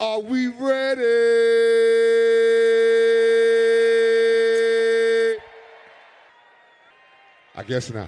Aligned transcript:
Are 0.00 0.20
we 0.20 0.46
ready? 0.46 1.02
I 7.56 7.64
guess 7.66 7.90
not. 7.92 8.06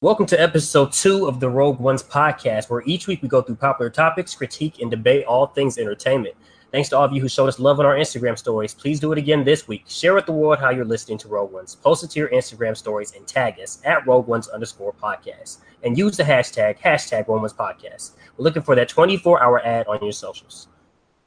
Welcome 0.00 0.24
to 0.24 0.40
episode 0.40 0.92
two 0.92 1.26
of 1.26 1.40
the 1.40 1.50
Rogue 1.50 1.78
Ones 1.78 2.02
podcast, 2.02 2.70
where 2.70 2.82
each 2.86 3.06
week 3.06 3.20
we 3.20 3.28
go 3.28 3.42
through 3.42 3.56
popular 3.56 3.90
topics, 3.90 4.34
critique, 4.34 4.80
and 4.80 4.90
debate 4.90 5.26
all 5.26 5.48
things 5.48 5.76
entertainment. 5.76 6.36
Thanks 6.72 6.88
to 6.88 6.96
all 6.96 7.04
of 7.04 7.12
you 7.12 7.20
who 7.20 7.28
showed 7.28 7.48
us 7.48 7.58
love 7.58 7.78
on 7.80 7.86
our 7.86 7.96
Instagram 7.96 8.38
stories. 8.38 8.72
Please 8.72 8.98
do 8.98 9.12
it 9.12 9.18
again 9.18 9.44
this 9.44 9.68
week. 9.68 9.84
Share 9.88 10.14
with 10.14 10.24
the 10.24 10.32
world 10.32 10.58
how 10.58 10.70
you're 10.70 10.86
listening 10.86 11.18
to 11.18 11.28
Rogue 11.28 11.52
Ones. 11.52 11.74
Post 11.74 12.02
it 12.02 12.10
to 12.12 12.18
your 12.20 12.30
Instagram 12.30 12.74
stories 12.74 13.12
and 13.14 13.26
tag 13.26 13.60
us 13.60 13.82
at 13.84 14.06
Rogue 14.06 14.26
Ones 14.26 14.48
underscore 14.48 14.94
podcast. 14.94 15.58
And 15.82 15.98
use 15.98 16.16
the 16.16 16.22
hashtag, 16.22 16.78
hashtag 16.78 17.28
Rogue 17.28 17.42
Ones 17.42 17.52
podcast. 17.52 18.12
We're 18.38 18.44
looking 18.44 18.62
for 18.62 18.74
that 18.74 18.88
24 18.88 19.42
hour 19.42 19.60
ad 19.66 19.86
on 19.86 20.02
your 20.02 20.12
socials. 20.12 20.68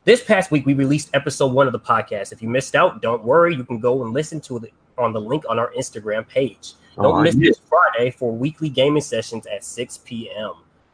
This 0.03 0.23
past 0.23 0.49
week, 0.49 0.65
we 0.65 0.73
released 0.73 1.11
episode 1.13 1.53
one 1.53 1.67
of 1.67 1.73
the 1.73 1.79
podcast. 1.79 2.31
If 2.31 2.41
you 2.41 2.49
missed 2.49 2.73
out, 2.75 3.03
don't 3.03 3.23
worry. 3.23 3.55
You 3.55 3.63
can 3.63 3.79
go 3.79 4.03
and 4.03 4.13
listen 4.13 4.41
to 4.41 4.57
it 4.57 4.73
on 4.97 5.13
the 5.13 5.21
link 5.21 5.43
on 5.47 5.59
our 5.59 5.71
Instagram 5.77 6.27
page. 6.27 6.73
Don't 6.95 7.05
Oh, 7.05 7.21
miss 7.21 7.35
yeah. 7.35 7.49
this 7.49 7.59
Friday 7.69 8.09
for 8.09 8.31
weekly 8.31 8.69
gaming 8.69 9.01
sessions 9.01 9.45
at 9.45 9.63
6 9.63 9.99
p.m. 10.05 10.53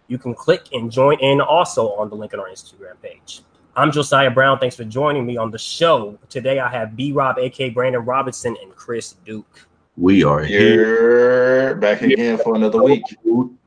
You 0.09 0.17
can 0.17 0.33
click 0.33 0.66
and 0.73 0.91
join 0.91 1.20
in 1.22 1.39
also 1.39 1.94
on 1.94 2.09
the 2.09 2.16
link 2.16 2.33
on 2.33 2.41
our 2.41 2.49
Instagram 2.49 3.02
page. 3.02 3.44
I'm 3.75 3.89
Josiah 3.89 4.30
Brown. 4.30 4.59
Thanks 4.59 4.75
for 4.75 4.84
joining 4.84 5.25
me 5.25 5.38
on 5.38 5.49
the 5.49 5.57
show. 5.57 6.17
Today 6.27 6.59
I 6.59 6.70
have 6.70 6.98
B 6.98 7.13
Rob, 7.13 7.39
aka 7.39 7.70
Brandon 7.70 8.03
Robinson, 8.03 8.57
and 8.61 8.75
Chris 8.75 9.16
Duke. 9.25 9.66
We 9.95 10.25
are 10.25 10.44
here. 10.44 10.75
You're 10.75 11.75
back 11.75 12.02
again 12.02 12.38
for 12.38 12.55
another 12.55 12.84
week. 12.84 13.03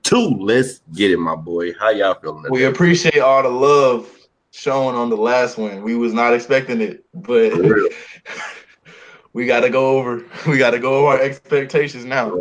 Two. 0.03 0.37
Let's 0.39 0.81
get 0.93 1.11
it, 1.11 1.17
my 1.19 1.35
boy. 1.35 1.73
How 1.75 1.89
y'all 1.89 2.15
feeling? 2.21 2.45
We 2.51 2.65
appreciate 2.65 3.21
all 3.21 3.43
the 3.43 3.49
love 3.49 4.11
shown 4.51 4.95
on 4.95 5.09
the 5.09 5.17
last 5.17 5.57
one. 5.57 5.83
We 5.83 5.97
was 5.97 6.13
not 6.13 6.35
expecting 6.35 6.83
it, 6.83 7.03
but 7.15 7.55
we 9.33 9.47
got 9.47 9.61
to 9.61 9.71
go 9.71 9.97
over. 9.97 10.23
We 10.47 10.59
got 10.59 10.73
to 10.73 10.79
go 10.79 10.99
over 10.99 11.17
our 11.17 11.21
expectations 11.23 12.05
now. 12.05 12.39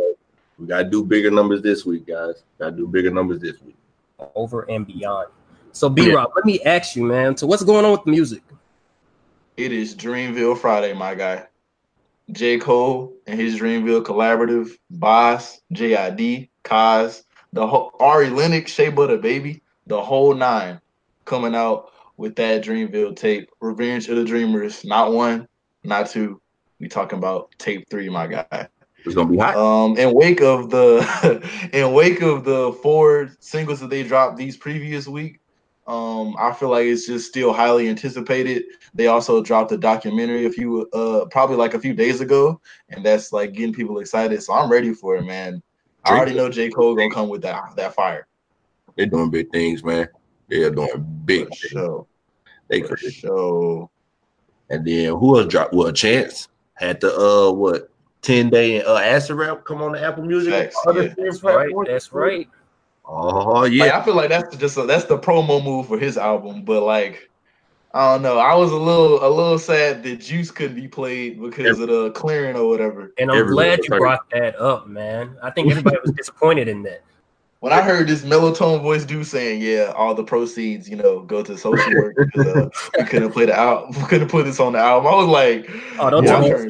We 0.58 0.66
gotta 0.66 0.88
do 0.88 1.02
bigger 1.02 1.30
numbers 1.30 1.62
this 1.62 1.84
week, 1.84 2.06
guys. 2.06 2.44
Gotta 2.58 2.76
do 2.76 2.86
bigger 2.86 3.10
numbers 3.10 3.40
this 3.40 3.60
week. 3.62 3.76
Over 4.34 4.62
and 4.70 4.86
beyond. 4.86 5.28
So 5.74 5.90
B 5.90 6.14
Rob, 6.14 6.30
let 6.36 6.44
me 6.44 6.60
ask 6.62 6.94
you, 6.94 7.02
man. 7.02 7.36
So 7.36 7.48
what's 7.48 7.64
going 7.64 7.84
on 7.84 7.90
with 7.90 8.04
the 8.04 8.10
music? 8.12 8.42
It 9.56 9.72
is 9.72 9.96
Dreamville 9.96 10.56
Friday, 10.56 10.92
my 10.92 11.16
guy. 11.16 11.46
J. 12.30 12.58
Cole 12.58 13.12
and 13.26 13.38
his 13.38 13.60
Dreamville 13.60 14.04
collaborative, 14.04 14.70
Bas, 14.88 15.60
JID, 15.72 16.48
Cozz, 16.62 17.24
the 17.52 17.66
whole 17.66 17.92
Ari 17.98 18.30
Lennox, 18.30 18.72
Shea 18.72 18.88
Butter 18.88 19.18
Baby, 19.18 19.62
the 19.86 20.00
whole 20.00 20.32
nine 20.34 20.80
coming 21.24 21.56
out 21.56 21.90
with 22.16 22.36
that 22.36 22.64
Dreamville 22.64 23.16
tape. 23.16 23.50
Revenge 23.60 24.08
of 24.08 24.16
the 24.16 24.24
Dreamers, 24.24 24.84
not 24.84 25.12
one, 25.12 25.48
not 25.82 26.08
two. 26.08 26.40
We 26.78 26.88
talking 26.88 27.18
about 27.18 27.50
tape 27.58 27.90
three, 27.90 28.08
my 28.08 28.28
guy. 28.28 28.68
It's 29.04 29.14
gonna 29.14 29.28
be 29.28 29.38
hot. 29.38 29.56
Um, 29.56 29.98
in 29.98 30.14
wake 30.14 30.40
of 30.40 30.70
the 30.70 31.50
in 31.72 31.92
wake 31.92 32.22
of 32.22 32.44
the 32.44 32.72
four 32.80 33.30
singles 33.40 33.80
that 33.80 33.90
they 33.90 34.04
dropped 34.04 34.36
these 34.36 34.56
previous 34.56 35.06
week, 35.06 35.40
um, 35.86 36.34
I 36.38 36.52
feel 36.52 36.70
like 36.70 36.86
it's 36.86 37.06
just 37.06 37.28
still 37.28 37.52
highly 37.52 37.88
anticipated. 37.88 38.64
They 38.94 39.08
also 39.08 39.42
dropped 39.42 39.72
a 39.72 39.76
documentary 39.76 40.46
a 40.46 40.50
few 40.50 40.88
uh 40.92 41.26
probably 41.26 41.56
like 41.56 41.74
a 41.74 41.78
few 41.78 41.92
days 41.94 42.20
ago, 42.20 42.60
and 42.88 43.04
that's 43.04 43.32
like 43.32 43.52
getting 43.52 43.74
people 43.74 43.98
excited. 43.98 44.42
So 44.42 44.54
I'm 44.54 44.70
ready 44.70 44.94
for 44.94 45.16
it, 45.16 45.24
man. 45.24 45.62
I 46.04 46.16
already 46.16 46.34
know 46.34 46.48
J. 46.48 46.70
Cole 46.70 46.94
gonna 46.94 47.10
come 47.10 47.28
with 47.28 47.42
that 47.42 47.76
that 47.76 47.94
fire. 47.94 48.26
They're 48.96 49.06
doing 49.06 49.30
big 49.30 49.50
things, 49.50 49.84
man. 49.84 50.08
They 50.48 50.62
are 50.62 50.70
doing 50.70 51.22
big 51.24 51.48
For 51.48 51.54
things. 51.54 51.58
sure. 51.70 52.06
They 52.68 52.80
For 52.82 52.96
crazy. 52.96 53.10
sure. 53.10 53.90
And 54.70 54.86
then 54.86 55.14
who 55.16 55.38
else 55.38 55.48
dropped? 55.48 55.74
Well, 55.74 55.92
Chance 55.92 56.48
had 56.74 57.00
the 57.00 57.14
uh 57.14 57.52
what 57.52 57.90
ten 58.22 58.48
day 58.48 58.82
uh 58.82 58.96
acid 58.96 59.36
rap 59.36 59.64
come 59.64 59.82
on 59.82 59.92
the 59.92 60.02
Apple 60.02 60.24
Music. 60.24 60.52
Facts, 60.52 60.76
yeah. 60.86 61.14
things 61.14 61.42
Right, 61.42 61.74
that's 61.86 62.12
right. 62.12 62.48
Oh 63.06 63.60
Like, 63.60 63.72
yeah. 63.72 63.98
I 63.98 64.02
feel 64.04 64.14
like 64.14 64.28
that's 64.30 64.56
just 64.56 64.76
a, 64.76 64.84
that's 64.86 65.04
the 65.04 65.18
promo 65.18 65.62
move 65.62 65.86
for 65.88 65.98
his 65.98 66.16
album, 66.16 66.64
but 66.64 66.82
like 66.82 67.30
I 67.92 68.12
don't 68.14 68.22
know. 68.22 68.38
I 68.38 68.54
was 68.54 68.72
a 68.72 68.76
little 68.76 69.24
a 69.24 69.28
little 69.28 69.58
sad 69.58 70.02
that 70.02 70.16
Juice 70.16 70.50
couldn't 70.50 70.74
be 70.74 70.88
played 70.88 71.40
because 71.40 71.78
of 71.78 71.88
the 71.88 72.10
clearing 72.10 72.56
or 72.56 72.68
whatever. 72.68 73.12
And 73.18 73.30
I'm 73.30 73.38
Everyone 73.38 73.54
glad 73.54 73.78
you 73.84 73.90
hurt. 73.92 74.00
brought 74.00 74.30
that 74.30 74.56
up, 74.60 74.88
man. 74.88 75.36
I 75.42 75.50
think 75.50 75.70
everybody 75.70 75.98
was 76.02 76.10
disappointed 76.12 76.66
in 76.66 76.82
that. 76.84 77.02
When 77.60 77.72
I 77.72 77.80
heard 77.80 78.08
this 78.08 78.22
melatonin 78.22 78.82
voice 78.82 79.04
do 79.04 79.22
saying, 79.24 79.62
"Yeah, 79.62 79.92
all 79.96 80.14
the 80.14 80.24
proceeds, 80.24 80.88
you 80.88 80.96
know, 80.96 81.20
go 81.20 81.42
to 81.42 81.56
social 81.56 81.94
work," 81.94 82.14
because 82.16 82.46
uh, 82.46 82.68
we 82.98 83.04
couldn't 83.04 83.30
play 83.30 83.46
the 83.46 83.56
album, 83.56 83.96
we 84.02 84.08
couldn't 84.08 84.28
put 84.28 84.44
this 84.44 84.60
on 84.60 84.72
the 84.72 84.80
album. 84.80 85.06
I 85.12 85.16
was 85.16 85.28
like, 85.28 85.70
Oh, 85.98 86.10
don't 86.10 86.24
yeah, 86.24 86.30
tell 86.30 86.42
I'm 86.42 86.50
me 86.50 86.68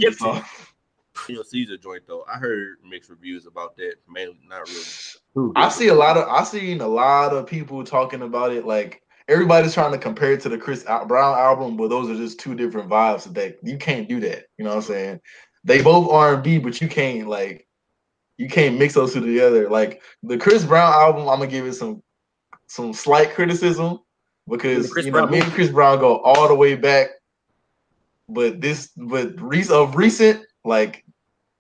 Daniel 1.27 1.45
Caesar 1.45 1.77
joint 1.77 2.03
though. 2.07 2.25
I 2.33 2.39
heard 2.39 2.77
mixed 2.89 3.11
reviews 3.11 3.47
about 3.47 3.77
that. 3.77 3.95
Mainly 4.09 4.39
not 4.49 4.69
really. 4.69 5.53
I 5.57 5.69
see 5.69 5.89
a 5.89 5.95
lot 5.95 6.17
of 6.17 6.29
I 6.29 6.45
seen 6.45 6.81
a 6.81 6.89
lot 6.89 7.33
of 7.33 7.47
people 7.47 7.85
talking 7.85 8.23
about 8.23 8.53
it. 8.53 8.67
Like 8.67 9.03
everybody's 9.29 9.75
trying 9.75 9.93
to 9.93 9.99
compare 9.99 10.33
it 10.33 10.41
to 10.43 10.49
the 10.49 10.59
Chris 10.59 10.85
Brown 10.85 11.39
album, 11.39 11.77
but 11.77 11.89
those 11.89 12.11
are 12.11 12.17
just 12.17 12.39
two 12.39 12.55
different 12.55 12.89
vibes. 12.89 13.33
That 13.35 13.59
you 13.63 13.79
can't 13.79 14.09
do 14.09 14.21
that. 14.21 14.45
You 14.59 14.65
know 14.65 14.71
what 14.71 14.77
I'm 14.77 14.83
saying? 14.83 15.21
They 15.65 15.83
both 15.83 16.11
R 16.11 16.35
and 16.35 16.43
B, 16.43 16.59
but 16.59 16.81
you 16.81 16.89
can't 16.89 17.29
like 17.29 17.67
you 18.37 18.49
can't 18.49 18.79
mix 18.79 18.95
those 18.95 19.13
two 19.13 19.21
together. 19.21 19.69
Like 19.69 20.03
the 20.23 20.39
Chris 20.39 20.65
Brown 20.65 20.93
album, 20.93 21.29
I'm 21.29 21.39
gonna 21.39 21.47
give 21.47 21.67
it 21.67 21.75
some 21.75 22.03
some 22.67 22.93
slight 22.93 23.33
criticism 23.35 24.01
because 24.49 24.93
Chris 24.93 25.07
you 25.07 25.13
know 25.13 25.21
Brown 25.21 25.31
me 25.31 25.41
and 25.41 25.53
Chris 25.53 25.71
Brown 25.71 25.99
go 25.99 26.19
all 26.19 26.49
the 26.49 26.55
way 26.55 26.75
back. 26.75 27.09
But 28.29 28.61
this, 28.61 28.91
but 28.97 29.39
re- 29.41 29.67
of 29.71 29.97
recent, 29.97 30.45
like 30.65 31.04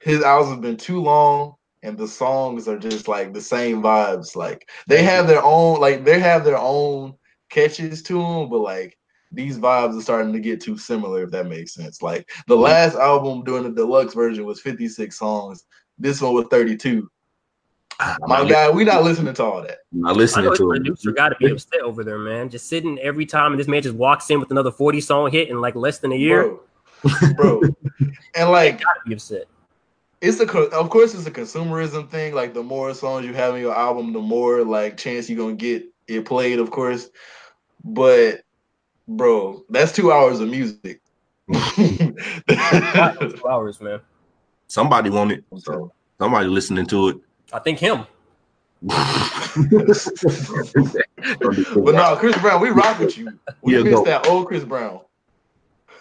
his 0.04 0.22
albums 0.22 0.52
have 0.52 0.60
been 0.60 0.76
too 0.76 1.00
long, 1.00 1.54
and 1.82 1.96
the 1.96 2.06
songs 2.06 2.68
are 2.68 2.78
just 2.78 3.08
like 3.08 3.32
the 3.32 3.40
same 3.40 3.82
vibes. 3.82 4.36
Like 4.36 4.68
they 4.86 5.02
have 5.02 5.26
their 5.26 5.42
own, 5.42 5.80
like 5.80 6.04
they 6.04 6.20
have 6.20 6.44
their 6.44 6.58
own 6.58 7.14
catches 7.48 8.02
to 8.04 8.14
them, 8.14 8.50
but 8.50 8.58
like 8.58 8.98
these 9.32 9.58
vibes 9.58 9.98
are 9.98 10.02
starting 10.02 10.32
to 10.34 10.40
get 10.40 10.60
too 10.60 10.76
similar. 10.76 11.22
If 11.22 11.30
that 11.30 11.46
makes 11.46 11.72
sense. 11.72 12.02
Like 12.02 12.28
the 12.46 12.56
last 12.56 12.96
album 12.96 13.44
doing 13.44 13.62
the 13.62 13.70
deluxe 13.70 14.12
version 14.14 14.44
was 14.44 14.60
56 14.60 15.18
songs. 15.18 15.64
This 15.98 16.20
one 16.20 16.34
was 16.34 16.46
32. 16.50 17.10
Ah, 18.00 18.16
My 18.22 18.40
not, 18.40 18.50
guy, 18.50 18.70
we 18.70 18.84
not 18.84 19.04
listening 19.04 19.32
to 19.34 19.44
all 19.44 19.62
that. 19.62 19.78
I'm 19.92 20.00
not 20.00 20.10
I 20.10 20.12
know 20.12 20.18
listening 20.18 20.50
his 20.50 20.58
to 20.58 20.72
it. 20.72 20.76
producer 20.76 21.12
got 21.12 21.28
to 21.30 21.36
be 21.36 21.50
upset 21.50 21.80
over 21.80 22.04
there, 22.04 22.18
man. 22.18 22.50
Just 22.50 22.68
sitting 22.68 22.98
every 22.98 23.24
time, 23.24 23.52
and 23.52 23.60
this 23.60 23.68
man 23.68 23.82
just 23.82 23.94
walks 23.94 24.28
in 24.30 24.38
with 24.40 24.50
another 24.50 24.72
40 24.72 25.00
song 25.00 25.30
hit 25.30 25.48
in 25.48 25.60
like 25.62 25.76
less 25.76 25.98
than 26.00 26.12
a 26.12 26.16
year. 26.16 26.56
bro. 27.02 27.32
bro. 27.36 27.62
and 28.34 28.50
like 28.50 28.82
Got 28.82 28.94
to 28.94 29.00
be 29.08 29.14
upset. 29.14 29.44
It's 30.24 30.40
a 30.40 30.58
of 30.76 30.90
course 30.90 31.14
it's 31.14 31.26
a 31.26 31.30
consumerism 31.30 32.08
thing. 32.08 32.34
Like 32.34 32.54
the 32.54 32.62
more 32.62 32.94
songs 32.94 33.26
you 33.26 33.34
have 33.34 33.54
in 33.54 33.60
your 33.60 33.76
album, 33.76 34.12
the 34.12 34.20
more 34.20 34.64
like 34.64 34.96
chance 34.96 35.28
you're 35.28 35.38
gonna 35.38 35.54
get 35.54 35.84
it 36.08 36.24
played, 36.24 36.58
of 36.58 36.70
course. 36.70 37.10
But 37.84 38.40
bro, 39.06 39.64
that's 39.68 39.92
two 39.92 40.12
hours 40.12 40.40
of 40.40 40.48
music. 40.48 41.00
Two 41.76 42.14
hours, 43.50 43.80
man. 43.80 44.00
Somebody 44.66 45.10
want 45.10 45.32
it. 45.32 45.44
So- 45.58 45.92
Somebody 46.18 46.48
listening 46.48 46.86
to 46.86 47.08
it. 47.08 47.16
I 47.52 47.58
think 47.58 47.78
him. 47.78 48.06
but 48.82 48.96
no, 51.94 52.16
Chris 52.18 52.36
Brown, 52.38 52.60
we 52.60 52.70
rock 52.70 52.98
with 52.98 53.16
you. 53.18 53.38
We 53.62 53.76
Yeah, 53.76 53.82
missed 53.82 53.96
go. 53.96 54.04
that 54.04 54.26
old 54.26 54.46
Chris 54.46 54.64
Brown. 54.64 55.00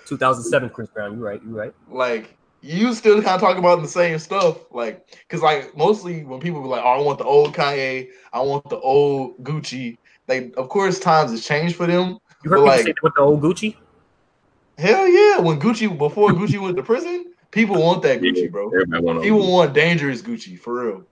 2007 0.06 0.70
Chris 0.70 0.90
Brown. 0.90 1.18
You're 1.18 1.26
right. 1.28 1.42
You're 1.44 1.54
right. 1.56 1.74
Like 1.90 2.38
you 2.64 2.94
still 2.94 3.22
kind 3.22 3.36
of 3.36 3.42
talk 3.42 3.58
about 3.58 3.82
the 3.82 3.88
same 3.90 4.18
stuff, 4.20 4.72
like 4.72 5.06
because 5.28 5.42
like 5.42 5.76
mostly 5.76 6.24
when 6.24 6.40
people 6.40 6.62
be 6.62 6.70
like, 6.70 6.82
"Oh, 6.84 6.88
I 6.88 7.02
want 7.02 7.18
the 7.20 7.26
old 7.26 7.54
Kanye, 7.54 8.08
I 8.32 8.40
want 8.42 8.70
the 8.70 8.80
old 8.80 9.44
Gucci." 9.44 9.98
They, 10.28 10.52
of 10.54 10.70
course, 10.70 10.98
times 11.00 11.32
has 11.32 11.46
changed 11.46 11.76
for 11.76 11.86
them. 11.86 12.18
You 12.44 12.50
heard 12.50 12.56
But, 12.58 12.62
people 12.62 12.66
like- 12.68 12.86
say 12.86 12.94
with 13.04 13.16
the 13.16 13.22
old 13.22 13.42
Gucci? 13.42 13.76
Hell 14.78 15.08
yeah! 15.08 15.40
When 15.40 15.60
Gucci 15.60 15.96
before 15.96 16.30
Gucci 16.30 16.60
went 16.60 16.78
to 16.78 16.84
prison, 16.84 17.34
people 17.52 17.82
want 17.82 18.02
that 18.04 18.22
Gucci, 18.22 18.50
bro. 18.50 18.68
Everybody 18.68 19.04
want 19.04 19.22
People 19.22 19.52
want 19.52 19.74
dangerous 19.74 20.22
Gucci 20.22 20.58
for 20.58 20.86
real. 20.86 21.04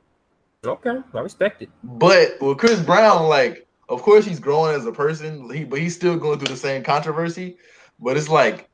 Okay, 0.66 0.98
I 1.14 1.20
respect 1.20 1.62
it. 1.64 1.70
But 1.84 2.38
with 2.40 2.58
Chris 2.60 2.80
Brown, 2.80 3.28
like, 3.28 3.68
of 3.90 4.02
course 4.04 4.26
he's 4.26 4.40
growing 4.40 4.74
as 4.76 4.86
a 4.86 4.92
person, 4.94 5.50
he 5.54 5.66
but 5.66 5.80
he's 5.80 5.96
still 5.96 6.16
going 6.18 6.40
through 6.40 6.54
the 6.54 6.58
same 6.58 6.82
controversy. 6.82 7.58
But 8.00 8.16
it's 8.16 8.30
like, 8.30 8.70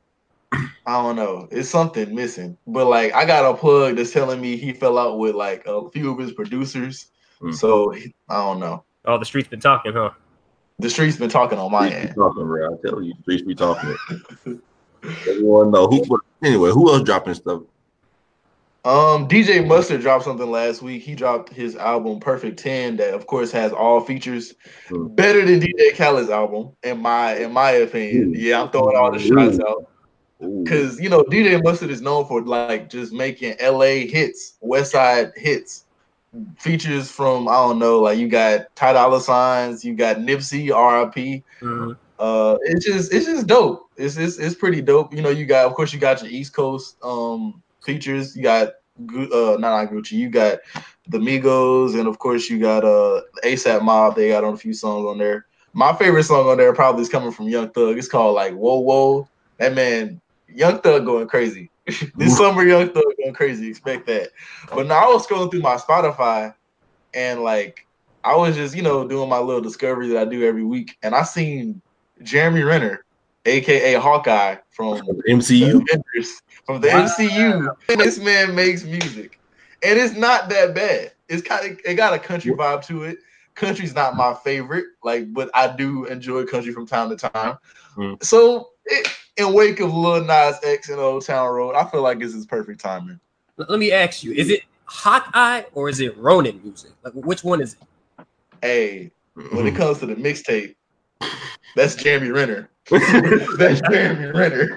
I 0.52 1.02
don't 1.02 1.16
know, 1.16 1.48
it's 1.50 1.68
something 1.68 2.14
missing. 2.14 2.56
But 2.66 2.86
like, 2.86 3.12
I 3.12 3.26
got 3.26 3.44
a 3.44 3.54
plug 3.54 3.96
that's 3.96 4.10
telling 4.10 4.40
me 4.40 4.56
he 4.56 4.72
fell 4.72 4.96
out 4.96 5.18
with 5.18 5.34
like 5.34 5.66
a 5.66 5.90
few 5.90 6.10
of 6.10 6.18
his 6.18 6.32
producers. 6.32 7.10
Mm. 7.42 7.54
So 7.54 7.94
I 7.94 8.36
don't 8.36 8.58
know. 8.58 8.84
Oh, 9.04 9.18
the 9.18 9.24
streets 9.24 9.48
been 9.48 9.60
talking, 9.60 9.92
huh? 9.92 10.10
The 10.78 10.90
streets 10.90 11.16
been 11.16 11.28
talking 11.28 11.58
on 11.58 11.70
my 11.72 11.90
end. 11.90 12.14
talking, 12.14 12.46
bro. 12.46 12.72
I 12.72 12.76
tell 12.86 13.02
you, 13.02 13.12
streets 13.22 13.42
be 13.42 13.54
talking. 13.54 13.96
Everyone 15.28 15.70
know 15.70 15.86
who. 15.86 16.20
Anyway, 16.42 16.70
who 16.70 16.92
else 16.92 17.02
dropping 17.02 17.34
stuff? 17.34 17.62
Um, 18.84 19.28
DJ 19.28 19.66
Mustard 19.66 20.00
dropped 20.00 20.24
something 20.24 20.50
last 20.50 20.80
week. 20.82 21.02
He 21.02 21.14
dropped 21.14 21.52
his 21.52 21.76
album 21.76 22.20
Perfect 22.20 22.58
Ten, 22.58 22.96
that 22.96 23.12
of 23.12 23.26
course 23.26 23.50
has 23.52 23.72
all 23.72 24.00
features, 24.00 24.54
Mm. 24.88 25.14
better 25.14 25.44
than 25.44 25.60
DJ 25.60 25.94
Khaled's 25.94 26.30
album, 26.30 26.70
in 26.82 27.02
my 27.02 27.36
in 27.36 27.52
my 27.52 27.72
opinion. 27.72 28.34
Ooh. 28.34 28.38
Yeah, 28.38 28.62
I'm 28.62 28.70
throwing 28.70 28.96
all 28.96 29.12
the 29.12 29.18
shots 29.18 29.58
Ooh. 29.58 29.66
out 29.66 29.78
Ooh. 29.80 29.86
Because 30.62 31.00
you 31.00 31.08
know 31.08 31.22
DJ 31.24 31.58
Mustard 31.62 31.90
is 31.90 32.02
known 32.02 32.26
for 32.26 32.42
like 32.42 32.76
just 32.76 33.12
making 33.12 33.54
LA 33.60 34.06
hits, 34.06 34.44
West 34.60 34.92
Side 34.92 35.32
hits, 35.36 35.84
features 36.58 37.10
from 37.10 37.48
I 37.48 37.54
don't 37.54 37.78
know, 37.78 38.00
like 38.00 38.18
you 38.18 38.28
got 38.28 38.74
Ty 38.74 38.92
Dolla 38.92 39.20
Signs, 39.20 39.84
you 39.84 39.94
got 39.94 40.18
Nipsey, 40.18 40.74
R.I.P. 40.74 41.44
Mhm. 41.62 41.96
Uh, 42.18 42.56
it's 42.62 42.84
just 42.84 43.12
it's 43.12 43.26
just 43.26 43.46
dope. 43.46 43.88
It's, 43.96 44.16
it's 44.16 44.38
it's 44.38 44.54
pretty 44.54 44.80
dope. 44.82 45.14
You 45.14 45.22
know, 45.22 45.30
you 45.30 45.46
got 45.46 45.66
of 45.66 45.74
course 45.74 45.92
you 45.92 45.98
got 45.98 46.22
your 46.22 46.30
East 46.30 46.54
Coast 46.54 46.96
um 47.02 47.62
features. 47.82 48.36
You 48.36 48.42
got 48.42 48.68
uh 48.98 49.56
not, 49.58 49.60
not 49.60 49.90
Gucci. 49.90 50.12
You 50.12 50.28
got 50.28 50.58
the 51.08 51.18
Migos, 51.18 51.98
and 51.98 52.08
of 52.08 52.18
course 52.18 52.48
you 52.50 52.58
got 52.58 52.84
uh 52.84 53.22
ASAP 53.44 53.82
Mob. 53.82 54.14
They 54.16 54.28
got 54.28 54.44
on 54.44 54.54
a 54.54 54.58
few 54.58 54.72
songs 54.74 55.06
on 55.06 55.18
there. 55.18 55.46
My 55.72 55.92
favorite 55.94 56.24
song 56.24 56.48
on 56.48 56.58
there 56.58 56.72
probably 56.74 57.02
is 57.02 57.08
coming 57.08 57.30
from 57.32 57.48
Young 57.48 57.70
Thug. 57.70 57.98
It's 57.98 58.08
called 58.08 58.34
like 58.34 58.54
Whoa 58.54 58.80
Whoa. 58.80 59.28
That 59.58 59.74
man, 59.74 60.20
Young 60.48 60.80
Thug 60.80 61.04
going 61.04 61.28
crazy. 61.28 61.70
this 62.16 62.36
summer, 62.36 62.64
Young 62.64 62.88
Thug 62.90 63.04
going 63.18 63.34
crazy. 63.34 63.68
Expect 63.68 64.06
that. 64.06 64.30
But 64.74 64.86
now 64.86 65.10
I 65.10 65.12
was 65.12 65.26
scrolling 65.26 65.50
through 65.50 65.60
my 65.60 65.76
Spotify, 65.76 66.54
and 67.14 67.42
like 67.42 67.86
I 68.24 68.36
was 68.36 68.56
just 68.56 68.76
you 68.76 68.82
know 68.82 69.06
doing 69.06 69.28
my 69.28 69.38
little 69.38 69.62
discovery 69.62 70.08
that 70.08 70.18
I 70.18 70.24
do 70.24 70.44
every 70.44 70.64
week, 70.64 70.96
and 71.02 71.14
I 71.14 71.22
seen 71.22 71.80
Jeremy 72.22 72.62
Renner, 72.62 73.04
aka 73.46 73.94
Hawkeye 73.94 74.56
from 74.70 74.98
MCU. 75.28 75.82
Avengers, 75.82 76.42
from 76.66 76.80
the 76.80 76.88
Wow. 76.88 77.06
MCU. 77.06 77.68
And 77.88 78.00
this 78.00 78.18
man 78.18 78.54
makes 78.54 78.84
music, 78.84 79.40
and 79.82 79.98
it's 79.98 80.14
not 80.14 80.48
that 80.50 80.74
bad. 80.74 81.12
It's 81.28 81.42
kind 81.42 81.72
of 81.72 81.80
it 81.84 81.94
got 81.94 82.14
a 82.14 82.18
country 82.18 82.52
vibe 82.52 82.84
to 82.86 83.04
it. 83.04 83.18
Country's 83.54 83.94
not 83.94 84.14
my 84.14 84.34
favorite, 84.34 84.84
like, 85.02 85.32
but 85.32 85.50
I 85.52 85.74
do 85.74 86.04
enjoy 86.04 86.44
country 86.44 86.72
from 86.72 86.86
time 86.86 87.10
to 87.10 87.16
time. 87.16 87.58
Mm. 87.96 88.22
So, 88.22 88.68
it, 88.84 89.08
in 89.38 89.52
wake 89.52 89.80
of 89.80 89.94
Lil 89.94 90.24
Nas 90.24 90.56
X 90.62 90.90
and 90.90 91.00
Old 91.00 91.24
Town 91.24 91.52
Road, 91.52 91.74
I 91.74 91.88
feel 91.88 92.02
like 92.02 92.18
this 92.18 92.34
is 92.34 92.44
perfect 92.44 92.80
timing. 92.80 93.18
Let 93.56 93.78
me 93.78 93.92
ask 93.92 94.22
you: 94.22 94.32
Is 94.32 94.50
it 94.50 94.62
Hawkeye 94.84 95.62
or 95.74 95.88
is 95.88 96.00
it 96.00 96.16
Ronin 96.18 96.60
music? 96.62 96.90
Like, 97.02 97.14
which 97.14 97.42
one 97.42 97.60
is 97.60 97.74
it? 97.74 98.26
Hey, 98.60 99.12
when 99.52 99.66
it 99.66 99.74
comes 99.74 100.00
to 100.00 100.06
the 100.06 100.16
mixtape, 100.16 100.74
that's 101.74 101.94
Jeremy 101.94 102.30
Renner. 102.30 102.68
that's 102.90 103.80
Jeremy 103.88 104.26
Renner. 104.26 104.74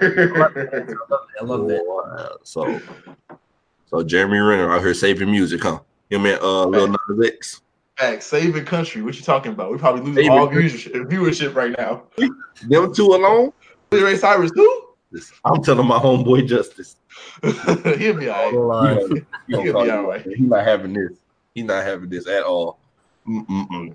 I 1.40 1.44
love 1.44 1.68
that. 1.68 1.82
Wow. 1.84 2.36
So, 2.44 2.80
so 3.86 4.02
Jeremy 4.02 4.38
Renner 4.38 4.72
out 4.72 4.82
here 4.82 4.94
saving 4.94 5.30
music, 5.30 5.62
huh? 5.62 5.80
Him 6.10 6.26
and 6.26 6.40
uh 6.40 6.66
Lil 6.66 6.88
Nas 6.88 7.26
X. 7.26 7.60
Back, 7.98 8.22
saving 8.22 8.64
country. 8.64 9.02
What 9.02 9.16
you 9.16 9.22
talking 9.22 9.52
about? 9.52 9.70
We 9.70 9.78
probably 9.78 10.02
losing 10.02 10.24
Saving 10.24 10.30
all 10.30 10.48
viewership, 10.48 10.92
viewership 11.10 11.54
right 11.54 11.74
now. 11.76 12.04
Them 12.68 12.94
two 12.94 13.06
alone. 13.06 13.52
Ray 14.00 14.16
Cyrus 14.16 14.50
too? 14.52 14.78
I'm 15.44 15.62
telling 15.62 15.86
my 15.86 15.98
homeboy 15.98 16.46
Justice. 16.46 16.96
He'll 17.42 18.14
be 18.14 18.28
all 18.28 18.44
right. 18.44 18.54
Hold 18.54 18.72
on. 18.72 18.86
He, 18.86 18.94
gonna- 18.94 19.14
he 19.46 19.52
gonna 19.52 19.62
He'll 19.62 19.72
be 19.84 19.90
all 19.90 20.06
right. 20.08 20.20
out. 20.26 20.32
He 20.34 20.42
not 20.42 20.64
having 20.64 20.92
this. 20.94 21.12
He's 21.54 21.64
not 21.64 21.84
having 21.84 22.08
this 22.08 22.26
at 22.26 22.42
all. 22.44 22.78
Mm-mm-mm. 23.28 23.94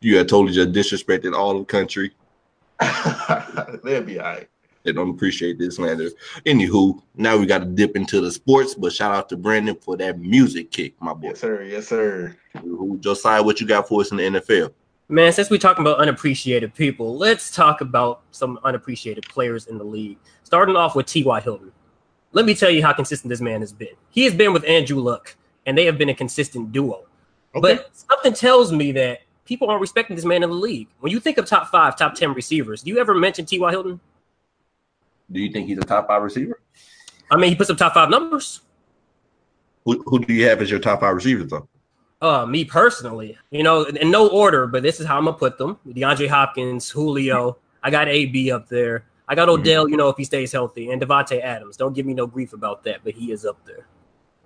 You 0.00 0.16
had 0.16 0.28
totally 0.28 0.52
just 0.54 0.72
disrespected 0.72 1.34
all 1.36 1.58
the 1.58 1.64
country. 1.64 2.12
They'll 3.84 4.02
be 4.02 4.18
all 4.18 4.26
right. 4.26 4.48
They 4.84 4.92
don't 4.92 5.10
appreciate 5.10 5.58
this 5.58 5.76
slander. 5.76 6.08
Anywho, 6.46 7.02
now 7.16 7.36
we 7.36 7.44
got 7.44 7.58
to 7.58 7.64
dip 7.64 7.96
into 7.96 8.20
the 8.20 8.30
sports. 8.30 8.74
But 8.74 8.92
shout 8.92 9.12
out 9.12 9.28
to 9.30 9.36
Brandon 9.36 9.74
for 9.74 9.96
that 9.96 10.18
music 10.20 10.70
kick, 10.70 10.94
my 11.02 11.12
boy. 11.12 11.28
Yes, 11.30 11.40
sir. 11.40 11.62
Yes, 11.64 11.88
sir. 11.88 12.36
Who 12.62 12.96
Josiah, 12.98 13.42
what 13.42 13.60
you 13.60 13.66
got 13.66 13.88
for 13.88 14.00
us 14.00 14.10
in 14.12 14.18
the 14.18 14.22
NFL? 14.22 14.72
Man, 15.08 15.32
since 15.32 15.50
we're 15.50 15.58
talking 15.58 15.82
about 15.82 15.98
unappreciated 15.98 16.74
people, 16.74 17.16
let's 17.16 17.52
talk 17.52 17.80
about 17.80 18.22
some 18.32 18.58
unappreciated 18.64 19.24
players 19.28 19.68
in 19.68 19.78
the 19.78 19.84
league. 19.84 20.18
Starting 20.42 20.74
off 20.74 20.96
with 20.96 21.06
T.Y. 21.06 21.40
Hilton. 21.40 21.70
Let 22.32 22.44
me 22.44 22.56
tell 22.56 22.70
you 22.70 22.82
how 22.82 22.92
consistent 22.92 23.28
this 23.28 23.40
man 23.40 23.60
has 23.60 23.72
been. 23.72 23.94
He 24.10 24.24
has 24.24 24.34
been 24.34 24.52
with 24.52 24.64
Andrew 24.64 25.00
Luck, 25.00 25.36
and 25.64 25.78
they 25.78 25.84
have 25.84 25.96
been 25.96 26.08
a 26.08 26.14
consistent 26.14 26.72
duo. 26.72 27.04
But 27.54 27.90
something 27.96 28.32
tells 28.32 28.72
me 28.72 28.90
that 28.92 29.20
people 29.44 29.70
aren't 29.70 29.80
respecting 29.80 30.16
this 30.16 30.24
man 30.24 30.42
in 30.42 30.50
the 30.50 30.56
league. 30.56 30.88
When 30.98 31.12
you 31.12 31.20
think 31.20 31.38
of 31.38 31.46
top 31.46 31.68
five, 31.68 31.96
top 31.96 32.14
10 32.14 32.34
receivers, 32.34 32.82
do 32.82 32.90
you 32.90 32.98
ever 32.98 33.14
mention 33.14 33.46
T.Y. 33.46 33.70
Hilton? 33.70 34.00
Do 35.30 35.40
you 35.40 35.52
think 35.52 35.68
he's 35.68 35.78
a 35.78 35.82
top 35.82 36.08
five 36.08 36.22
receiver? 36.22 36.60
I 37.30 37.36
mean, 37.36 37.50
he 37.50 37.56
puts 37.56 37.70
up 37.70 37.78
top 37.78 37.94
five 37.94 38.10
numbers. 38.10 38.60
Who, 39.84 40.02
who 40.04 40.18
do 40.18 40.34
you 40.34 40.48
have 40.48 40.60
as 40.60 40.70
your 40.70 40.80
top 40.80 41.00
five 41.00 41.14
receivers, 41.14 41.48
though? 41.48 41.68
Uh, 42.22 42.46
me 42.46 42.64
personally, 42.64 43.36
you 43.50 43.62
know, 43.62 43.84
in 43.84 44.10
no 44.10 44.28
order, 44.28 44.66
but 44.66 44.82
this 44.82 45.00
is 45.00 45.06
how 45.06 45.18
I'm 45.18 45.26
gonna 45.26 45.36
put 45.36 45.58
them: 45.58 45.78
DeAndre 45.86 46.28
Hopkins, 46.28 46.88
Julio. 46.88 47.58
I 47.82 47.90
got 47.90 48.08
AB 48.08 48.50
up 48.50 48.68
there. 48.68 49.04
I 49.28 49.34
got 49.34 49.48
Odell, 49.48 49.88
you 49.88 49.96
know, 49.96 50.08
if 50.08 50.16
he 50.16 50.24
stays 50.24 50.52
healthy, 50.52 50.90
and 50.90 51.02
Davante 51.02 51.42
Adams. 51.42 51.76
Don't 51.76 51.94
give 51.94 52.06
me 52.06 52.14
no 52.14 52.26
grief 52.26 52.52
about 52.52 52.84
that, 52.84 53.00
but 53.04 53.14
he 53.14 53.32
is 53.32 53.44
up 53.44 53.58
there. 53.66 53.86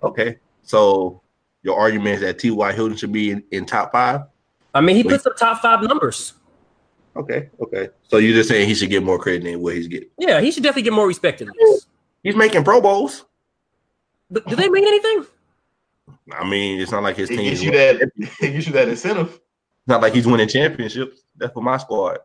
Okay. 0.03 0.37
So 0.63 1.21
your 1.63 1.79
argument 1.79 2.15
is 2.15 2.21
that 2.21 2.39
T.Y. 2.39 2.73
Hilton 2.73 2.97
should 2.97 3.11
be 3.11 3.31
in, 3.31 3.43
in 3.51 3.65
top 3.65 3.91
five? 3.91 4.21
I 4.73 4.81
mean, 4.81 4.95
he 4.95 5.03
puts 5.03 5.25
up 5.25 5.37
top 5.37 5.61
five 5.61 5.83
numbers. 5.83 6.33
Okay. 7.15 7.49
Okay. 7.59 7.89
So 8.07 8.17
you're 8.17 8.33
just 8.33 8.49
saying 8.49 8.67
he 8.67 8.73
should 8.73 8.89
get 8.89 9.03
more 9.03 9.19
credit 9.19 9.43
than 9.43 9.61
what 9.61 9.75
he's 9.75 9.87
getting. 9.87 10.09
Yeah, 10.17 10.41
he 10.41 10.51
should 10.51 10.63
definitely 10.63 10.83
get 10.83 10.93
more 10.93 11.07
respect 11.07 11.41
in 11.41 11.49
this. 11.59 11.87
He's 12.23 12.35
making 12.35 12.63
Pro 12.63 12.81
Bowls. 12.81 13.25
But 14.29 14.47
do 14.47 14.55
they 14.55 14.69
mean 14.69 14.85
anything? 14.85 15.25
I 16.31 16.47
mean, 16.47 16.79
it's 16.79 16.91
not 16.91 17.03
like 17.03 17.17
his 17.17 17.29
It 17.29 17.37
team. 17.37 17.45
gives 17.49 17.63
you 17.63 17.71
that. 17.71 18.11
It 18.41 18.51
gives 18.53 18.67
you 18.67 18.73
that 18.73 18.87
incentive. 18.89 19.39
not 19.87 20.01
like 20.01 20.13
he's 20.13 20.27
winning 20.27 20.47
championships. 20.47 21.21
That's 21.37 21.53
for 21.53 21.61
my 21.63 21.77
squad. 21.77 22.19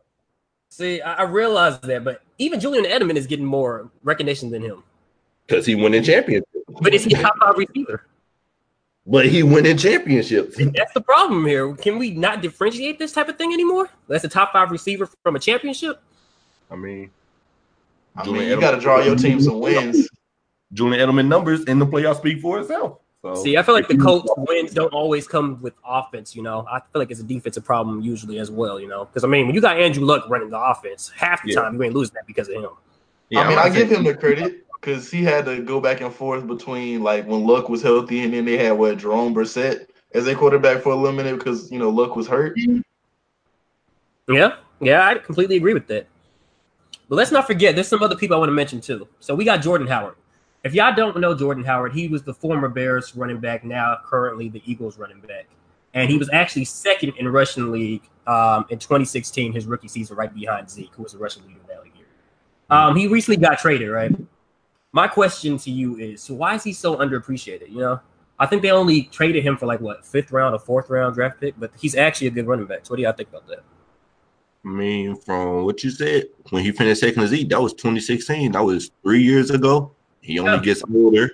See, 0.69 1.00
I, 1.00 1.14
I 1.14 1.23
realize 1.23 1.78
that, 1.81 2.05
but 2.05 2.23
even 2.38 2.61
Julian 2.61 2.84
Edelman 2.84 3.17
is 3.17 3.26
getting 3.26 3.44
more 3.46 3.90
recognition 4.02 4.50
than 4.50 4.62
him. 4.62 4.82
Because 5.46 5.64
he 5.64 5.75
won 5.75 5.84
winning 5.84 6.02
championships. 6.02 6.50
But 6.81 6.93
is 6.93 7.05
he 7.05 7.14
a 7.14 7.23
top 7.23 7.34
five 7.40 7.56
receiver? 7.56 8.05
But 9.06 9.26
he 9.26 9.43
winning 9.44 9.76
championships. 9.76 10.56
That's 10.58 10.93
the 10.93 11.00
problem 11.00 11.46
here. 11.46 11.72
Can 11.76 11.99
we 11.99 12.11
not 12.11 12.43
differentiate 12.43 12.99
this 12.99 13.12
type 13.12 13.29
of 13.29 13.38
thing 13.38 13.52
anymore? 13.52 13.88
That's 14.08 14.25
a 14.25 14.29
top 14.29 14.52
five 14.52 14.70
receiver 14.72 15.08
from 15.22 15.37
a 15.37 15.38
championship. 15.38 16.02
I 16.70 16.75
mean, 16.75 17.11
I 18.17 18.25
Julian 18.25 18.46
mean, 18.46 18.55
you 18.55 18.61
got 18.61 18.72
to 18.72 18.81
draw 18.81 19.00
your 19.00 19.14
team 19.14 19.40
some 19.40 19.61
wins. 19.67 20.08
Julian 20.72 21.08
Edelman 21.08 21.29
numbers 21.29 21.62
in 21.64 21.79
the 21.79 21.87
playoffs 21.87 22.17
speak 22.17 22.40
for 22.40 22.58
itself. 22.58 22.99
So 23.34 23.43
See, 23.43 23.56
I 23.56 23.62
feel 23.62 23.75
like 23.75 23.88
the 23.88 23.96
Colts 23.96 24.31
wins 24.37 24.73
don't 24.73 24.93
always 24.93 25.26
come 25.26 25.61
with 25.61 25.75
offense. 25.84 26.37
You 26.37 26.43
know, 26.43 26.67
I 26.70 26.78
feel 26.81 27.00
like 27.00 27.11
it's 27.11 27.20
a 27.20 27.25
defensive 27.25 27.64
problem 27.64 28.00
usually 28.00 28.38
as 28.38 28.50
well. 28.50 28.79
You 28.79 28.89
know, 28.89 29.05
because 29.06 29.24
I 29.24 29.27
mean, 29.27 29.46
when 29.46 29.55
you 29.55 29.60
got 29.60 29.79
Andrew 29.79 30.05
Luck 30.05 30.29
running 30.29 30.50
the 30.50 30.60
offense, 30.60 31.10
half 31.15 31.43
the 31.43 31.50
Yeah. 31.50 31.62
time 31.62 31.74
you 31.74 31.82
ain't 31.82 31.94
losing 31.94 32.15
that 32.15 32.27
because 32.27 32.48
of 32.48 32.55
him. 32.55 32.70
Yeah, 33.31 33.41
I 33.41 33.48
mean, 33.48 33.58
I'm 33.58 33.72
I 33.72 33.74
give 33.74 33.91
him 33.91 34.05
the 34.05 34.15
credit 34.15 34.65
because 34.81 35.10
he 35.10 35.24
had 35.24 35.44
to 35.46 35.60
go 35.60 35.81
back 35.81 36.00
and 36.00 36.15
forth 36.15 36.46
between 36.46 37.03
like 37.03 37.27
when 37.27 37.44
Luck 37.44 37.69
was 37.69 37.82
healthy, 37.82 38.22
and 38.22 38.32
then 38.32 38.44
they 38.44 38.56
had 38.56 38.72
what 38.72 38.98
Jerome 38.98 39.34
Brissett 39.34 39.86
as 40.15 40.24
their 40.24 40.36
quarterback 40.36 40.82
for 40.82 40.93
a 40.93 40.96
little 40.96 41.17
minute 41.17 41.39
because 41.39 41.70
you 41.72 41.79
know 41.79 41.91
Luck 41.91 42.15
was 42.15 42.29
hurt. 42.29 42.56
Yeah, 44.29 44.56
yeah, 44.81 45.06
I 45.06 45.17
completely 45.17 45.56
agree 45.56 45.74
with 45.74 45.86
that. 45.89 46.06
But 47.08 47.17
let's 47.17 47.31
not 47.31 47.46
forget, 47.46 47.74
there's 47.74 47.89
some 47.89 48.03
other 48.03 48.17
people 48.17 48.36
I 48.36 48.39
want 48.41 48.48
to 48.48 48.55
mention 48.55 48.81
too. 48.81 49.06
So 49.20 49.34
we 49.34 49.44
got 49.44 49.62
Jordan 49.62 49.86
Howard. 49.86 50.17
If 50.67 50.75
y'all 50.75 50.93
don't 50.93 51.17
know 51.20 51.32
Jordan 51.32 51.63
Howard, 51.63 51.93
he 51.93 52.08
was 52.08 52.25
the 52.25 52.35
former 52.35 52.69
Bears 52.69 53.15
running 53.15 53.39
back, 53.39 53.63
now 53.63 53.99
currently 54.05 54.49
the 54.49 54.61
Eagles 54.67 54.99
running 54.99 55.20
back, 55.20 55.46
and 55.94 56.11
he 56.11 56.19
was 56.19 56.29
actually 56.32 56.65
second 56.65 57.13
in 57.19 57.29
rushing 57.29 57.70
league 57.70 58.03
um, 58.27 58.67
in 58.69 58.81
2016, 58.81 59.53
his 59.53 59.67
rookie 59.67 59.87
season, 59.87 60.17
right 60.17 60.35
behind 60.35 60.69
Zeke, 60.69 60.93
who 60.96 61.05
was 61.05 61.13
the 61.13 61.19
rushing 61.19 61.46
leader 61.46 61.61
that 61.69 61.87
year. 61.96 62.06
Um, 62.69 62.96
he 62.96 63.06
recently 63.06 63.37
got 63.37 63.61
traded, 63.61 63.91
right? 63.91 64.13
My 64.91 65.06
question 65.06 65.56
to 65.58 65.70
you 65.70 65.99
is, 65.99 66.20
so 66.20 66.35
why 66.35 66.56
is 66.56 66.65
he 66.65 66.73
so 66.73 66.96
underappreciated? 66.96 67.70
You 67.70 67.79
know, 67.79 68.01
I 68.41 68.46
think 68.46 68.63
they 68.63 68.73
only 68.73 69.05
traded 69.05 69.44
him 69.44 69.56
for 69.56 69.67
like 69.67 69.81
what 69.81 70.05
fifth 70.05 70.32
round 70.32 70.53
or 70.53 70.58
fourth 70.58 70.91
round 70.91 71.15
draft 71.15 71.41
pick, 71.41 71.55
but 71.61 71.70
he's 71.79 71.94
actually 71.94 72.27
a 72.27 72.31
good 72.31 72.49
running 72.49 72.67
back. 72.67 72.81
So 72.82 72.91
what 72.91 72.96
do 72.96 73.05
y'all 73.05 73.13
think 73.13 73.29
about 73.29 73.46
that? 73.46 73.63
I 74.65 74.69
mean, 74.69 75.15
from 75.15 75.65
what 75.65 75.85
you 75.85 75.91
said, 75.91 76.25
when 76.51 76.65
he 76.65 76.73
finished 76.73 77.03
second 77.03 77.23
to 77.23 77.29
Zeke, 77.29 77.51
that 77.51 77.63
was 77.63 77.73
2016. 77.75 78.51
That 78.51 78.65
was 78.65 78.91
three 79.05 79.23
years 79.23 79.51
ago. 79.51 79.95
He 80.26 80.40
only 80.40 80.54
Yeah. 80.54 80.58
gets 80.60 80.82
older. 80.92 81.30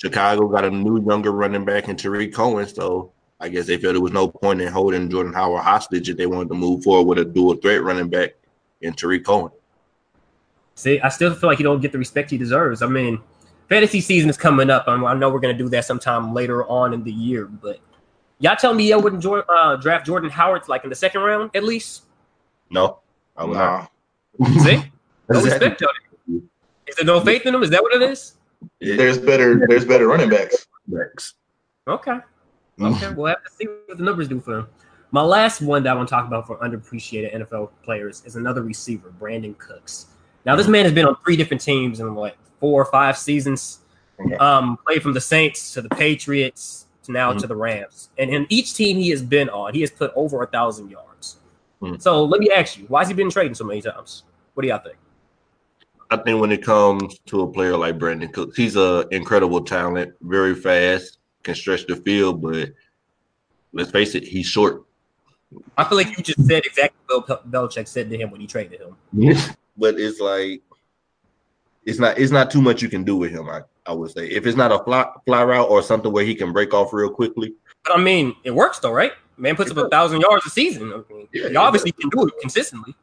Chicago 0.00 0.46
got 0.46 0.64
a 0.64 0.70
new 0.70 1.04
younger 1.04 1.32
running 1.32 1.64
back 1.64 1.88
in 1.88 1.96
Tarik 1.96 2.32
Cohen, 2.32 2.66
so 2.68 3.10
I 3.40 3.48
guess 3.48 3.66
they 3.66 3.76
felt 3.76 3.94
there 3.94 4.00
was 4.00 4.12
no 4.12 4.28
point 4.28 4.60
in 4.60 4.68
holding 4.72 5.10
Jordan 5.10 5.32
Howard 5.32 5.62
hostage 5.64 6.08
if 6.08 6.16
they 6.16 6.26
wanted 6.26 6.48
to 6.50 6.54
move 6.54 6.84
forward 6.84 7.08
with 7.08 7.26
a 7.26 7.28
dual 7.28 7.56
threat 7.56 7.82
running 7.82 8.08
back 8.08 8.34
in 8.82 8.92
Tarik 8.94 9.24
Cohen. 9.24 9.50
See, 10.76 11.00
I 11.00 11.08
still 11.08 11.34
feel 11.34 11.48
like 11.50 11.58
he 11.58 11.64
don't 11.64 11.80
get 11.80 11.90
the 11.90 11.98
respect 11.98 12.30
he 12.30 12.38
deserves. 12.38 12.82
I 12.82 12.86
mean, 12.86 13.20
fantasy 13.68 14.00
season 14.00 14.30
is 14.30 14.36
coming 14.36 14.70
up. 14.70 14.84
I, 14.86 14.94
I 14.94 15.14
know 15.14 15.28
we're 15.30 15.40
gonna 15.40 15.54
do 15.58 15.68
that 15.70 15.84
sometime 15.84 16.32
later 16.32 16.64
on 16.66 16.94
in 16.94 17.02
the 17.02 17.12
year, 17.12 17.46
but 17.46 17.80
y'all 18.38 18.54
tell 18.56 18.74
me 18.74 18.88
y'all 18.90 19.00
wouldn't 19.02 19.22
join, 19.22 19.42
uh, 19.48 19.74
draft 19.76 20.06
Jordan 20.06 20.30
Howard 20.30 20.68
like 20.68 20.84
in 20.84 20.90
the 20.90 20.96
second 20.96 21.22
round 21.22 21.50
at 21.54 21.64
least. 21.64 22.02
No, 22.70 23.00
I 23.36 23.44
would 23.44 23.54
Nah. 23.56 23.86
See, 24.62 24.76
no 25.28 25.40
not. 25.40 25.44
respect 25.44 25.82
on 25.82 25.88
it. 25.88 26.03
Is 26.86 26.96
there 26.96 27.04
no 27.04 27.20
faith 27.20 27.46
in 27.46 27.54
him? 27.54 27.62
Is 27.62 27.70
that 27.70 27.82
what 27.82 27.94
it 27.94 28.02
is? 28.02 28.34
There's 28.80 29.18
better. 29.18 29.64
There's 29.68 29.84
better 29.84 30.06
running 30.06 30.30
backs. 30.30 30.66
Okay. 31.86 32.18
Okay. 32.80 33.12
we'll 33.14 33.26
have 33.26 33.44
to 33.44 33.50
see 33.50 33.66
what 33.86 33.98
the 33.98 34.04
numbers 34.04 34.28
do 34.28 34.40
for 34.40 34.58
him. 34.58 34.66
My 35.10 35.22
last 35.22 35.62
one 35.62 35.84
that 35.84 35.90
I 35.90 35.94
want 35.94 36.08
to 36.08 36.14
talk 36.14 36.26
about 36.26 36.46
for 36.46 36.56
underappreciated 36.58 37.34
NFL 37.36 37.70
players 37.84 38.22
is 38.26 38.34
another 38.36 38.62
receiver, 38.62 39.12
Brandin 39.20 39.56
Cooks. 39.58 40.06
Now, 40.44 40.56
this 40.56 40.66
man 40.66 40.84
has 40.84 40.92
been 40.92 41.06
on 41.06 41.16
three 41.24 41.36
different 41.36 41.60
teams 41.62 42.00
in 42.00 42.14
what 42.14 42.36
four 42.58 42.82
or 42.82 42.86
five 42.86 43.16
seasons. 43.16 43.80
Um, 44.38 44.78
played 44.86 45.02
from 45.02 45.12
the 45.12 45.20
Saints 45.20 45.72
to 45.74 45.82
the 45.82 45.88
Patriots 45.88 46.86
to 47.02 47.12
now 47.12 47.32
Mhm. 47.32 47.38
to 47.40 47.46
the 47.48 47.56
Rams, 47.56 48.10
and 48.16 48.30
in 48.30 48.46
each 48.48 48.74
team 48.74 48.96
he 48.96 49.10
has 49.10 49.22
been 49.22 49.48
on, 49.50 49.74
he 49.74 49.80
has 49.80 49.90
put 49.90 50.12
over 50.14 50.40
a 50.42 50.46
thousand 50.46 50.88
yards. 50.90 51.38
Mhm. 51.82 52.00
So 52.00 52.24
let 52.24 52.40
me 52.40 52.48
ask 52.50 52.78
you, 52.78 52.84
why 52.86 53.00
has 53.00 53.08
he 53.08 53.14
been 53.14 53.28
trading 53.28 53.54
so 53.54 53.64
many 53.64 53.82
times? 53.82 54.22
What 54.54 54.62
do 54.62 54.68
y'all 54.68 54.78
think? 54.78 54.96
I 56.14 56.22
think 56.22 56.40
when 56.40 56.52
it 56.52 56.62
comes 56.62 57.18
to 57.26 57.42
a 57.42 57.52
player 57.52 57.76
like 57.76 57.98
Brandin 57.98 58.32
Cooks, 58.32 58.56
he's 58.56 58.76
an 58.76 59.04
incredible 59.10 59.64
talent, 59.64 60.14
very 60.22 60.54
fast, 60.54 61.18
can 61.42 61.56
stretch 61.56 61.86
the 61.86 61.96
field, 61.96 62.40
but 62.40 62.70
let's 63.72 63.90
face 63.90 64.14
it, 64.14 64.22
he's 64.22 64.46
short. 64.46 64.84
I 65.76 65.82
feel 65.82 65.98
like 65.98 66.16
you 66.16 66.22
just 66.22 66.46
said 66.46 66.64
exactly 66.64 66.96
what 67.08 67.50
Bill 67.50 67.68
Belichick 67.68 67.88
said 67.88 68.10
to 68.10 68.16
him 68.16 68.30
when 68.30 68.40
he 68.40 68.46
traded 68.46 68.80
him. 68.80 68.96
but 69.76 69.98
it's 69.98 70.20
like 70.20 70.62
it's 71.84 71.98
not 71.98 72.16
it's 72.16 72.30
not 72.30 72.48
too 72.50 72.62
much 72.62 72.80
you 72.80 72.88
can 72.88 73.02
do 73.02 73.16
with 73.16 73.32
him. 73.32 73.48
I, 73.48 73.62
I 73.84 73.92
would 73.92 74.12
say 74.12 74.28
if 74.28 74.46
it's 74.46 74.56
not 74.56 74.70
a 74.70 74.82
fly 74.84 75.06
fly 75.26 75.42
route 75.42 75.68
or 75.68 75.82
something 75.82 76.12
where 76.12 76.24
he 76.24 76.36
can 76.36 76.52
break 76.52 76.72
off 76.72 76.92
real 76.92 77.10
quickly. 77.10 77.54
But 77.84 77.98
I 77.98 78.00
mean, 78.00 78.36
it 78.44 78.52
works 78.52 78.78
though, 78.78 78.92
right? 78.92 79.12
Man 79.36 79.56
puts 79.56 79.72
up 79.72 79.78
a 79.78 79.88
thousand 79.88 80.20
yards 80.20 80.46
a 80.46 80.50
season. 80.50 80.92
I 80.92 81.12
mean, 81.12 81.28
Yeah, 81.32 81.48
he 81.48 81.48
it 81.48 81.56
obviously 81.56 81.90
can 81.90 82.08
do 82.10 82.26
it 82.26 82.34
consistently. 82.40 82.94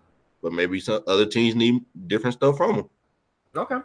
But 0.41 0.53
maybe 0.53 0.79
some 0.79 1.03
other 1.07 1.25
teams 1.25 1.55
need 1.55 1.83
different 2.07 2.35
stuff 2.35 2.57
from 2.57 2.75
him. 2.75 2.89
Okay. 3.55 3.77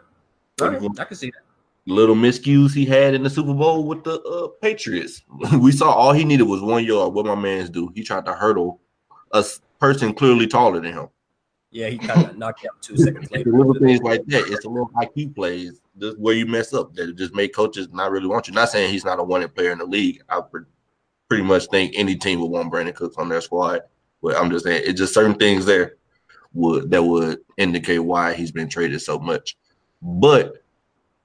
I 0.63 1.05
can 1.05 1.17
see 1.17 1.31
that. 1.31 1.43
Little 1.89 2.17
miscues 2.17 2.75
he 2.75 2.85
had 2.85 3.15
in 3.15 3.23
the 3.23 3.31
Super 3.31 3.55
Bowl 3.55 3.85
with 3.85 4.03
the 4.03 4.21
uh, 4.23 4.49
Patriots. 4.61 5.23
we 5.61 5.71
saw 5.71 5.93
all 5.93 6.13
he 6.13 6.25
needed 6.25 6.45
was 6.45 6.61
one 6.61 6.85
yard. 6.85 7.15
What 7.15 7.27
my 7.27 7.37
man's 7.37 7.71
do? 7.71 7.93
He 7.95 8.03
tried 8.03 8.27
to 8.27 8.33
hurdle 8.33 8.81
a 9.33 9.45
person 9.79 10.13
clearly 10.13 10.49
taller 10.49 10.81
than 10.81 10.93
him. 10.93 11.09
Yeah, 11.71 11.89
he 11.89 11.99
kind 11.99 12.27
of 12.27 12.39
knocked 12.39 12.67
out 12.67 12.81
two 12.81 12.97
seconds 12.97 13.31
later. 13.31 13.53
little 13.53 13.75
things 13.75 14.01
like 14.01 14.25
that. 14.27 14.47
It's 14.49 14.65
a 14.65 14.69
little 14.69 14.91
IQ 14.97 15.37
plays 15.37 15.81
just 15.99 16.19
where 16.19 16.35
you 16.35 16.47
mess 16.47 16.75
up 16.75 16.95
that 16.95 17.17
just 17.17 17.35
make 17.35 17.55
coaches 17.55 17.89
not 17.93 18.11
really 18.11 18.27
want 18.27 18.49
you. 18.49 18.55
Not 18.55 18.71
saying 18.71 18.91
he's 18.91 19.05
not 19.05 19.21
a 19.21 19.23
wanted 19.23 19.55
player 19.55 19.71
in 19.71 19.79
the 19.79 19.85
league. 19.85 20.23
I 20.29 20.41
pre- 20.41 20.63
pretty 21.29 21.45
much 21.45 21.67
think 21.67 21.93
any 21.95 22.17
team 22.17 22.41
would 22.41 22.51
want 22.51 22.73
Brandin 22.73 22.95
Cooks 22.95 23.17
on 23.17 23.29
their 23.29 23.41
squad. 23.41 23.83
But 24.23 24.37
I'm 24.37 24.51
just 24.51 24.65
saying 24.65 24.83
it's 24.87 24.99
just 24.99 25.15
certain 25.15 25.37
things 25.37 25.67
there 25.67 25.97
would 26.57 26.91
that 26.91 27.03
would 27.03 27.39
indicate 27.57 27.99
why 28.01 28.35
he's 28.35 28.51
been 28.51 28.69
traded 28.69 29.01
so 29.01 29.19
much. 29.19 29.57
But 30.03 30.63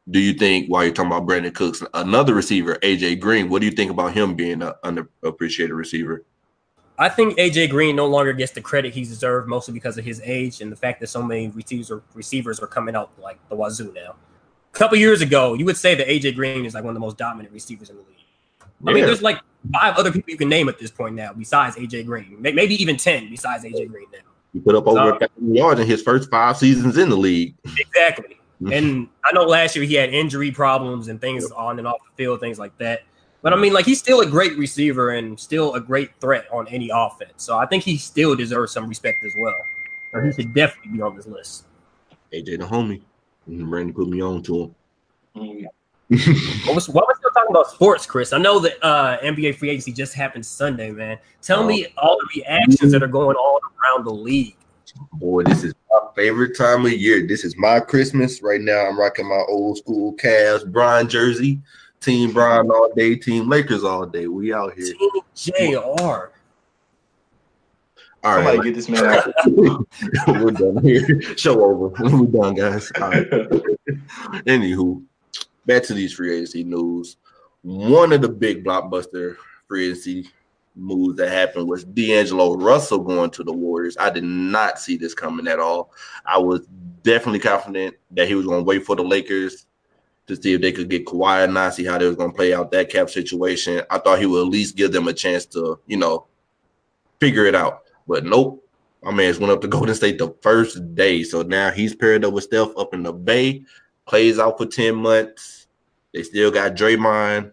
do 0.09 0.19
you 0.19 0.33
think 0.33 0.67
while 0.67 0.83
you're 0.83 0.93
talking 0.93 1.11
about 1.11 1.27
Brandin 1.27 1.53
Cooks, 1.53 1.83
another 1.93 2.33
receiver, 2.33 2.75
AJ 2.83 3.19
Green, 3.19 3.49
what 3.49 3.59
do 3.59 3.65
you 3.65 3.71
think 3.71 3.91
about 3.91 4.13
him 4.13 4.35
being 4.35 4.61
an 4.61 4.73
underappreciated 4.83 5.75
receiver? 5.75 6.25
I 6.97 7.09
think 7.09 7.37
AJ 7.37 7.69
Green 7.69 7.95
no 7.95 8.07
longer 8.07 8.33
gets 8.33 8.51
the 8.51 8.61
credit 8.61 8.93
he's 8.93 9.09
deserved, 9.09 9.47
mostly 9.47 9.73
because 9.73 9.97
of 9.97 10.05
his 10.05 10.21
age 10.23 10.61
and 10.61 10.71
the 10.71 10.75
fact 10.75 10.99
that 10.99 11.07
so 11.07 11.23
many 11.23 11.47
receivers 11.49 11.89
are, 11.89 12.03
receivers 12.13 12.59
are 12.59 12.67
coming 12.67 12.95
out 12.95 13.11
like 13.19 13.39
the 13.49 13.55
wazoo 13.55 13.91
now. 13.93 14.15
A 14.73 14.77
couple 14.77 14.97
years 14.97 15.21
ago, 15.21 15.53
you 15.53 15.65
would 15.65 15.77
say 15.77 15.95
that 15.95 16.07
AJ 16.07 16.35
Green 16.35 16.65
is 16.65 16.73
like 16.73 16.83
one 16.83 16.91
of 16.91 16.95
the 16.95 16.99
most 16.99 17.17
dominant 17.17 17.53
receivers 17.53 17.89
in 17.89 17.95
the 17.95 18.03
league. 18.03 18.17
I 18.87 18.93
mean, 18.93 19.05
there's 19.05 19.21
like 19.21 19.39
five 19.71 19.95
other 19.95 20.11
people 20.11 20.31
you 20.31 20.37
can 20.37 20.49
name 20.49 20.69
at 20.69 20.79
this 20.79 20.91
point 20.91 21.15
now 21.15 21.33
besides 21.33 21.75
AJ 21.75 22.05
Green, 22.05 22.37
maybe 22.39 22.75
even 22.75 22.97
ten 22.97 23.29
besides 23.29 23.63
AJ 23.63 23.89
Green 23.89 24.07
now. 24.11 24.19
He 24.53 24.59
put 24.59 24.75
up 24.75 24.87
over 24.87 24.97
So- 24.97 25.15
a 25.15 25.19
thousand 25.19 25.55
yards 25.55 25.79
in 25.79 25.87
his 25.87 26.01
first 26.01 26.29
five 26.29 26.57
seasons 26.57 26.97
in 26.97 27.09
the 27.09 27.15
league. 27.15 27.55
Exactly. 27.77 28.37
Mhm. 28.61 28.77
And 28.77 29.07
I 29.25 29.33
know 29.33 29.43
last 29.43 29.75
year 29.75 29.85
he 29.85 29.95
had 29.95 30.13
injury 30.13 30.51
problems 30.51 31.07
and 31.07 31.19
things 31.19 31.49
on 31.51 31.79
and 31.79 31.87
off 31.87 31.97
the 32.09 32.23
field, 32.23 32.39
things 32.39 32.59
like 32.59 32.77
that. 32.77 33.01
But 33.41 33.53
I 33.53 33.55
mean, 33.55 33.73
like 33.73 33.85
he's 33.85 33.97
still 33.97 34.21
a 34.21 34.25
great 34.25 34.55
receiver 34.57 35.11
and 35.11 35.39
still 35.39 35.73
a 35.73 35.79
great 35.79 36.11
threat 36.19 36.45
on 36.51 36.67
any 36.67 36.91
offense. 36.93 37.31
So 37.37 37.57
I 37.57 37.65
think 37.65 37.83
he 37.83 37.97
still 37.97 38.35
deserves 38.35 38.71
some 38.71 38.87
respect 38.87 39.23
as 39.25 39.33
well. 39.39 39.55
Or 40.13 40.21
he 40.21 40.31
should 40.31 40.53
definitely 40.53 40.91
be 40.97 41.01
on 41.01 41.15
this 41.15 41.25
list. 41.25 41.63
AJ 42.31 42.59
the 42.59 42.65
homie. 42.65 43.01
And 43.47 43.67
Brandon 43.69 43.95
put 43.95 44.09
me 44.09 44.21
on 44.21 44.43
to 44.43 44.63
him. 44.63 44.75
Mm. 45.35 45.65
What 46.67 46.75
was, 46.75 46.87
while 46.89 47.07
we're 47.31 47.41
talking 47.41 47.55
about 47.55 47.71
sports, 47.71 48.05
Chris, 48.05 48.33
I 48.33 48.37
know 48.37 48.59
that 48.59 48.83
uh, 48.83 49.17
NBA 49.19 49.55
free 49.55 49.69
agency 49.69 49.91
just 49.91 50.13
happened 50.13 50.45
Sunday, 50.45 50.91
man. 50.91 51.17
Tell 51.41 51.63
me 51.63 51.87
all 51.97 52.17
the 52.17 52.41
reactions 52.41 52.91
that 52.91 53.01
are 53.01 53.07
going 53.07 53.35
on 53.35 53.61
around 53.83 54.05
the 54.05 54.13
league. 54.13 54.55
Boy, 55.13 55.43
this 55.43 55.63
is 55.63 55.73
my 55.89 55.99
favorite 56.15 56.57
time 56.57 56.85
of 56.85 56.91
year. 56.91 57.25
This 57.25 57.45
is 57.45 57.55
my 57.57 57.79
Christmas. 57.79 58.41
Right 58.41 58.59
now, 58.59 58.85
I'm 58.85 58.99
rocking 58.99 59.27
my 59.27 59.43
old 59.47 59.77
school 59.77 60.13
Cavs 60.15 60.69
Bron 60.69 61.07
jersey. 61.07 61.61
Team 62.01 62.33
Bron 62.33 62.69
all 62.69 62.91
day, 62.95 63.15
Team 63.15 63.47
Lakers 63.47 63.83
all 63.83 64.05
day. 64.05 64.27
We 64.27 64.53
out 64.53 64.73
here. 64.73 64.93
Team 65.35 65.73
JR. 65.73 66.31
All 68.23 68.35
Somebody 68.35 68.61
get 68.61 68.75
this 68.75 68.89
man 68.89 69.05
out. 69.05 69.33
we're 70.27 70.51
done 70.51 70.83
here. 70.83 71.21
Show 71.37 71.63
over. 71.63 71.87
We're 72.17 72.27
done, 72.27 72.53
guys. 72.53 72.91
All 73.01 73.09
right. 73.09 73.29
Anywho, 74.45 75.03
back 75.65 75.83
to 75.83 75.93
these 75.93 76.13
free 76.13 76.35
agency 76.35 76.63
news. 76.63 77.17
One 77.63 78.11
of 78.13 78.21
the 78.21 78.29
big 78.29 78.63
blockbuster 78.63 79.35
free 79.67 79.87
agency 79.87 80.29
moves 80.75 81.17
that 81.17 81.29
happened 81.29 81.67
was 81.67 81.83
D'Angelo 81.83 82.55
Russell 82.55 82.99
going 82.99 83.29
to 83.31 83.43
the 83.43 83.53
Warriors. 83.53 83.97
I 83.99 84.09
did 84.09 84.23
not 84.23 84.79
see 84.79 84.97
this 84.97 85.13
coming 85.13 85.47
at 85.47 85.59
all. 85.59 85.91
I 86.25 86.37
was 86.37 86.67
definitely 87.03 87.39
confident 87.39 87.95
that 88.11 88.27
he 88.27 88.35
was 88.35 88.45
going 88.45 88.59
to 88.59 88.65
wait 88.67 88.85
for 88.85 88.95
the 88.95 89.03
Lakers 89.03 89.65
to 90.27 90.35
see 90.35 90.53
if 90.53 90.61
they 90.61 90.71
could 90.71 90.89
get 90.89 91.05
Kawhi 91.05 91.43
and 91.43 91.53
not 91.53 91.73
see 91.73 91.85
how 91.85 91.97
they 91.97 92.07
was 92.07 92.15
going 92.15 92.31
to 92.31 92.35
play 92.35 92.53
out 92.53 92.71
that 92.71 92.89
cap 92.89 93.09
situation. 93.09 93.83
I 93.89 93.97
thought 93.97 94.19
he 94.19 94.25
would 94.25 94.45
at 94.45 94.51
least 94.51 94.77
give 94.77 94.91
them 94.91 95.07
a 95.07 95.13
chance 95.13 95.45
to, 95.47 95.79
you 95.87 95.97
know, 95.97 96.27
figure 97.19 97.45
it 97.45 97.55
out. 97.55 97.83
But 98.07 98.23
nope, 98.25 98.67
my 99.03 99.11
man's 99.11 99.39
went 99.39 99.51
up 99.51 99.61
to 99.61 99.67
Golden 99.67 99.95
State 99.95 100.19
the 100.19 100.33
first 100.41 100.95
day. 100.95 101.23
So 101.23 101.41
now 101.41 101.71
he's 101.71 101.95
paired 101.95 102.23
up 102.23 102.33
with 102.33 102.45
Steph 102.45 102.75
up 102.77 102.93
in 102.93 103.03
the 103.03 103.11
Bay, 103.11 103.63
plays 104.07 104.39
out 104.39 104.57
for 104.57 104.65
10 104.65 104.95
months. 104.95 105.67
They 106.13 106.23
still 106.23 106.51
got 106.51 106.75
Draymond. 106.75 107.51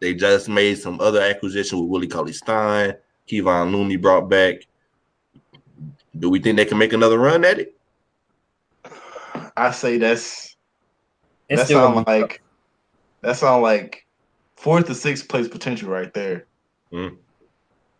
They 0.00 0.14
just 0.14 0.48
made 0.48 0.78
some 0.78 1.00
other 1.00 1.20
acquisition 1.20 1.80
with 1.80 1.88
Willie 1.88 2.06
Cauley 2.06 2.32
Stein. 2.32 2.94
Kevon 3.28 3.72
Looney 3.72 3.96
brought 3.96 4.28
back. 4.28 4.66
Do 6.18 6.30
we 6.30 6.40
think 6.40 6.56
they 6.56 6.64
can 6.64 6.78
make 6.78 6.92
another 6.92 7.18
run 7.18 7.44
at 7.44 7.58
it? 7.58 7.74
I 9.56 9.70
say 9.72 9.98
that's 9.98 10.56
It's 11.48 11.60
that 11.60 11.66
still 11.66 11.80
sound 11.92 12.06
like 12.06 12.42
that 13.22 13.36
sound 13.36 13.62
like 13.62 14.06
fourth 14.56 14.86
to 14.86 14.94
sixth 14.94 15.28
place 15.28 15.48
potential 15.48 15.90
right 15.90 16.12
there. 16.14 16.46
Mm. 16.92 17.16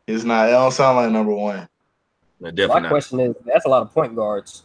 It's 0.06 0.24
not. 0.24 0.48
It 0.48 0.52
don't 0.52 0.72
sound 0.72 0.96
like 0.96 1.10
number 1.10 1.34
one. 1.34 1.68
No, 2.40 2.68
My 2.68 2.78
not. 2.78 2.88
question 2.88 3.20
is 3.20 3.34
that's 3.44 3.66
a 3.66 3.68
lot 3.68 3.82
of 3.82 3.92
point 3.92 4.14
guards. 4.14 4.62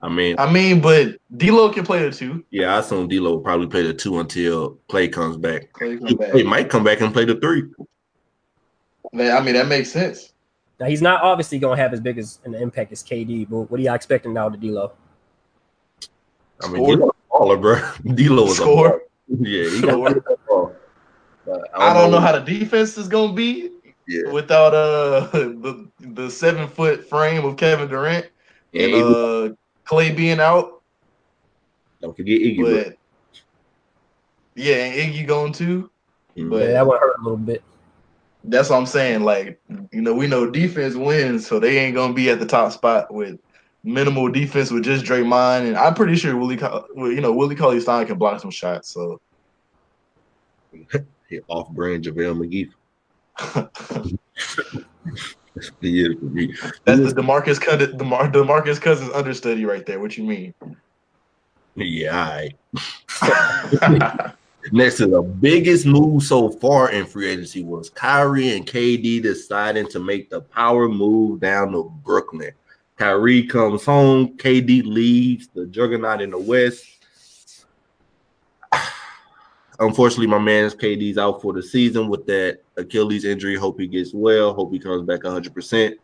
I 0.00 0.08
mean, 0.08 0.36
I 0.38 0.50
mean, 0.50 0.80
but 0.80 1.16
D'Lo 1.36 1.70
can 1.72 1.84
play 1.84 2.08
the 2.08 2.14
two. 2.14 2.44
yeah, 2.50 2.76
I 2.76 2.78
assume 2.78 3.08
D'Lo 3.08 3.32
will 3.32 3.40
probably 3.40 3.66
play 3.66 3.82
the 3.82 3.92
two 3.94 4.20
until 4.20 4.78
Clay 4.88 5.08
comes 5.08 5.36
back. 5.36 5.72
Clay 5.72 5.96
come 5.98 6.14
back. 6.16 6.34
he 6.34 6.42
might 6.44 6.70
come 6.70 6.84
back 6.84 7.00
and 7.00 7.12
play 7.12 7.24
the 7.24 7.34
three. 7.36 7.64
That- 9.14 9.40
I 9.40 9.44
mean, 9.44 9.54
that 9.54 9.66
makes 9.66 9.90
sense. 9.90 10.32
Now 10.78 10.86
he's 10.86 11.02
not 11.02 11.22
obviously 11.22 11.58
gonna 11.58 11.76
have 11.80 11.92
as 11.92 12.00
big 12.00 12.18
as 12.18 12.38
an 12.44 12.54
impact 12.54 12.92
as 12.92 13.02
KD, 13.02 13.48
but 13.50 13.62
what 13.70 13.80
are 13.80 13.82
y'all 13.82 13.94
expecting 13.94 14.32
now 14.32 14.48
to 14.48 14.56
D'Lo? 14.56 14.92
I 16.62 16.68
mean, 16.68 16.76
Score. 16.84 16.96
D'Lo 16.96 17.08
a 17.10 17.34
baller, 17.38 17.60
bro. 17.60 17.80
D'Lo 18.14 18.44
is 18.46 18.52
a 18.52 18.54
Score. 18.54 18.88
baller. 18.90 19.00
Yeah, 19.40 19.70
he 19.70 19.80
got 19.82 19.90
Score. 19.92 20.10
the 20.14 20.36
ball. 20.48 20.72
But 21.44 21.68
I 21.74 21.92
don't 21.94 22.10
know 22.12 22.20
how 22.20 22.38
the 22.38 22.40
defense 22.58 22.96
is 22.98 23.08
gonna 23.08 23.32
be 23.32 23.70
Yeah, 24.06 24.30
without 24.30 24.74
uh 24.74 25.20
the 25.32 25.88
the 25.98 26.30
seven 26.30 26.68
foot 26.68 27.08
frame 27.08 27.44
of 27.44 27.56
Kevin 27.56 27.88
Durant 27.88 28.26
and 28.74 28.92
and 28.94 29.14
uh 29.14 29.48
Clay 29.88 30.12
being 30.12 30.38
out. 30.38 30.82
don't 32.02 32.14
forget 32.16 32.40
Iggy. 32.40 32.62
But 32.62 32.96
yeah, 34.54 34.74
and 34.84 35.12
Iggy 35.14 35.26
going 35.26 35.52
too. 35.52 35.90
Mhm. 36.36 36.50
but- 36.50 36.60
Yeah, 36.60 36.72
that 36.74 36.86
would 36.86 37.00
hurt 37.00 37.18
a 37.18 37.22
little 37.22 37.38
bit. 37.38 37.62
That's 38.44 38.70
what 38.70 38.76
I'm 38.76 38.86
saying. 38.86 39.22
Like, 39.24 39.60
you 39.92 40.00
know, 40.02 40.14
we 40.14 40.26
know 40.26 40.48
defense 40.50 40.94
wins, 40.94 41.46
so 41.46 41.58
they 41.58 41.78
ain't 41.78 41.94
gonna 41.94 42.12
be 42.14 42.30
at 42.30 42.38
the 42.38 42.46
top 42.46 42.70
spot 42.72 43.12
with 43.12 43.40
minimal 43.82 44.28
defense 44.30 44.70
with 44.70 44.84
just 44.84 45.04
Draymond, 45.04 45.66
and 45.68 45.76
I'm 45.76 45.94
pretty 45.94 46.16
sure 46.16 46.36
Willie, 46.36 46.56
Co- 46.56 46.86
you 46.96 47.20
know, 47.20 47.32
Willie 47.32 47.56
Cauley 47.56 47.80
Stein 47.80 48.06
can 48.06 48.18
block 48.18 48.40
some 48.40 48.50
shots. 48.50 48.90
So 48.92 49.20
Hit 51.28 51.44
off 51.48 51.70
brand 51.70 52.04
JaVale 52.04 52.68
McGee. 53.38 54.18
He 55.80 56.02
is 56.02 56.18
for 56.18 56.26
me. 56.26 56.54
that's 56.84 57.00
the 57.00 57.22
Demarcus 57.22 57.60
Cousins, 57.60 57.94
DeMar- 57.94 58.32
Demarcus 58.32 58.80
Cousins 58.80 59.10
understudy 59.12 59.64
right 59.64 59.84
there. 59.86 60.00
What 60.00 60.16
you 60.16 60.24
mean? 60.24 60.54
Yeah, 61.74 62.48
right. 63.20 64.32
Next 64.72 64.96
to 64.96 65.06
the 65.06 65.22
biggest 65.22 65.86
move 65.86 66.22
so 66.22 66.50
far 66.50 66.90
in 66.90 67.06
free 67.06 67.28
agency 67.30 67.62
was 67.62 67.88
Kyrie 67.88 68.56
and 68.56 68.66
KD 68.66 69.22
deciding 69.22 69.88
to 69.88 69.98
make 69.98 70.28
the 70.28 70.40
power 70.40 70.88
move 70.88 71.40
down 71.40 71.72
to 71.72 71.84
Brooklyn. 72.04 72.52
Kyrie 72.96 73.44
comes 73.44 73.84
home, 73.84 74.36
KD 74.36 74.84
leaves 74.84 75.48
the 75.54 75.66
juggernaut 75.66 76.20
in 76.20 76.30
the 76.30 76.38
West. 76.38 76.97
Unfortunately, 79.78 80.26
my 80.26 80.38
man's 80.38 80.74
KD's 80.74 81.18
out 81.18 81.40
for 81.42 81.52
the 81.52 81.62
season 81.62 82.08
with 82.08 82.26
that 82.26 82.60
Achilles 82.76 83.24
injury. 83.24 83.56
Hope 83.56 83.78
he 83.80 83.86
gets 83.86 84.12
well. 84.14 84.54
Hope 84.54 84.72
he 84.72 84.78
comes 84.78 85.02
back 85.06 85.20
100%. 85.20 85.94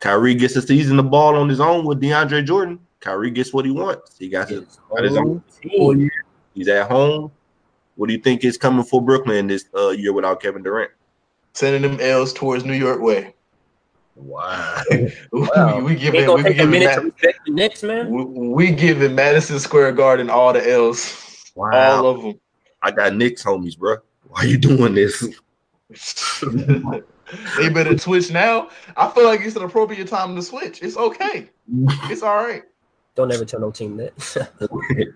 Kyrie 0.00 0.34
gets 0.34 0.56
a 0.56 0.62
season 0.62 0.96
the 0.96 1.02
ball 1.02 1.36
on 1.36 1.48
his 1.48 1.60
own 1.60 1.84
with 1.84 2.00
DeAndre 2.00 2.44
Jordan. 2.44 2.80
Kyrie 3.00 3.30
gets 3.30 3.52
what 3.52 3.64
he 3.64 3.70
wants. 3.70 4.16
He 4.18 4.28
got 4.28 4.48
his, 4.48 4.78
got 4.90 5.04
his 5.04 5.16
own 5.16 5.42
four 5.76 5.94
years. 5.96 6.10
He's 6.54 6.68
at 6.68 6.90
home. 6.90 7.30
What 7.96 8.06
do 8.08 8.12
you 8.14 8.20
think 8.20 8.44
is 8.44 8.56
coming 8.56 8.84
for 8.84 9.00
Brooklyn 9.02 9.46
this 9.46 9.66
uh, 9.76 9.90
year 9.90 10.12
without 10.12 10.40
Kevin 10.40 10.62
Durant? 10.62 10.90
Sending 11.52 11.82
them 11.82 12.00
L's 12.00 12.32
towards 12.32 12.64
New 12.64 12.72
York 12.74 13.00
way. 13.00 13.34
Wow. 14.16 14.82
Wow. 15.32 15.78
we, 15.78 15.84
we 15.84 15.90
Ain't 15.92 16.00
giving, 16.00 16.34
we 16.34 16.42
take 16.42 16.52
a 16.52 16.54
giving, 16.54 16.70
minute 16.70 16.94
to 16.94 17.00
Ma- 17.02 17.08
respect 17.14 17.38
the 17.46 17.52
Knicks, 17.52 17.82
man. 17.82 18.10
we, 18.10 18.24
we 18.24 18.70
giving 18.72 19.14
Madison 19.14 19.58
Square 19.58 19.92
Garden 19.92 20.28
all 20.30 20.52
the 20.52 20.68
L's, 20.70 21.52
Wow. 21.54 21.70
all 21.96 22.06
of 22.06 22.22
them. 22.22 22.40
I 22.82 22.90
got 22.90 23.14
Knicks 23.14 23.42
homies, 23.42 23.78
bro. 23.78 23.96
Why 24.28 24.44
you 24.44 24.58
doing 24.58 24.94
this? 24.94 25.20
they 27.58 27.68
better 27.68 27.96
switch 27.98 28.30
now. 28.30 28.70
I 28.96 29.08
feel 29.10 29.24
like 29.24 29.40
it's 29.40 29.56
an 29.56 29.62
appropriate 29.62 30.08
time 30.08 30.34
to 30.36 30.42
switch. 30.42 30.82
It's 30.82 30.96
okay. 30.96 31.50
It's 32.04 32.22
all 32.22 32.36
right. 32.36 32.62
Don't 33.14 33.30
ever 33.32 33.44
tell 33.44 33.60
no 33.60 33.70
team 33.70 33.96
that. 33.98 34.48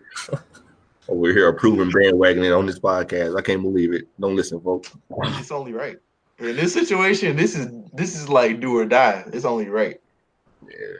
Over 1.08 1.32
here 1.32 1.48
approving 1.48 1.90
bandwagoning 1.90 2.56
on 2.56 2.66
this 2.66 2.78
podcast. 2.78 3.38
I 3.38 3.42
can't 3.42 3.62
believe 3.62 3.92
it. 3.92 4.08
Don't 4.20 4.36
listen, 4.36 4.60
folks. 4.60 4.90
It's 5.10 5.52
only 5.52 5.72
right. 5.72 5.98
In 6.38 6.56
this 6.56 6.72
situation, 6.72 7.36
this 7.36 7.56
is 7.56 7.68
this 7.94 8.16
is 8.16 8.28
like 8.28 8.60
do 8.60 8.76
or 8.76 8.84
die. 8.84 9.24
It's 9.32 9.44
only 9.44 9.68
right. 9.68 10.00
Yeah. 10.68 10.96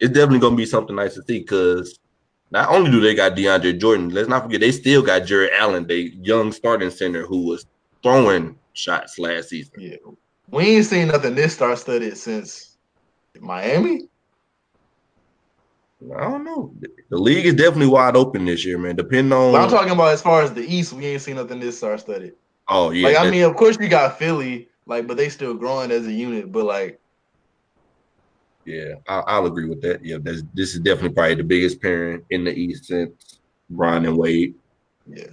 It's 0.00 0.12
definitely 0.12 0.40
gonna 0.40 0.56
be 0.56 0.66
something 0.66 0.96
nice 0.96 1.14
to 1.14 1.22
see 1.22 1.40
because 1.40 1.98
not 2.50 2.70
only 2.70 2.90
do 2.90 3.00
they 3.00 3.14
got 3.14 3.36
DeAndre 3.36 3.78
Jordan, 3.78 4.08
let's 4.10 4.28
not 4.28 4.44
forget 4.44 4.60
they 4.60 4.72
still 4.72 5.02
got 5.02 5.24
Jarrett 5.26 5.52
Allen, 5.58 5.86
the 5.86 6.14
young 6.22 6.52
starting 6.52 6.90
center 6.90 7.26
who 7.26 7.46
was 7.46 7.66
throwing 8.02 8.56
shots 8.72 9.18
last 9.18 9.50
season. 9.50 9.74
Yeah. 9.78 9.96
We 10.50 10.76
ain't 10.76 10.86
seen 10.86 11.08
nothing 11.08 11.34
this 11.34 11.54
star 11.54 11.76
studded 11.76 12.16
since 12.16 12.76
Miami. 13.38 14.08
I 16.16 16.22
don't 16.22 16.44
know. 16.44 16.72
The 17.10 17.18
league 17.18 17.44
is 17.44 17.54
definitely 17.54 17.88
wide 17.88 18.16
open 18.16 18.44
this 18.44 18.64
year, 18.64 18.78
man. 18.78 18.96
Depending 18.96 19.32
on 19.32 19.52
But 19.52 19.62
I'm 19.62 19.68
talking 19.68 19.92
about 19.92 20.12
as 20.12 20.22
far 20.22 20.42
as 20.42 20.52
the 20.54 20.62
East, 20.62 20.92
we 20.92 21.06
ain't 21.06 21.22
seen 21.22 21.36
nothing 21.36 21.58
this 21.60 21.76
star 21.76 21.98
studded. 21.98 22.34
oh 22.68 22.90
yeah, 22.90 23.08
like 23.08 23.18
I 23.18 23.30
mean, 23.30 23.42
of 23.42 23.56
course 23.56 23.76
you 23.80 23.88
got 23.88 24.18
Philly, 24.18 24.68
like, 24.86 25.06
but 25.06 25.16
they 25.16 25.28
still 25.28 25.54
growing 25.54 25.90
as 25.90 26.06
a 26.06 26.12
unit. 26.12 26.52
But 26.52 26.64
like, 26.66 27.00
yeah, 28.68 28.94
I, 29.08 29.20
I'll 29.20 29.46
agree 29.46 29.68
with 29.68 29.80
that. 29.82 30.04
Yeah, 30.04 30.18
that's, 30.20 30.42
this 30.54 30.74
is 30.74 30.80
definitely 30.80 31.14
probably 31.14 31.36
the 31.36 31.44
biggest 31.44 31.80
pairing 31.80 32.22
in 32.30 32.44
the 32.44 32.52
East 32.52 32.84
since 32.84 33.40
Bron 33.70 34.04
and 34.04 34.16
Wade. 34.16 34.54
yeah, 35.06 35.28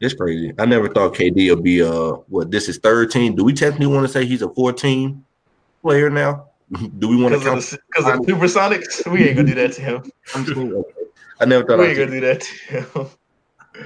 It's 0.00 0.14
crazy. 0.14 0.52
I 0.58 0.66
never 0.66 0.88
thought 0.88 1.14
KD 1.14 1.50
would 1.50 1.64
be 1.64 1.80
a 1.80 1.90
what 1.90 2.50
this 2.50 2.68
is 2.68 2.78
third 2.78 3.10
team. 3.10 3.34
Do 3.34 3.44
we 3.44 3.52
technically 3.52 3.88
want 3.88 4.06
to 4.06 4.12
say 4.12 4.24
he's 4.24 4.42
a 4.42 4.48
14 4.48 5.24
player 5.82 6.10
now? 6.10 6.46
Do 6.98 7.08
we 7.08 7.20
want 7.20 7.34
to 7.34 7.38
because 7.38 7.72
of 7.72 7.78
the 7.78 7.84
because 7.90 8.18
of 8.18 8.26
the 8.26 8.32
Supersonics, 8.32 9.12
we 9.12 9.26
ain't 9.26 9.36
gonna 9.36 9.48
do 9.48 9.54
that 9.54 9.72
to 9.74 9.80
him. 9.80 10.10
Okay. 10.36 10.88
I 11.40 11.44
never 11.44 11.64
thought 11.64 11.78
We 11.78 11.86
I 11.86 11.88
ain't 11.88 11.98
gonna 11.98 12.10
do 12.10 12.20
that 12.20 12.40
to 12.40 12.80
him. 12.80 13.06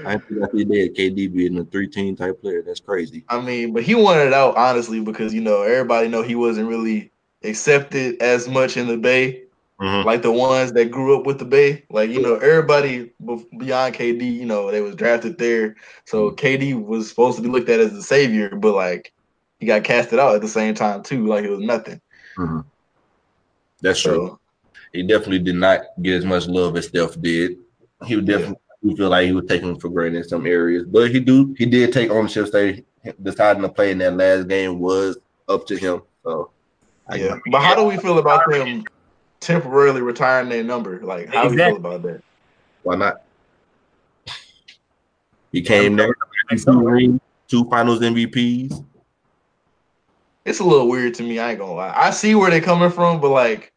I 0.06 0.16
think 0.18 0.42
I 0.42 0.50
see 0.52 0.64
that 0.64 0.94
KD 0.96 1.32
being 1.32 1.58
a 1.58 1.64
three 1.64 1.88
team 1.88 2.16
type 2.16 2.40
player. 2.40 2.62
That's 2.62 2.80
crazy. 2.80 3.24
I 3.28 3.40
mean, 3.40 3.72
but 3.72 3.82
he 3.82 3.94
wanted 3.94 4.28
it 4.28 4.32
out 4.32 4.56
honestly 4.56 5.00
because 5.00 5.34
you 5.34 5.40
know 5.40 5.62
everybody 5.62 6.08
know 6.08 6.22
he 6.22 6.36
wasn't 6.36 6.68
really 6.68 7.10
accepted 7.44 8.20
as 8.20 8.48
much 8.48 8.76
in 8.76 8.86
the 8.86 8.96
Bay, 8.96 9.42
Mhm. 9.80 10.04
like 10.04 10.22
the 10.22 10.30
ones 10.32 10.72
that 10.72 10.90
grew 10.90 11.18
up 11.18 11.26
with 11.26 11.38
the 11.38 11.44
Bay. 11.44 11.84
Like 11.90 12.10
you 12.10 12.20
know 12.20 12.36
everybody 12.36 13.12
beyond 13.58 13.94
KD, 13.94 14.22
you 14.38 14.46
know 14.46 14.70
they 14.70 14.80
was 14.82 14.94
drafted 14.94 15.38
there, 15.38 15.76
so 16.04 16.30
KD 16.32 16.74
was 16.74 17.08
supposed 17.08 17.36
to 17.36 17.42
be 17.42 17.48
looked 17.48 17.68
at 17.68 17.80
as 17.80 17.92
the 17.92 18.02
savior, 18.02 18.54
but 18.56 18.74
like 18.74 19.12
he 19.58 19.66
got 19.66 19.84
casted 19.84 20.18
out 20.18 20.34
at 20.34 20.40
the 20.42 20.48
same 20.48 20.74
time 20.74 21.02
too, 21.02 21.26
like 21.26 21.44
it 21.44 21.50
was 21.50 21.60
nothing. 21.60 22.00
Mhm. 22.36 22.64
That's 23.82 24.00
true. 24.00 24.38
He 24.92 25.02
definitely 25.02 25.38
did 25.38 25.54
not 25.54 25.80
get 26.02 26.16
as 26.16 26.24
much 26.24 26.46
love 26.46 26.76
as 26.76 26.88
Steph 26.88 27.20
did. 27.20 27.58
He 28.06 28.16
would 28.16 28.26
Yeah. 28.28 28.36
definitely 28.36 28.60
we 28.82 28.96
feel 28.96 29.10
like 29.10 29.26
he 29.26 29.32
was 29.32 29.44
taken 29.46 29.78
for 29.78 29.90
granted 29.90 30.18
in 30.18 30.24
some 30.28 30.46
areas, 30.46 30.84
but 30.86 31.10
he 31.10 31.20
do 31.20 31.54
he 31.58 31.66
did 31.66 31.92
take 31.92 32.10
ownership. 32.10 32.48
Say 32.48 32.84
deciding 33.22 33.62
to 33.62 33.68
play 33.68 33.90
in 33.90 33.98
that 33.98 34.16
last 34.16 34.48
game 34.48 34.78
was 34.78 35.18
up 35.48 35.66
to 35.66 35.76
him. 35.76 36.02
So 36.24 36.50
Yeah, 37.14 37.38
but 37.50 37.60
how 37.60 37.74
do 37.74 37.84
we 37.84 37.96
feel 37.96 38.18
about 38.18 38.48
them 38.50 38.84
temporarily 39.40 40.02
retiring 40.02 40.48
their 40.48 40.62
number? 40.62 41.00
Like 41.00 41.28
how 41.28 41.44
do 41.44 41.50
we 41.50 41.56
feel 41.56 41.76
about 41.76 42.02
that? 42.02 42.22
Why 42.82 42.96
not? 42.96 43.22
He 45.52 45.62
came 45.62 45.96
there, 45.96 46.14
two 46.50 47.20
two 47.48 47.64
Finals 47.68 48.00
MVPs. 48.00 48.84
It's 50.44 50.60
a 50.60 50.64
little 50.64 50.88
weird 50.88 51.14
to 51.14 51.22
me. 51.22 51.38
I 51.38 51.50
ain't 51.50 51.58
gonna 51.58 51.72
lie. 51.72 51.92
I 51.94 52.10
see 52.10 52.34
where 52.34 52.50
they're 52.50 52.60
coming 52.60 52.90
from, 52.90 53.20
but 53.20 53.30
like, 53.30 53.72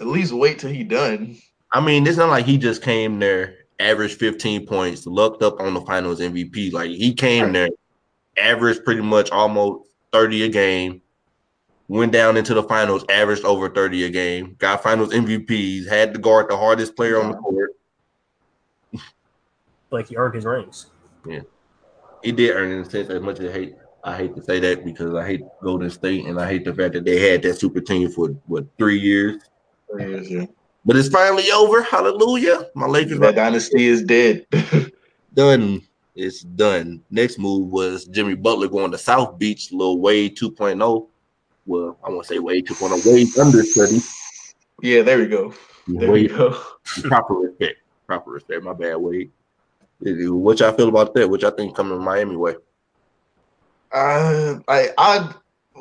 at 0.00 0.06
least 0.06 0.32
wait 0.32 0.58
till 0.58 0.70
he 0.70 0.84
done. 0.84 1.36
I 1.72 1.80
mean, 1.80 2.06
it's 2.06 2.16
not 2.16 2.30
like 2.30 2.46
he 2.46 2.56
just 2.56 2.82
came 2.82 3.18
there, 3.18 3.56
averaged 3.78 4.18
15 4.18 4.66
points, 4.66 5.06
looked 5.06 5.42
up 5.42 5.60
on 5.60 5.74
the 5.74 5.80
Finals 5.82 6.20
MVP. 6.20 6.72
Like 6.72 6.90
he 6.90 7.12
came 7.12 7.52
there, 7.52 7.68
averaged 8.38 8.84
pretty 8.84 9.02
much 9.02 9.30
almost 9.30 9.90
30 10.12 10.44
a 10.44 10.48
game, 10.48 11.02
went 11.90 12.12
down 12.12 12.36
into 12.36 12.54
the 12.54 12.62
finals, 12.62 13.04
averaged 13.08 13.44
over 13.44 13.68
30 13.68 14.04
a 14.04 14.10
game, 14.10 14.54
got 14.58 14.82
Finals 14.82 15.12
MVPs, 15.12 15.88
had 15.88 16.14
to 16.14 16.20
guard 16.20 16.48
the 16.48 16.56
hardest 16.56 16.94
player 16.94 17.20
on 17.20 17.32
the 17.32 17.36
court. 17.36 17.72
Like 19.92 20.06
he 20.06 20.16
earned 20.16 20.36
his 20.36 20.44
rings. 20.44 20.86
Yeah. 21.26 21.40
He 22.22 22.30
did 22.30 22.54
earn 22.54 22.70
it 22.70 22.74
in 22.76 22.82
a 22.82 22.84
sense 22.88 23.10
as 23.10 23.20
much 23.20 23.40
as 23.40 23.50
I 23.50 23.52
hate. 23.52 23.74
I 24.04 24.16
hate 24.16 24.36
to 24.36 24.42
say 24.44 24.60
that 24.60 24.84
because 24.84 25.16
I 25.16 25.26
hate 25.26 25.40
Golden 25.64 25.90
State 25.90 26.26
and 26.26 26.40
I 26.40 26.46
hate 26.46 26.64
the 26.64 26.72
fact 26.72 26.94
that 26.94 27.04
they 27.04 27.18
had 27.18 27.42
that 27.42 27.58
super 27.58 27.80
team 27.80 28.08
for 28.08 28.28
what 28.46 28.66
three 28.78 29.00
years. 29.00 29.42
Yeah. 29.98 30.46
But 30.84 30.94
it's 30.94 31.08
finally 31.08 31.50
over. 31.50 31.82
Hallelujah. 31.82 32.68
My 32.76 32.86
Lakers 32.86 33.18
That 33.18 33.34
dynasty 33.34 33.88
is 33.88 34.04
dead. 34.04 34.46
done. 35.34 35.82
It's 36.14 36.42
done. 36.42 37.02
Next 37.10 37.40
move 37.40 37.72
was 37.72 38.04
Jimmy 38.04 38.36
Butler 38.36 38.68
going 38.68 38.92
to 38.92 38.98
South 38.98 39.40
Beach, 39.40 39.72
little 39.72 40.00
Wade 40.00 40.38
2.0. 40.38 41.09
Well, 41.70 41.96
I 42.02 42.10
won't 42.10 42.26
say 42.26 42.40
Wade 42.40 42.66
2.0, 42.66 43.06
Wade 43.06 43.38
understudy. 43.38 44.00
yeah, 44.82 45.02
there 45.02 45.18
we 45.18 45.28
go. 45.28 45.54
There 45.86 46.10
we 46.10 46.26
go. 46.26 46.60
proper 47.02 47.34
respect. 47.34 47.76
Proper 48.08 48.30
respect. 48.32 48.64
My 48.64 48.72
bad, 48.72 48.96
Wade. 48.96 49.30
What 50.00 50.58
y'all 50.58 50.72
feel 50.72 50.88
about 50.88 51.14
that? 51.14 51.30
What 51.30 51.42
y'all 51.42 51.52
think 51.52 51.76
coming 51.76 52.02
Miami 52.02 52.34
way? 52.34 52.56
Uh, 53.92 54.58
I, 54.66 54.88
I, 54.98 55.32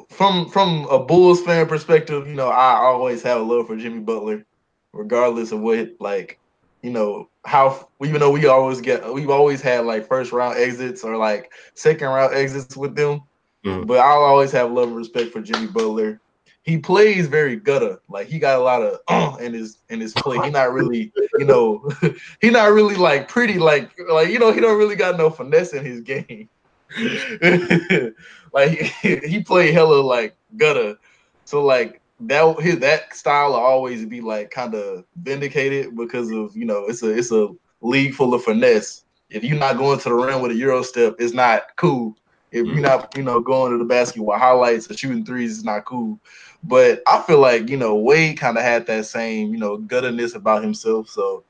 from 0.09 0.47
from 0.51 0.85
a 0.91 0.99
Bulls 0.99 1.41
fan 1.41 1.65
perspective, 1.65 2.27
you 2.27 2.35
know, 2.35 2.49
I 2.49 2.73
always 2.75 3.23
have 3.23 3.41
a 3.41 3.43
love 3.43 3.65
for 3.65 3.75
Jimmy 3.75 4.01
Butler, 4.01 4.45
regardless 4.93 5.51
of 5.51 5.61
what, 5.61 5.93
like, 5.99 6.37
you 6.83 6.91
know, 6.91 7.29
how 7.45 7.89
even 8.03 8.19
though 8.19 8.29
we 8.29 8.45
always 8.45 8.79
get, 8.79 9.11
we've 9.11 9.31
always 9.31 9.59
had 9.59 9.85
like 9.85 10.07
first 10.07 10.33
round 10.33 10.59
exits 10.59 11.03
or 11.03 11.17
like 11.17 11.51
second 11.73 12.09
round 12.09 12.35
exits 12.35 12.77
with 12.77 12.95
them, 12.95 13.23
Mhm. 13.65 13.87
but 13.87 13.99
I'll 13.99 14.23
always 14.23 14.51
have 14.51 14.71
love 14.71 14.87
and 14.87 14.97
respect 14.97 15.31
for 15.31 15.41
Jimmy 15.41 15.67
Butler. 15.67 16.21
He 16.63 16.77
plays 16.77 17.27
very 17.27 17.55
gutter, 17.55 17.99
like 18.09 18.27
he 18.27 18.39
got 18.39 18.59
a 18.59 18.63
lot 18.63 18.81
of 18.81 18.99
uh, 19.07 19.37
in 19.37 19.53
his 19.53 19.79
in 19.89 19.99
his 19.99 20.13
play. 20.13 20.37
He 20.43 20.49
not 20.49 20.73
really, 20.73 21.11
you 21.37 21.45
know, 21.45 21.89
he 22.41 22.49
not 22.49 22.71
really 22.71 22.95
like 22.95 23.27
pretty, 23.27 23.59
like 23.59 23.91
like 24.09 24.29
you 24.29 24.39
know, 24.39 24.51
he 24.51 24.59
don't 24.61 24.77
really 24.77 24.95
got 24.95 25.17
no 25.17 25.29
finesse 25.29 25.73
in 25.73 25.83
his 25.83 26.01
game. 26.01 26.49
like 28.53 28.71
he, 29.01 29.17
he 29.17 29.43
played 29.43 29.73
hella 29.73 30.01
like 30.01 30.35
gutter. 30.57 30.97
So 31.45 31.63
like 31.63 32.01
that 32.21 32.59
his 32.59 32.79
that 32.79 33.15
style 33.15 33.49
will 33.49 33.55
always 33.55 34.05
be 34.05 34.21
like 34.21 34.51
kind 34.51 34.75
of 34.75 35.05
vindicated 35.21 35.95
because 35.95 36.29
of 36.31 36.55
you 36.55 36.65
know 36.65 36.85
it's 36.85 37.03
a 37.03 37.09
it's 37.09 37.31
a 37.31 37.49
league 37.81 38.13
full 38.13 38.33
of 38.33 38.43
finesse. 38.43 39.05
If 39.29 39.43
you're 39.43 39.59
not 39.59 39.77
going 39.77 39.99
to 39.99 40.09
the 40.09 40.15
rim 40.15 40.41
with 40.41 40.51
a 40.51 40.55
euro 40.55 40.81
step, 40.81 41.15
it's 41.19 41.33
not 41.33 41.75
cool. 41.75 42.15
If 42.51 42.65
you're 42.65 42.79
not 42.79 43.15
you 43.15 43.23
know 43.23 43.39
going 43.39 43.71
to 43.71 43.77
the 43.77 43.85
basket 43.85 44.21
with 44.21 44.39
highlights 44.39 44.89
or 44.89 44.97
shooting 44.97 45.25
threes, 45.25 45.57
it's 45.57 45.65
not 45.65 45.85
cool. 45.85 46.19
But 46.63 47.01
I 47.07 47.21
feel 47.21 47.39
like 47.39 47.69
you 47.69 47.77
know 47.77 47.95
Wade 47.95 48.37
kind 48.37 48.57
of 48.57 48.63
had 48.63 48.85
that 48.87 49.05
same 49.05 49.53
you 49.53 49.59
know 49.59 49.77
gutterness 49.77 50.35
about 50.35 50.63
himself. 50.63 51.09
So 51.09 51.43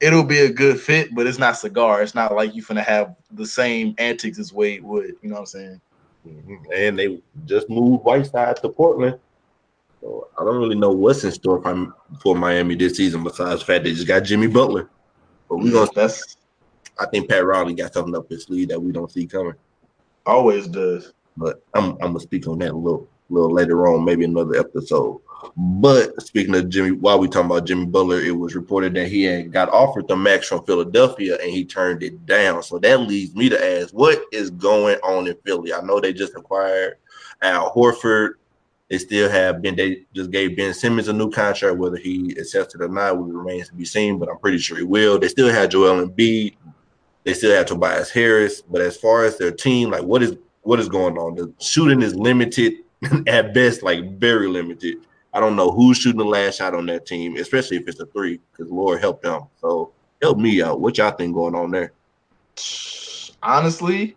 it'll 0.00 0.24
be 0.24 0.40
a 0.40 0.52
good 0.52 0.80
fit, 0.80 1.14
but 1.14 1.26
it's 1.26 1.38
not 1.38 1.56
cigar. 1.56 2.02
It's 2.02 2.14
not 2.14 2.34
like 2.34 2.54
you're 2.54 2.64
gonna 2.66 2.82
have 2.82 3.14
the 3.32 3.46
same 3.46 3.94
antics 3.98 4.38
as 4.38 4.52
Wade 4.52 4.82
would. 4.82 5.16
You 5.22 5.28
know 5.28 5.34
what 5.34 5.40
I'm 5.40 5.46
saying? 5.46 5.80
Mhm. 6.26 6.58
And 6.74 6.98
they 6.98 7.22
just 7.46 7.70
moved 7.70 8.04
Whiteside 8.04 8.56
to 8.56 8.68
Portland. 8.68 9.18
So 10.00 10.28
I 10.38 10.44
don't 10.44 10.56
really 10.58 10.76
know 10.76 10.90
what's 10.90 11.24
in 11.24 11.32
store 11.32 11.62
for, 11.62 11.92
for 12.20 12.34
Miami 12.34 12.74
this 12.74 12.96
season 12.96 13.22
besides 13.22 13.60
the 13.60 13.66
fact 13.66 13.84
they 13.84 13.92
just 13.92 14.06
got 14.06 14.20
Jimmy 14.20 14.46
Butler. 14.46 14.88
But 15.48 15.58
we 15.58 15.70
gonna 15.70 15.90
That's 15.94 16.36
I 16.98 17.06
think 17.06 17.28
Pat 17.28 17.44
Riley 17.44 17.74
got 17.74 17.92
something 17.94 18.14
up 18.14 18.28
his 18.28 18.44
sleeve 18.44 18.68
that 18.68 18.80
we 18.80 18.92
don't 18.92 19.10
see 19.10 19.26
coming. 19.26 19.54
Always 20.30 20.66
does. 20.66 21.12
But 21.36 21.62
I'm 21.74 21.92
I'm 21.92 22.12
gonna 22.12 22.20
speak 22.20 22.46
on 22.46 22.58
that 22.58 22.72
a 22.72 22.76
little 22.76 23.08
little 23.30 23.52
later 23.52 23.88
on, 23.88 24.04
maybe 24.04 24.24
another 24.24 24.58
episode. 24.58 25.20
But 25.56 26.20
speaking 26.20 26.54
of 26.54 26.68
Jimmy, 26.68 26.90
while 26.92 27.18
we 27.18 27.28
talking 27.28 27.50
about 27.50 27.66
Jimmy 27.66 27.86
Butler, 27.86 28.20
it 28.20 28.36
was 28.36 28.54
reported 28.54 28.94
that 28.94 29.08
he 29.08 29.22
had 29.22 29.52
got 29.52 29.70
offered 29.70 30.08
the 30.08 30.16
max 30.16 30.48
from 30.48 30.64
Philadelphia 30.64 31.38
and 31.40 31.50
he 31.50 31.64
turned 31.64 32.02
it 32.02 32.26
down. 32.26 32.62
So 32.62 32.78
that 32.78 33.00
leads 33.00 33.34
me 33.34 33.48
to 33.48 33.80
ask, 33.80 33.92
what 33.92 34.22
is 34.32 34.50
going 34.50 34.96
on 34.96 35.26
in 35.26 35.36
Philly? 35.44 35.72
I 35.72 35.80
know 35.80 36.00
they 36.00 36.12
just 36.12 36.34
acquired 36.34 36.98
Al 37.42 37.72
Horford. 37.72 38.32
They 38.90 38.98
still 38.98 39.30
have 39.30 39.62
been. 39.62 39.76
They 39.76 40.02
just 40.12 40.32
gave 40.32 40.56
Ben 40.56 40.74
Simmons 40.74 41.08
a 41.08 41.12
new 41.12 41.30
contract. 41.30 41.78
Whether 41.78 41.96
he 41.96 42.36
accepts 42.38 42.74
it 42.74 42.82
or 42.82 42.88
not, 42.88 43.24
remains 43.24 43.68
to 43.68 43.74
be 43.74 43.84
seen. 43.84 44.18
But 44.18 44.28
I'm 44.28 44.38
pretty 44.38 44.58
sure 44.58 44.76
he 44.76 44.82
will. 44.82 45.18
They 45.18 45.28
still 45.28 45.48
have 45.48 45.70
Joel 45.70 46.04
Embiid. 46.06 46.56
They 47.24 47.34
still 47.34 47.54
have 47.54 47.66
Tobias 47.66 48.10
Harris. 48.10 48.62
But 48.62 48.80
as 48.80 48.96
far 48.96 49.24
as 49.24 49.38
their 49.38 49.52
team, 49.52 49.90
like 49.90 50.02
what 50.02 50.22
is 50.22 50.36
what 50.62 50.80
is 50.80 50.88
going 50.88 51.16
on? 51.18 51.36
The 51.36 51.52
shooting 51.58 52.02
is 52.02 52.14
limited 52.14 52.74
at 53.26 53.54
best, 53.54 53.82
like 53.82 54.18
very 54.18 54.48
limited. 54.48 54.98
I 55.32 55.40
don't 55.40 55.56
know 55.56 55.70
who's 55.70 55.98
shooting 55.98 56.18
the 56.18 56.24
last 56.24 56.58
shot 56.58 56.74
on 56.74 56.86
that 56.86 57.06
team, 57.06 57.36
especially 57.36 57.76
if 57.76 57.86
it's 57.86 58.00
a 58.00 58.06
three, 58.06 58.40
because 58.50 58.70
Lord 58.70 59.00
help 59.00 59.22
them. 59.22 59.42
So 59.60 59.92
help 60.20 60.38
me 60.38 60.60
out. 60.62 60.80
What 60.80 60.98
y'all 60.98 61.12
think 61.12 61.34
going 61.34 61.54
on 61.54 61.70
there? 61.70 61.92
Honestly, 63.42 64.16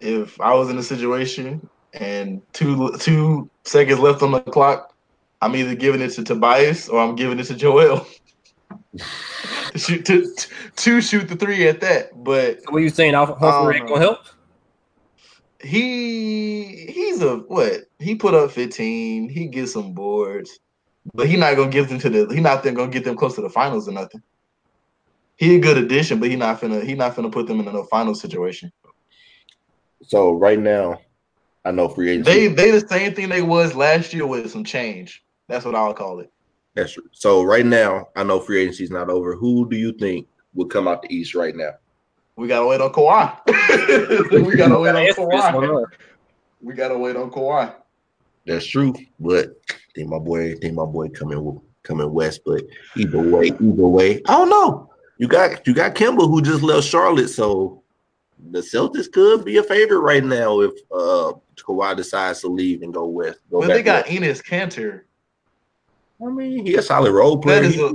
if 0.00 0.40
I 0.40 0.54
was 0.54 0.70
in 0.70 0.78
a 0.78 0.82
situation 0.82 1.68
and 1.92 2.40
two 2.52 2.96
two 2.98 3.48
seconds 3.64 4.00
left 4.00 4.22
on 4.22 4.32
the 4.32 4.40
clock, 4.40 4.94
I'm 5.42 5.54
either 5.54 5.74
giving 5.74 6.00
it 6.00 6.10
to 6.12 6.24
Tobias 6.24 6.88
or 6.88 7.00
I'm 7.00 7.14
giving 7.14 7.38
it 7.38 7.44
to 7.44 7.54
Joel. 7.54 8.06
to 9.72 9.78
shoot 9.78 10.04
to, 10.06 10.34
to 10.76 11.00
shoot 11.00 11.28
the 11.28 11.36
three 11.36 11.68
at 11.68 11.80
that. 11.80 12.10
But 12.24 12.60
what 12.68 12.78
are 12.78 12.80
you 12.80 12.90
saying? 12.90 13.14
Al 13.14 13.36
Horford 13.36 13.76
ain't 13.76 13.88
gonna 13.88 14.00
help? 14.00 14.18
He 15.62 16.86
he's 16.86 17.22
a 17.22 17.36
what? 17.36 17.82
He 17.98 18.14
put 18.14 18.34
up 18.34 18.50
15. 18.50 19.28
He 19.28 19.46
gets 19.46 19.72
some 19.72 19.92
boards, 19.92 20.58
but 21.14 21.28
he 21.28 21.36
not 21.36 21.56
gonna 21.56 21.70
give 21.70 21.88
them 21.88 21.98
to 21.98 22.10
the. 22.10 22.34
He 22.34 22.40
not 22.40 22.62
then 22.62 22.74
gonna 22.74 22.90
get 22.90 23.04
them 23.04 23.16
close 23.16 23.34
to 23.36 23.42
the 23.42 23.50
finals 23.50 23.88
or 23.88 23.92
nothing. 23.92 24.22
He 25.36 25.56
a 25.56 25.58
good 25.58 25.78
addition, 25.78 26.20
but 26.20 26.30
he 26.30 26.36
not 26.36 26.60
finna. 26.60 26.84
He 26.84 26.94
not 26.94 27.14
finna 27.14 27.32
put 27.32 27.46
them 27.46 27.60
in 27.60 27.68
a 27.68 27.72
no 27.72 27.84
final 27.84 28.14
situation. 28.14 28.72
So 30.02 30.32
right 30.32 30.58
now, 30.58 31.00
I 31.64 31.70
know 31.72 31.88
free 31.88 32.10
agency. 32.10 32.30
They 32.30 32.46
they 32.48 32.70
the 32.70 32.86
same 32.86 33.14
thing 33.14 33.28
they 33.28 33.42
was 33.42 33.74
last 33.74 34.14
year 34.14 34.26
with 34.26 34.50
some 34.50 34.64
change. 34.64 35.22
That's 35.48 35.64
what 35.64 35.74
I'll 35.74 35.94
call 35.94 36.20
it. 36.20 36.30
That's 36.74 36.92
true. 36.92 37.08
So 37.12 37.42
right 37.42 37.66
now, 37.66 38.08
I 38.16 38.22
know 38.22 38.40
free 38.40 38.62
agency 38.62 38.84
is 38.84 38.90
not 38.90 39.10
over. 39.10 39.34
Who 39.34 39.68
do 39.68 39.76
you 39.76 39.92
think 39.92 40.28
would 40.54 40.70
come 40.70 40.88
out 40.88 41.02
the 41.02 41.14
East 41.14 41.34
right 41.34 41.54
now? 41.54 41.72
We 42.36 42.48
gotta 42.48 42.66
wait 42.66 42.80
on 42.80 42.92
Kawhi. 42.92 43.38
we 44.46 44.56
gotta 44.56 44.78
wait 44.78 44.94
on 44.94 45.14
Kawhi. 45.14 45.86
We 46.62 46.74
gotta 46.74 46.96
wait 46.98 47.16
on 47.16 47.30
Kawhi. 47.30 47.74
That's 48.46 48.66
true, 48.66 48.94
but 49.18 49.50
I 49.70 49.74
think 49.94 50.08
my 50.08 50.18
boy, 50.18 50.52
I 50.52 50.54
think 50.54 50.74
my 50.74 50.86
boy 50.86 51.08
coming 51.08 51.60
coming 51.82 52.12
west. 52.12 52.40
But 52.46 52.62
either 52.96 53.20
way, 53.20 53.48
either 53.48 53.58
way, 53.60 54.22
I 54.26 54.32
don't 54.32 54.50
know. 54.50 54.90
You 55.18 55.28
got 55.28 55.66
you 55.66 55.74
got 55.74 55.94
Kemba 55.94 56.26
who 56.28 56.40
just 56.40 56.62
left 56.62 56.86
Charlotte, 56.86 57.28
so 57.28 57.82
the 58.50 58.60
Celtics 58.60 59.12
could 59.12 59.44
be 59.44 59.58
a 59.58 59.62
favorite 59.62 60.00
right 60.00 60.24
now 60.24 60.60
if 60.60 60.72
uh 60.90 61.32
Kawhi 61.56 61.94
decides 61.94 62.40
to 62.40 62.48
leave 62.48 62.82
and 62.82 62.94
go 62.94 63.06
west. 63.06 63.40
Go 63.50 63.58
well, 63.58 63.68
they 63.68 63.82
got 63.82 64.06
west. 64.08 64.18
Enes 64.18 64.42
Kanter. 64.42 65.02
I 66.22 66.30
mean, 66.30 66.66
he 66.66 66.74
a 66.76 66.82
solid 66.82 67.12
role 67.12 67.38
player. 67.38 67.62
That 67.62 67.70
is 67.70 67.78
a... 67.80 67.94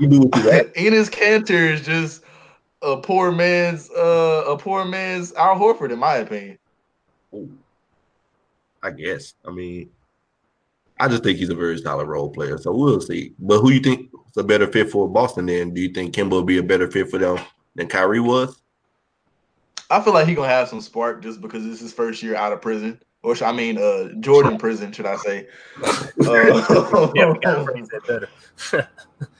you 0.00 0.08
do 0.08 0.20
what 0.20 0.36
you 0.36 0.42
got. 0.44 0.74
Enes 0.74 1.10
Kanter 1.10 1.72
is 1.72 1.84
just 1.84 2.22
a 2.82 2.96
poor 2.96 3.32
man's 3.32 3.90
uh 3.90 4.44
a 4.46 4.56
poor 4.56 4.84
man's 4.84 5.32
Al 5.34 5.56
Horford, 5.56 5.90
in 5.92 5.98
my 5.98 6.16
opinion. 6.16 6.58
Ooh. 7.34 7.50
I 8.82 8.90
guess. 8.90 9.34
I 9.44 9.50
mean, 9.50 9.90
I 11.00 11.08
just 11.08 11.24
think 11.24 11.38
he's 11.38 11.50
a 11.50 11.54
very 11.54 11.78
solid 11.78 12.06
role 12.06 12.30
player. 12.30 12.58
So 12.58 12.72
we'll 12.72 13.00
see. 13.00 13.34
But 13.38 13.60
who 13.60 13.72
you 13.72 13.80
think 13.80 14.10
is 14.30 14.36
a 14.36 14.44
better 14.44 14.70
fit 14.70 14.90
for 14.90 15.08
Boston 15.08 15.46
then? 15.46 15.74
Do 15.74 15.80
you 15.80 15.88
think 15.88 16.14
Kemba 16.14 16.30
will 16.30 16.42
be 16.42 16.58
a 16.58 16.62
better 16.62 16.88
fit 16.90 17.10
for 17.10 17.18
them 17.18 17.38
than 17.74 17.88
Kyrie 17.88 18.20
was? 18.20 18.62
I 19.90 20.00
feel 20.00 20.12
like 20.12 20.28
he's 20.28 20.36
gonna 20.36 20.48
have 20.48 20.68
some 20.68 20.80
spark 20.80 21.22
just 21.22 21.40
because 21.40 21.66
it's 21.66 21.80
his 21.80 21.92
first 21.92 22.22
year 22.22 22.36
out 22.36 22.52
of 22.52 22.60
prison. 22.60 23.00
Or 23.22 23.34
I 23.42 23.52
mean 23.52 23.78
uh 23.78 24.08
Jordan 24.20 24.58
prison, 24.64 24.92
should 24.92 25.06
I 25.06 25.16
say. 25.16 25.48
Uh, 26.28 27.10
yeah, 27.14 27.32
we 27.32 27.38
gotta 27.38 27.64
phrase 27.72 27.88
that 27.88 28.06
better. 28.06 28.88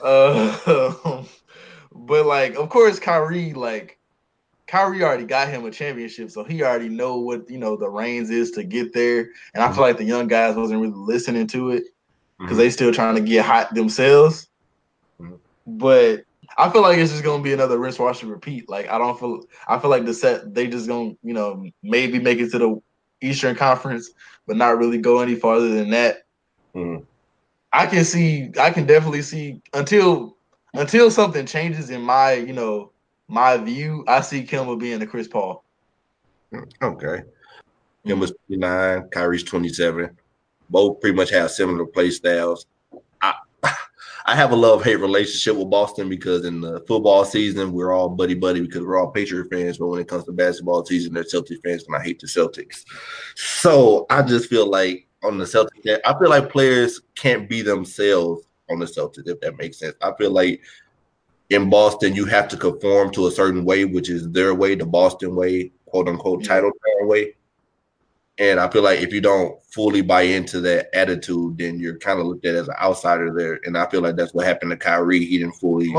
uh, 0.00 1.22
but 1.92 2.26
like 2.26 2.54
of 2.56 2.68
course 2.68 2.98
Kyrie, 2.98 3.52
like 3.52 3.98
Kyrie 4.66 5.02
already 5.02 5.24
got 5.24 5.48
him 5.48 5.64
a 5.64 5.70
championship, 5.70 6.30
so 6.30 6.44
he 6.44 6.62
already 6.62 6.88
know 6.88 7.18
what 7.18 7.48
you 7.50 7.58
know 7.58 7.76
the 7.76 7.88
reins 7.88 8.30
is 8.30 8.50
to 8.52 8.64
get 8.64 8.92
there. 8.92 9.30
And 9.54 9.62
I 9.62 9.72
feel 9.72 9.82
like 9.82 9.96
the 9.96 10.04
young 10.04 10.28
guys 10.28 10.56
wasn't 10.56 10.80
really 10.80 10.94
listening 10.94 11.46
to 11.48 11.70
it 11.70 11.84
because 12.38 12.52
mm-hmm. 12.52 12.58
they 12.58 12.70
still 12.70 12.92
trying 12.92 13.14
to 13.16 13.20
get 13.20 13.44
hot 13.44 13.74
themselves. 13.74 14.48
Mm-hmm. 15.20 15.36
But 15.66 16.24
I 16.56 16.70
feel 16.70 16.82
like 16.82 16.98
it's 16.98 17.12
just 17.12 17.24
gonna 17.24 17.42
be 17.42 17.52
another 17.52 17.78
rinse, 17.78 17.98
wash, 17.98 18.22
and 18.22 18.30
repeat. 18.30 18.68
Like 18.68 18.88
I 18.88 18.98
don't 18.98 19.18
feel 19.18 19.42
I 19.66 19.78
feel 19.78 19.90
like 19.90 20.04
the 20.04 20.14
set 20.14 20.54
they 20.54 20.66
just 20.66 20.86
gonna 20.86 21.14
you 21.22 21.34
know 21.34 21.64
maybe 21.82 22.18
make 22.18 22.38
it 22.38 22.50
to 22.50 22.58
the 22.58 22.82
Eastern 23.20 23.54
Conference, 23.54 24.10
but 24.46 24.56
not 24.56 24.78
really 24.78 24.98
go 24.98 25.20
any 25.20 25.34
farther 25.34 25.68
than 25.68 25.90
that. 25.90 26.24
Mm-hmm. 26.74 27.04
I 27.72 27.86
can 27.86 28.04
see 28.04 28.50
I 28.58 28.70
can 28.70 28.86
definitely 28.86 29.22
see 29.22 29.60
until 29.74 30.36
until 30.74 31.10
something 31.10 31.46
changes 31.46 31.90
in 31.90 32.02
my 32.02 32.32
you 32.32 32.52
know 32.52 32.92
my 33.28 33.58
view, 33.58 34.04
I 34.08 34.22
see 34.22 34.42
Kemba 34.42 34.78
being 34.78 34.98
the 34.98 35.06
Chris 35.06 35.28
Paul. 35.28 35.62
Okay. 36.82 37.22
Kemba's 38.06 38.32
29, 38.46 39.08
Kyrie's 39.10 39.42
27. 39.42 40.16
Both 40.70 41.00
pretty 41.00 41.14
much 41.16 41.30
have 41.30 41.50
similar 41.50 41.84
play 41.84 42.10
styles. 42.10 42.66
I 44.28 44.34
have 44.34 44.52
a 44.52 44.56
love 44.56 44.84
hate 44.84 44.96
relationship 44.96 45.56
with 45.56 45.70
Boston 45.70 46.06
because 46.10 46.44
in 46.44 46.60
the 46.60 46.80
football 46.80 47.24
season 47.24 47.72
we're 47.72 47.94
all 47.94 48.10
buddy 48.10 48.34
buddy 48.34 48.60
because 48.60 48.82
we're 48.82 49.00
all 49.00 49.10
Patriot 49.10 49.48
fans, 49.50 49.78
but 49.78 49.86
when 49.86 50.02
it 50.02 50.06
comes 50.06 50.24
to 50.24 50.32
basketball 50.32 50.84
season, 50.84 51.14
they're 51.14 51.22
Celtics 51.22 51.62
fans 51.64 51.84
and 51.84 51.96
I 51.96 52.02
hate 52.02 52.20
the 52.20 52.26
Celtics. 52.26 52.84
So 53.36 54.04
I 54.10 54.20
just 54.20 54.50
feel 54.50 54.66
like 54.66 55.06
on 55.22 55.38
the 55.38 55.46
Celtics, 55.46 56.00
I 56.04 56.18
feel 56.18 56.28
like 56.28 56.52
players 56.52 57.00
can't 57.14 57.48
be 57.48 57.62
themselves 57.62 58.44
on 58.68 58.80
the 58.80 58.84
Celtics, 58.84 59.26
if 59.26 59.40
that 59.40 59.56
makes 59.56 59.78
sense. 59.78 59.96
I 60.02 60.12
feel 60.18 60.30
like 60.30 60.60
in 61.48 61.70
Boston, 61.70 62.14
you 62.14 62.26
have 62.26 62.48
to 62.48 62.58
conform 62.58 63.10
to 63.12 63.28
a 63.28 63.30
certain 63.30 63.64
way, 63.64 63.86
which 63.86 64.10
is 64.10 64.30
their 64.30 64.54
way, 64.54 64.74
the 64.74 64.84
Boston 64.84 65.36
way, 65.36 65.72
quote 65.86 66.06
unquote, 66.06 66.40
mm-hmm. 66.40 66.48
title 66.48 66.70
town 66.70 67.08
way. 67.08 67.34
And 68.38 68.60
I 68.60 68.70
feel 68.70 68.82
like 68.82 69.00
if 69.00 69.12
you 69.12 69.20
don't 69.20 69.60
fully 69.64 70.00
buy 70.00 70.22
into 70.22 70.60
that 70.60 70.94
attitude, 70.94 71.58
then 71.58 71.80
you're 71.80 71.98
kind 71.98 72.20
of 72.20 72.26
looked 72.26 72.46
at 72.46 72.54
as 72.54 72.68
an 72.68 72.74
outsider 72.80 73.34
there. 73.34 73.58
And 73.64 73.76
I 73.76 73.88
feel 73.90 74.00
like 74.00 74.14
that's 74.14 74.32
what 74.32 74.46
happened 74.46 74.70
to 74.70 74.76
Kyrie. 74.76 75.24
He 75.24 75.38
didn't 75.38 75.56
fully, 75.56 75.90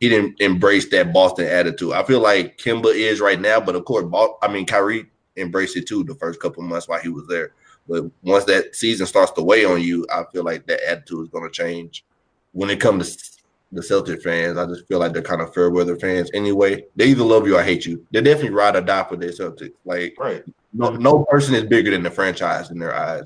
he 0.00 0.08
didn't 0.08 0.40
embrace 0.40 0.90
that 0.90 1.12
Boston 1.12 1.46
attitude. 1.46 1.92
I 1.92 2.02
feel 2.02 2.20
like 2.20 2.58
Kemba 2.58 2.94
is 2.94 3.20
right 3.20 3.40
now, 3.40 3.60
but 3.60 3.76
of 3.76 3.84
course, 3.86 4.04
I 4.42 4.48
mean, 4.48 4.66
Kyrie 4.66 5.06
embraced 5.36 5.76
it 5.76 5.88
too 5.88 6.04
the 6.04 6.14
first 6.16 6.40
couple 6.40 6.62
months 6.62 6.86
while 6.86 7.00
he 7.00 7.08
was 7.08 7.26
there. 7.28 7.52
But 7.88 8.04
once 8.22 8.44
that 8.44 8.76
season 8.76 9.06
starts 9.06 9.32
to 9.32 9.42
weigh 9.42 9.64
on 9.64 9.80
you, 9.80 10.06
I 10.12 10.24
feel 10.30 10.44
like 10.44 10.66
that 10.66 10.86
attitude 10.86 11.22
is 11.22 11.28
going 11.28 11.44
to 11.44 11.50
change. 11.50 12.04
When 12.52 12.68
it 12.68 12.80
comes 12.80 13.16
to 13.16 13.37
the 13.72 13.82
Celtic 13.82 14.22
fans. 14.22 14.56
I 14.56 14.66
just 14.66 14.86
feel 14.86 14.98
like 14.98 15.12
they're 15.12 15.22
kind 15.22 15.42
of 15.42 15.52
fair 15.52 15.70
weather 15.70 15.96
fans 15.96 16.30
anyway. 16.34 16.84
They 16.96 17.06
either 17.06 17.24
love 17.24 17.46
you 17.46 17.56
or 17.56 17.62
hate 17.62 17.86
you. 17.86 18.04
They 18.10 18.20
definitely 18.20 18.50
ride 18.50 18.76
or 18.76 18.80
die 18.80 19.04
for 19.04 19.16
their 19.16 19.30
Celtics. 19.30 19.74
Like 19.84 20.14
right. 20.18 20.42
no, 20.72 20.90
no 20.90 21.24
person 21.24 21.54
is 21.54 21.64
bigger 21.64 21.90
than 21.90 22.02
the 22.02 22.10
franchise 22.10 22.70
in 22.70 22.78
their 22.78 22.94
eyes. 22.94 23.24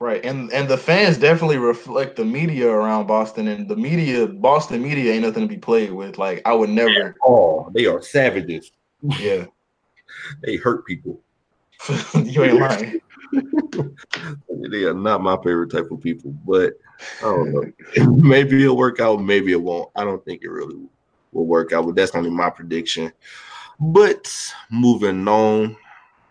Right. 0.00 0.24
And 0.24 0.52
and 0.52 0.68
the 0.68 0.76
fans 0.76 1.16
definitely 1.16 1.58
reflect 1.58 2.16
the 2.16 2.24
media 2.24 2.68
around 2.68 3.06
Boston 3.06 3.48
and 3.48 3.68
the 3.68 3.76
media 3.76 4.26
Boston 4.26 4.82
media 4.82 5.12
ain't 5.12 5.22
nothing 5.22 5.42
to 5.42 5.48
be 5.48 5.56
played 5.56 5.92
with. 5.92 6.18
Like 6.18 6.42
I 6.44 6.52
would 6.52 6.70
never 6.70 7.14
Oh, 7.24 7.70
they 7.72 7.86
are 7.86 8.02
savages. 8.02 8.72
Yeah. 9.18 9.46
they 10.42 10.56
hurt 10.56 10.84
people. 10.84 11.20
you 12.14 12.44
ain't 12.44 12.60
lying. 12.60 13.00
they 14.70 14.84
are 14.84 14.94
not 14.94 15.22
my 15.22 15.36
favorite 15.36 15.70
type 15.70 15.90
of 15.90 16.00
people, 16.00 16.32
but 16.46 16.74
I 17.20 17.22
don't 17.22 17.52
know. 17.52 17.72
maybe 18.16 18.62
it'll 18.62 18.76
work 18.76 19.00
out, 19.00 19.22
maybe 19.22 19.52
it 19.52 19.60
won't. 19.60 19.90
I 19.96 20.04
don't 20.04 20.24
think 20.24 20.42
it 20.42 20.50
really 20.50 20.76
will 21.32 21.46
work 21.46 21.72
out, 21.72 21.86
but 21.86 21.96
that's 21.96 22.14
only 22.14 22.30
my 22.30 22.50
prediction. 22.50 23.12
But 23.80 24.32
moving 24.70 25.26
on, 25.26 25.76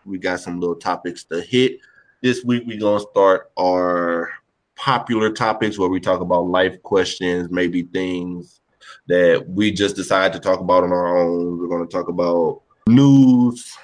we 0.06 0.18
got 0.18 0.40
some 0.40 0.60
little 0.60 0.76
topics 0.76 1.24
to 1.26 1.42
hit. 1.42 1.80
This 2.22 2.44
week 2.44 2.64
we're 2.66 2.80
gonna 2.80 3.02
start 3.02 3.52
our 3.60 4.32
popular 4.76 5.32
topics 5.32 5.78
where 5.78 5.90
we 5.90 6.00
talk 6.00 6.22
about 6.22 6.48
life 6.48 6.82
questions, 6.84 7.50
maybe 7.52 7.84
things 7.84 8.62
that 9.08 9.46
we 9.48 9.72
just 9.72 9.96
decided 9.96 10.34
to 10.34 10.40
talk 10.40 10.60
about 10.60 10.84
on 10.84 10.92
our 10.92 11.18
own. 11.18 11.60
We're 11.60 11.68
gonna 11.68 11.86
talk 11.86 12.08
about 12.08 12.62
news, 12.88 13.78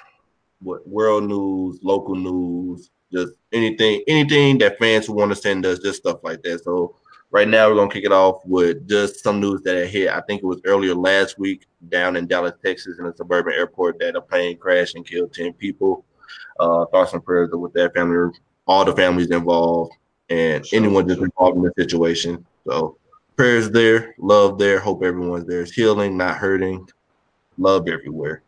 what 0.61 0.87
world 0.87 1.25
news, 1.25 1.79
local 1.83 2.15
news, 2.15 2.89
just 3.11 3.33
anything, 3.51 4.03
anything 4.07 4.57
that 4.59 4.77
fans 4.79 5.07
who 5.07 5.13
want 5.13 5.31
to 5.31 5.35
send 5.35 5.65
us, 5.65 5.79
just 5.79 5.99
stuff 5.99 6.19
like 6.23 6.41
that. 6.43 6.63
So 6.63 6.95
right 7.31 7.47
now 7.47 7.67
we're 7.69 7.75
gonna 7.75 7.91
kick 7.91 8.05
it 8.05 8.11
off 8.11 8.41
with 8.45 8.87
just 8.87 9.23
some 9.23 9.39
news 9.39 9.61
that 9.63 9.77
I 9.77 9.85
hit. 9.85 10.09
I 10.09 10.21
think 10.21 10.41
it 10.41 10.47
was 10.47 10.61
earlier 10.65 10.95
last 10.95 11.37
week 11.39 11.65
down 11.89 12.15
in 12.15 12.27
Dallas, 12.27 12.53
Texas, 12.63 12.99
in 12.99 13.05
a 13.05 13.15
suburban 13.15 13.53
airport 13.53 13.99
that 13.99 14.15
a 14.15 14.21
plane 14.21 14.57
crashed 14.57 14.95
and 14.95 15.05
killed 15.05 15.33
ten 15.33 15.53
people. 15.53 16.05
Uh, 16.59 16.85
thoughts 16.87 17.13
and 17.13 17.23
prayers 17.23 17.49
with 17.53 17.73
that 17.73 17.93
family, 17.93 18.31
all 18.67 18.83
the 18.83 18.95
families 18.95 19.31
involved, 19.31 19.93
and 20.29 20.65
Sure, 20.65 20.77
anyone 20.77 21.07
just 21.07 21.21
involved 21.21 21.57
in 21.57 21.63
the 21.63 21.73
situation. 21.77 22.45
So 22.67 22.97
prayers 23.35 23.71
there, 23.71 24.13
love 24.19 24.59
there. 24.59 24.79
Hope 24.79 25.03
everyone's 25.03 25.45
there 25.45 25.61
is 25.61 25.71
healing, 25.71 26.17
not 26.17 26.37
hurting. 26.37 26.87
Love 27.57 27.87
everywhere. 27.87 28.43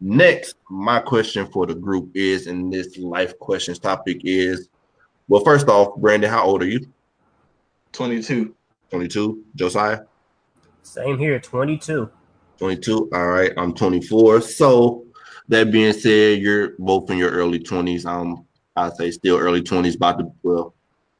Next, 0.00 0.54
my 0.70 1.00
question 1.00 1.46
for 1.46 1.66
the 1.66 1.74
group 1.74 2.10
is, 2.14 2.46
and 2.46 2.72
this 2.72 2.96
life 2.98 3.36
questions 3.38 3.78
topic 3.78 4.20
is, 4.24 4.68
well, 5.26 5.42
first 5.44 5.68
off, 5.68 5.96
Brandon, 5.96 6.30
how 6.30 6.44
old 6.44 6.62
are 6.62 6.66
you? 6.68 6.86
22. 7.92 8.54
22. 8.90 9.44
Josiah, 9.56 10.00
Same 10.82 11.18
here, 11.18 11.38
22. 11.40 12.08
22. 12.58 13.10
All 13.12 13.26
right, 13.26 13.52
I'm 13.56 13.74
24. 13.74 14.40
So 14.40 15.04
that 15.48 15.70
being 15.72 15.92
said, 15.92 16.40
you're 16.40 16.74
both 16.78 17.10
in 17.10 17.18
your 17.18 17.30
early 17.30 17.58
20s. 17.58 18.06
Um, 18.06 18.46
I'd 18.76 18.94
say 18.96 19.10
still 19.10 19.36
early 19.38 19.62
20s, 19.62 19.96
about 19.96 20.18
to 20.20 20.32
well, 20.42 20.74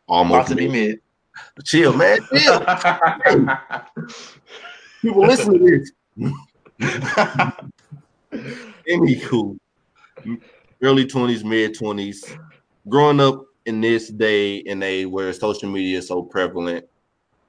almost 0.07 0.37
About 0.37 0.49
to 0.49 0.55
be 0.55 0.69
mid. 0.69 1.01
mid. 1.57 1.65
Chill, 1.65 1.93
man. 1.97 2.19
Chill. 2.37 2.61
People 5.03 5.23
listen 5.23 5.59
to 5.59 5.59
this. 5.59 5.93
Anywho, 8.89 9.57
early 10.83 11.07
20s, 11.07 11.45
mid 11.45 11.75
20s, 11.75 12.25
growing 12.89 13.21
up 13.21 13.45
in 13.67 13.81
this 13.81 14.09
day 14.09 14.63
and 14.65 14.83
age 14.83 15.07
where 15.07 15.33
social 15.33 15.71
media 15.71 15.99
is 15.99 16.09
so 16.09 16.23
prevalent, 16.23 16.87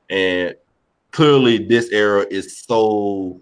and 0.10 0.56
clearly 1.12 1.58
this 1.58 1.90
era 1.92 2.26
is 2.30 2.60
so 2.60 3.42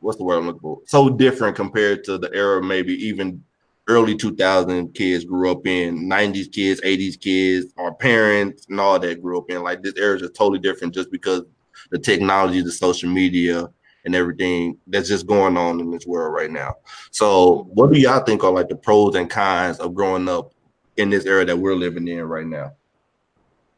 what's 0.00 0.18
the 0.18 0.24
word 0.24 0.38
I'm 0.38 0.46
looking 0.46 0.60
for? 0.60 0.80
So 0.86 1.08
different 1.08 1.56
compared 1.56 2.04
to 2.04 2.18
the 2.18 2.30
era 2.34 2.62
maybe 2.62 2.94
even 2.94 3.42
early 3.88 4.14
2000 4.14 4.94
kids 4.94 5.24
grew 5.24 5.50
up 5.50 5.66
in 5.66 6.06
90s 6.08 6.48
kids 6.48 6.80
80s 6.84 7.16
kids 7.16 7.72
our 7.78 7.94
parents 7.94 8.66
and 8.68 8.78
all 8.78 8.98
that 8.98 9.22
grew 9.22 9.38
up 9.38 9.50
in. 9.50 9.62
Like 9.62 9.82
this 9.82 9.94
era 9.96 10.16
is 10.16 10.22
just 10.22 10.34
totally 10.34 10.58
different 10.58 10.94
just 10.94 11.10
because 11.10 11.42
the 11.90 11.98
technology 11.98 12.60
the 12.60 12.72
social 12.72 13.10
media 13.10 13.66
and 14.04 14.14
everything 14.14 14.78
that's 14.86 15.08
just 15.08 15.26
going 15.26 15.56
on 15.56 15.80
in 15.80 15.90
this 15.90 16.06
world 16.06 16.32
right 16.34 16.50
now. 16.50 16.74
So 17.10 17.68
what 17.72 17.92
do 17.92 17.98
y'all 17.98 18.24
think 18.24 18.44
are 18.44 18.50
like 18.50 18.68
the 18.68 18.76
pros 18.76 19.14
and 19.14 19.28
cons 19.28 19.78
of 19.78 19.94
growing 19.94 20.28
up 20.28 20.52
in 20.96 21.10
this 21.10 21.26
era 21.26 21.44
that 21.44 21.58
we're 21.58 21.74
living 21.74 22.08
in 22.08 22.22
right 22.22 22.46
now? 22.46 22.72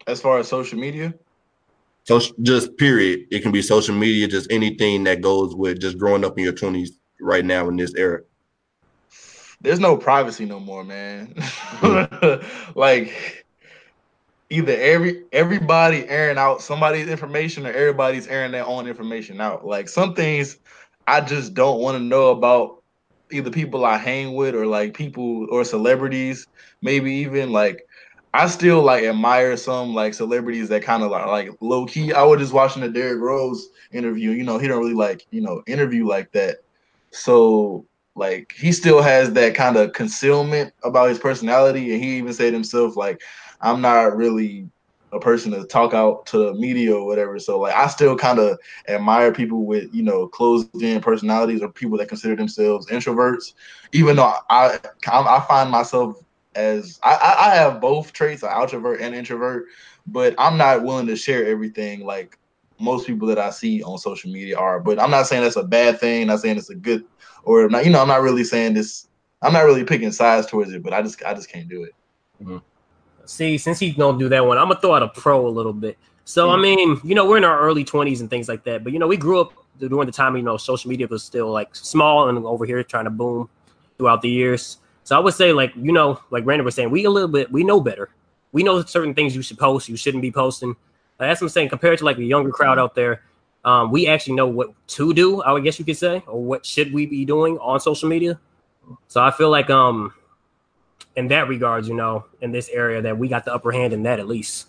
As 0.07 0.21
far 0.21 0.39
as 0.39 0.49
social 0.49 0.79
media, 0.79 1.15
so 2.05 2.21
just 2.43 2.77
period. 2.77 3.27
It 3.31 3.41
can 3.41 3.53
be 3.53 3.63
social 3.63 3.95
media 3.95 4.27
just 4.27 4.51
anything 4.51 5.05
that 5.05 5.21
goes 5.21 5.55
with 5.55 5.81
just 5.81 5.99
growing 5.99 6.25
up 6.25 6.37
in 6.39 6.45
your 6.45 6.53
20s 6.53 6.91
right 7.21 7.45
now 7.45 7.69
in 7.69 7.77
this 7.77 7.95
era. 7.95 8.21
There's 9.61 9.79
no 9.79 9.97
privacy 9.97 10.47
no 10.47 10.59
more, 10.59 10.85
man. 10.85 11.35
Hmm. 11.83 12.35
like 12.75 13.40
either 14.51 14.77
every 14.77 15.25
everybody 15.33 16.07
airing 16.09 16.39
out 16.39 16.61
somebody's 16.61 17.09
information 17.09 17.67
or 17.67 17.73
everybody's 17.73 18.27
airing 18.27 18.53
their 18.53 18.67
own 18.67 18.87
information 18.87 19.41
out. 19.41 19.65
Like 19.65 19.89
some 19.89 20.15
things 20.15 20.59
I 21.07 21.21
just 21.21 21.55
don't 21.55 21.81
want 21.81 21.97
to 21.97 22.03
know 22.03 22.31
about 22.31 22.83
either 23.33 23.51
people 23.51 23.85
I 23.85 23.97
hang 23.97 24.35
with 24.35 24.55
or 24.55 24.67
like 24.67 24.93
people 24.95 25.47
or 25.51 25.65
celebrities, 25.65 26.47
maybe 26.83 27.13
even 27.13 27.53
like 27.53 27.87
I 28.35 28.47
still 28.49 28.83
like 28.83 29.05
admire 29.05 29.57
some 29.57 29.95
like 29.95 30.15
celebrities 30.15 30.69
that 30.69 30.83
kind 30.83 31.03
of 31.03 31.11
like 31.11 31.27
like 31.27 31.51
low 31.61 31.87
key. 31.87 32.13
I 32.13 32.23
was 32.23 32.41
just 32.41 32.53
watching 32.53 32.83
the 32.83 32.89
Derrick 32.89 33.21
Rose 33.21 33.69
interview. 33.93 34.31
You 34.31 34.45
know, 34.45 34.59
he 34.59 34.69
don't 34.69 34.81
really 34.81 34.95
like 34.95 35.27
you 35.31 35.41
know 35.41 35.63
interview 35.67 36.07
like 36.07 36.33
that. 36.33 36.59
So 37.11 37.87
like 38.17 38.53
he 38.57 38.73
still 38.73 39.03
has 39.03 39.33
that 39.33 39.55
kind 39.55 39.77
of 39.77 39.93
concealment 39.93 40.73
about 40.85 41.09
his 41.09 41.19
personality, 41.19 41.93
and 41.93 42.03
he 42.03 42.19
even 42.19 42.33
said 42.33 42.53
himself 42.53 42.97
like, 42.97 43.21
"I'm 43.61 43.81
not 43.81 44.17
really 44.17 44.69
a 45.13 45.19
person 45.19 45.51
to 45.53 45.65
talk 45.65 45.93
out 45.93 46.27
to 46.27 46.55
media 46.55 46.95
or 46.95 47.07
whatever." 47.07 47.39
So 47.39 47.59
like 47.61 47.75
I 47.75 47.87
still 47.89 48.17
kind 48.17 48.39
of 48.39 48.59
admire 48.89 49.33
people 49.33 49.65
with 49.65 49.93
you 49.95 50.03
know 50.03 50.27
closed 50.29 50.83
in 50.83 51.01
personalities 51.01 51.63
or 51.63 51.69
people 51.69 51.99
that 51.99 52.09
consider 52.09 52.37
themselves 52.37 52.87
introverts, 52.87 53.55
even 53.93 54.17
though 54.17 54.35
I 54.49 54.79
I, 55.07 55.45
find 55.49 55.71
myself 55.71 56.23
as 56.55 56.99
I, 57.03 57.37
I 57.51 57.55
have 57.55 57.81
both 57.81 58.13
traits, 58.13 58.43
an 58.43 58.51
introvert 58.61 59.01
and 59.01 59.15
introvert, 59.15 59.67
but 60.07 60.35
I'm 60.39 60.57
not 60.57 60.83
willing 60.83 61.07
to 61.07 61.17
share 61.17 61.47
everything 61.47 62.05
like 62.05 62.37
most 62.81 63.07
people 63.07 63.29
that 63.29 63.39
I 63.39 63.51
see 63.51 63.83
on 63.83 63.99
social 63.99 64.31
media 64.31 64.59
are. 64.59 64.81
But 64.81 64.99
I'm 64.99 65.11
not 65.11 65.27
saying 65.27 65.43
that's 65.43 65.57
a 65.57 65.63
bad 65.63 66.01
thing. 66.01 66.27
Not 66.27 66.41
saying 66.41 66.57
it's 66.57 66.71
a 66.71 66.75
good 66.75 67.05
or 67.45 67.69
not. 67.69 67.85
You 67.85 67.91
know, 67.91 68.01
I'm 68.01 68.09
not 68.09 68.23
really 68.23 68.45
saying 68.45 68.75
this. 68.75 69.09
I'm 69.43 69.53
not 69.53 69.65
really 69.65 69.85
picking 69.85 70.13
sides 70.13 70.47
towards 70.47 70.73
it, 70.73 70.83
but 70.83 70.93
I 70.93 71.03
just 71.03 71.23
I 71.25 71.35
just 71.35 71.51
can't 71.51 71.69
do 71.69 71.85
it. 71.85 71.95
Mm-hmm. 72.43 72.59
See, 73.31 73.59
since 73.59 73.79
he 73.79 73.93
don't 73.93 74.19
do 74.19 74.29
that 74.29 74.45
one, 74.45 74.59
I'm 74.59 74.67
gonna 74.67 74.81
throw 74.81 74.97
out 74.97 75.05
a 75.05 75.09
pro 75.09 75.47
a 75.47 75.49
little 75.49 75.73
bit. 75.73 75.97
So 76.25 76.51
I 76.51 76.57
mean, 76.57 77.01
you 77.05 77.15
know, 77.15 77.29
we're 77.29 77.37
in 77.37 77.45
our 77.45 77.61
early 77.61 77.85
20s 77.85 78.19
and 78.21 78.29
things 78.29 78.49
like 78.49 78.65
that, 78.65 78.83
but 78.83 78.93
you 78.93 78.99
know, 78.99 79.07
we 79.07 79.17
grew 79.17 79.41
up 79.41 79.53
during 79.79 80.07
the 80.07 80.13
time 80.13 80.37
you 80.37 80.43
know 80.43 80.57
social 80.57 80.91
media 80.91 81.07
was 81.07 81.23
still 81.23 81.49
like 81.49 81.75
small 81.77 82.29
and 82.29 82.45
over 82.45 82.67
here 82.67 82.83
trying 82.83 83.05
to 83.05 83.11
boom 83.11 83.49
throughout 83.97 84.21
the 84.21 84.29
years. 84.29 84.79
So 85.05 85.17
I 85.17 85.21
would 85.21 85.35
say, 85.35 85.53
like 85.53 85.73
you 85.77 85.93
know, 85.93 86.21
like 86.31 86.45
Brandon 86.45 86.65
was 86.65 86.75
saying, 86.75 86.91
we 86.91 87.05
a 87.05 87.11
little 87.11 87.29
bit 87.29 87.53
we 87.53 87.63
know 87.63 87.81
better. 87.81 88.11
We 88.51 88.65
know 88.65 88.83
certain 88.83 89.15
things 89.15 89.37
you 89.37 89.43
should 89.43 89.61
post, 89.61 89.89
you 89.89 89.97
shouldn't 89.97 90.23
be 90.23 90.33
posting. 90.33 90.71
Like, 91.21 91.31
that's 91.31 91.41
what 91.41 91.47
I'm 91.47 91.51
saying. 91.51 91.69
Compared 91.69 92.01
to 92.01 92.05
like 92.05 92.17
the 92.17 92.27
younger 92.27 92.51
crowd 92.51 92.81
out 92.81 92.97
there, 92.97 93.23
um, 93.65 93.93
we 93.93 94.09
actually 94.09 94.35
know 94.35 94.49
what 94.49 94.71
to 94.89 95.15
do. 95.15 95.41
I 95.43 95.53
would 95.53 95.63
guess 95.63 95.79
you 95.79 95.85
could 95.85 95.97
say, 95.97 96.25
or 96.27 96.43
what 96.43 96.67
should 96.67 96.93
we 96.93 97.07
be 97.07 97.25
doing 97.25 97.59
on 97.59 97.79
social 97.79 98.09
media. 98.09 98.41
So 99.07 99.23
I 99.23 99.31
feel 99.31 99.51
like 99.51 99.71
um 99.71 100.15
in 101.17 101.29
that 101.29 101.49
regards, 101.49 101.89
you 101.89 101.95
know, 101.95 102.25
in 102.41 102.53
this 102.53 102.69
area 102.69 103.03
that 103.03 103.17
we 103.19 103.29
got 103.29 103.45
the 103.45 103.53
upper 103.53 103.73
hand 103.73 103.93
in 103.93 104.03
that 104.05 104.19
at 104.19 104.29
least. 104.29 104.69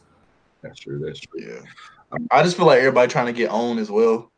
that's 0.62 0.80
true 0.80 1.00
that's 1.00 1.20
true 1.20 1.40
Yeah, 1.42 2.20
I 2.32 2.44
just 2.44 2.58
feel 2.58 2.66
like 2.66 2.80
everybody 2.80 3.12
trying 3.12 3.28
to 3.28 3.34
get 3.34 3.50
on 3.50 3.78
as 3.78 3.90
well. 3.90 4.32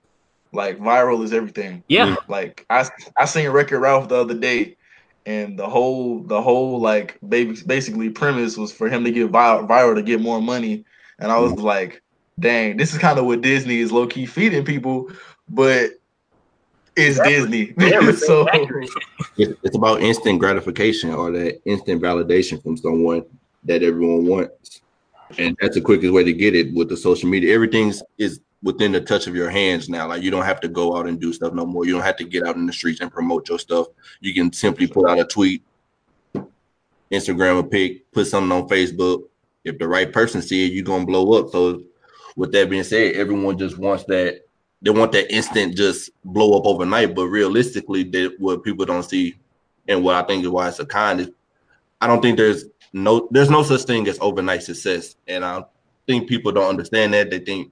Like 0.52 0.78
viral 0.78 1.24
is 1.24 1.34
everything. 1.34 1.84
Yeah. 1.88 2.16
Like 2.28 2.66
I 2.70 2.88
I 3.18 3.26
seen 3.26 3.50
Wreck-It 3.50 3.78
Ralph 3.78 4.10
the 4.10 4.16
other 4.16 4.36
day, 4.36 4.78
and 5.26 5.58
the 5.58 5.68
whole 5.68 6.20
the 6.20 6.42
whole 6.42 6.80
like 6.80 7.18
baby 7.28 7.58
basically 7.66 8.10
premise 8.10 8.58
was 8.58 8.72
for 8.72 8.88
him 8.90 9.04
to 9.04 9.12
get 9.12 9.32
viral, 9.32 9.68
viral 9.68 9.96
to 9.96 10.04
get 10.04 10.22
more 10.22 10.42
money, 10.42 10.86
and 11.20 11.32
I 11.32 11.40
was 11.40 11.54
like, 11.54 12.04
dang, 12.40 12.78
this 12.78 12.94
is 12.94 13.00
kind 13.00 13.18
of 13.18 13.26
what 13.26 13.42
Disney 13.42 13.80
is 13.80 13.92
low 13.92 14.06
key 14.06 14.28
feeding 14.28 14.64
people, 14.66 15.10
but 15.50 15.92
it's 16.96 17.20
Disney. 17.20 17.74
So. 18.18 18.48
It's, 19.38 19.60
it's 19.64 19.76
about 19.76 20.02
instant 20.02 20.40
gratification 20.40 21.12
or 21.14 21.32
that 21.32 21.62
instant 21.66 22.02
validation 22.02 22.62
from 22.62 22.78
someone 22.78 23.26
that 23.64 23.84
everyone 23.84 24.26
wants. 24.26 24.82
And 25.38 25.58
that's 25.60 25.76
the 25.76 25.82
quickest 25.82 26.14
way 26.14 26.24
to 26.24 26.34
get 26.34 26.56
it 26.56 26.74
with 26.74 26.90
the 26.90 26.98
social 26.98 27.30
media. 27.30 27.54
Everything's 27.54 28.04
is 28.18 28.40
within 28.62 28.92
the 28.94 29.02
touch 29.02 29.28
of 29.28 29.36
your 29.36 29.50
hands 29.50 29.90
now. 29.90 30.08
Like 30.08 30.24
you 30.24 30.32
don't 30.32 30.46
have 30.46 30.62
to 30.62 30.68
go 30.68 30.96
out 30.96 31.08
and 31.08 31.20
do 31.20 31.34
stuff 31.34 31.54
no 31.54 31.66
more. 31.66 31.86
You 31.86 31.94
don't 31.94 32.04
have 32.04 32.18
to 32.18 32.24
get 32.24 32.46
out 32.46 32.56
in 32.56 32.66
the 32.66 32.74
streets 32.74 33.02
and 33.02 33.12
promote 33.12 33.50
your 33.50 33.60
stuff. 33.60 33.88
You 34.22 34.34
can 34.34 34.54
simply 34.54 34.88
put 34.88 35.10
out 35.10 35.20
a 35.20 35.26
tweet, 35.26 35.64
Instagram 37.12 37.60
a 37.60 37.64
pic, 37.64 38.12
put 38.12 38.28
something 38.28 38.52
on 38.52 38.68
Facebook. 38.68 39.24
If 39.64 39.80
the 39.80 39.88
right 39.88 40.12
person 40.12 40.42
see 40.42 40.66
it, 40.66 40.74
you're 40.74 40.84
gonna 40.84 41.06
blow 41.06 41.40
up. 41.40 41.52
So 41.52 41.84
with 42.36 42.52
that 42.54 42.70
being 42.70 42.84
said, 42.84 43.16
everyone 43.16 43.58
just 43.58 43.78
wants 43.78 44.06
that 44.06 44.43
they 44.84 44.92
want 44.92 45.14
that 45.14 45.34
instant 45.34 45.76
just 45.76 46.12
blow 46.26 46.58
up 46.58 46.66
overnight. 46.66 47.16
But 47.16 47.28
realistically, 47.28 48.04
that 48.04 48.36
what 48.38 48.64
people 48.64 48.86
don't 48.86 49.04
see, 49.04 49.36
and 49.88 50.04
what 50.04 50.16
I 50.16 50.24
think 50.24 50.44
is 50.44 50.50
why 50.50 50.68
it's 50.68 50.80
a 50.80 50.86
con 50.86 51.22
is, 51.22 51.32
I 52.02 52.08
don't 52.08 52.22
think 52.22 52.38
there's 52.38 52.66
no 52.92 53.28
there's 53.32 53.50
no 53.50 53.64
such 53.64 53.84
thing 53.84 54.08
as 54.08 54.20
overnight 54.20 54.64
success, 54.64 55.16
and 55.28 55.44
I 55.44 55.64
think 56.06 56.28
people 56.30 56.52
don't 56.52 56.70
understand 56.70 57.14
that. 57.14 57.32
They 57.32 57.40
think 57.40 57.72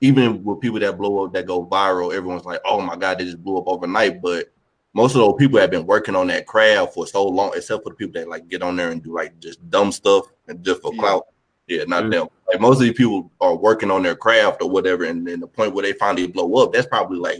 even 0.00 0.42
with 0.42 0.60
people 0.60 0.80
that 0.80 0.96
blow 0.96 1.26
up 1.26 1.32
that 1.34 1.46
go 1.46 1.66
viral, 1.66 2.14
everyone's 2.14 2.46
like, 2.46 2.60
"Oh 2.64 2.80
my 2.80 2.96
god, 2.96 3.18
they 3.18 3.24
just 3.24 3.42
blew 3.42 3.58
up 3.58 3.68
overnight." 3.68 4.22
But 4.22 4.50
most 4.94 5.14
of 5.14 5.20
those 5.20 5.36
people 5.38 5.60
have 5.60 5.70
been 5.70 5.86
working 5.86 6.16
on 6.16 6.26
that 6.28 6.46
craft 6.46 6.94
for 6.94 7.06
so 7.06 7.26
long, 7.28 7.52
except 7.54 7.84
for 7.84 7.90
the 7.90 7.96
people 7.96 8.20
that 8.20 8.28
like 8.28 8.48
get 8.48 8.62
on 8.62 8.76
there 8.76 8.90
and 8.90 9.02
do 9.02 9.14
like 9.14 9.38
just 9.40 9.68
dumb 9.70 9.92
stuff 9.92 10.24
and 10.48 10.64
just 10.64 10.80
for 10.80 10.92
Yeah. 10.94 11.00
clout. 11.00 11.26
Yeah, 11.70 11.84
not 11.86 12.02
Mhm. 12.02 12.10
them. 12.10 12.28
Like 12.48 12.60
most 12.60 12.78
of 12.78 12.82
these 12.82 12.94
people 12.94 13.30
are 13.40 13.54
working 13.54 13.92
on 13.92 14.02
their 14.02 14.16
craft 14.16 14.60
or 14.60 14.68
whatever, 14.68 15.04
and 15.04 15.24
then 15.24 15.38
the 15.38 15.46
point 15.46 15.72
where 15.72 15.84
they 15.84 15.92
finally 15.92 16.26
blow 16.26 16.52
up, 16.64 16.72
that's 16.72 16.86
probably 16.86 17.18
like 17.18 17.38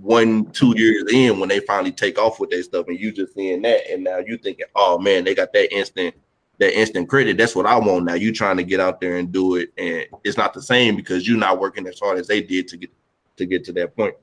one, 0.00 0.46
two 0.52 0.72
years 0.74 1.04
in 1.12 1.38
when 1.38 1.50
they 1.50 1.60
finally 1.60 1.92
take 1.92 2.18
off 2.18 2.40
with 2.40 2.48
their 2.48 2.62
stuff, 2.62 2.86
and 2.88 2.98
you 2.98 3.12
just 3.12 3.34
seeing 3.34 3.60
that, 3.62 3.82
and 3.90 4.02
now 4.04 4.18
you 4.18 4.38
thinking, 4.38 4.64
oh 4.74 4.98
man, 4.98 5.22
they 5.22 5.34
got 5.34 5.52
that 5.52 5.70
instant, 5.70 6.14
that 6.56 6.72
instant 6.78 7.10
credit. 7.10 7.36
That's 7.36 7.54
what 7.54 7.66
I 7.66 7.76
want. 7.76 8.06
Now 8.06 8.14
you 8.14 8.32
trying 8.32 8.56
to 8.56 8.64
get 8.64 8.80
out 8.80 9.02
there 9.02 9.18
and 9.18 9.30
do 9.30 9.56
it, 9.56 9.70
and 9.76 10.06
it's 10.24 10.38
not 10.38 10.54
the 10.54 10.62
same 10.62 10.96
because 10.96 11.28
you're 11.28 11.36
not 11.36 11.60
working 11.60 11.86
as 11.86 12.00
hard 12.00 12.18
as 12.18 12.26
they 12.26 12.40
did 12.40 12.68
to 12.68 12.78
get 12.78 12.90
to 13.36 13.44
get 13.44 13.64
to 13.64 13.72
that 13.74 13.94
point. 13.94 14.14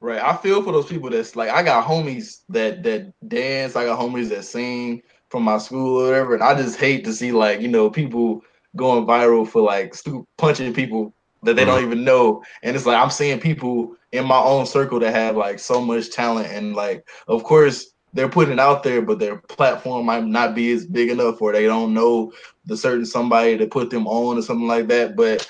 Right. 0.00 0.22
I 0.22 0.36
feel 0.36 0.62
for 0.62 0.72
those 0.72 0.86
people 0.86 1.08
that's 1.08 1.34
like 1.34 1.48
I 1.48 1.62
got 1.62 1.86
homies 1.86 2.40
that 2.50 2.82
that 2.82 3.10
dance, 3.26 3.74
I 3.74 3.86
got 3.86 3.98
homies 3.98 4.28
that 4.28 4.44
sing 4.44 5.02
from 5.30 5.44
my 5.44 5.56
school 5.56 6.02
or 6.02 6.04
whatever, 6.04 6.34
and 6.34 6.42
I 6.42 6.54
just 6.54 6.78
hate 6.78 7.04
to 7.06 7.12
see 7.14 7.32
like, 7.32 7.62
you 7.62 7.68
know, 7.68 7.88
people 7.88 8.42
going 8.76 9.06
viral 9.06 9.46
for 9.46 9.62
like 9.62 9.94
punching 10.38 10.74
people 10.74 11.14
that 11.42 11.56
they 11.56 11.64
don't 11.64 11.78
mm-hmm. 11.78 11.92
even 11.92 12.04
know. 12.04 12.42
And 12.62 12.76
it's 12.76 12.86
like 12.86 13.02
I'm 13.02 13.10
seeing 13.10 13.40
people 13.40 13.96
in 14.12 14.26
my 14.26 14.38
own 14.38 14.66
circle 14.66 15.00
that 15.00 15.14
have 15.14 15.36
like 15.36 15.58
so 15.58 15.80
much 15.80 16.10
talent 16.10 16.48
and 16.48 16.74
like 16.74 17.06
of 17.28 17.44
course 17.44 17.92
they're 18.12 18.28
putting 18.28 18.54
it 18.54 18.60
out 18.60 18.82
there, 18.82 19.02
but 19.02 19.18
their 19.18 19.36
platform 19.36 20.06
might 20.06 20.24
not 20.24 20.54
be 20.54 20.72
as 20.72 20.86
big 20.86 21.10
enough 21.10 21.42
or 21.42 21.52
they 21.52 21.66
don't 21.66 21.92
know 21.92 22.32
the 22.64 22.76
certain 22.76 23.04
somebody 23.04 23.58
to 23.58 23.66
put 23.66 23.90
them 23.90 24.06
on 24.06 24.38
or 24.38 24.42
something 24.42 24.66
like 24.66 24.88
that. 24.88 25.16
But 25.16 25.48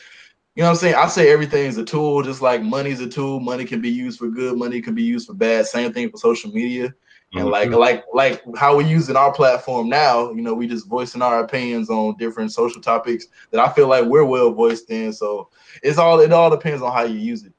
you 0.57 0.63
know 0.63 0.69
what 0.69 0.73
I'm 0.73 0.79
saying? 0.79 0.95
I 0.97 1.07
say 1.07 1.31
everything's 1.31 1.77
a 1.77 1.85
tool, 1.85 2.23
just 2.23 2.43
like 2.43 2.63
money's 2.63 3.01
a 3.01 3.09
tool. 3.09 3.41
Money 3.41 3.65
can 3.65 3.81
be 3.81 3.91
used 3.91 4.19
for 4.19 4.29
good, 4.29 4.59
money 4.59 4.81
can 4.81 4.95
be 4.95 5.03
used 5.03 5.29
for 5.29 5.35
bad. 5.35 5.67
Same 5.67 5.93
thing 5.93 6.11
for 6.11 6.17
social 6.17 6.51
media. 6.51 6.93
And 7.37 7.49
oh, 7.49 7.51
like 7.51 7.71
like 7.71 8.05
like 8.15 8.43
how 8.57 8.77
we 8.77 8.85
using 8.85 9.17
our 9.17 9.33
platform 9.33 9.89
now, 9.89 10.31
you 10.33 10.41
know, 10.41 10.55
we 10.55 10.67
just 10.67 10.87
voicing 10.87 11.23
our 11.23 11.41
opinions 11.45 11.91
on 11.91 12.17
different 12.17 12.53
social 12.53 12.81
topics 12.81 13.27
that 13.51 13.61
I 13.61 13.71
feel 13.73 13.89
like 13.89 14.07
we're 14.07 14.25
well 14.25 14.53
voiced 14.53 14.91
in. 14.91 15.13
So 15.13 15.51
it's 15.83 15.99
all 15.99 16.21
it 16.21 16.33
all 16.33 16.51
depends 16.51 16.83
on 16.83 16.93
how 16.93 17.03
you 17.03 17.19
use 17.19 17.45
it. 17.45 17.53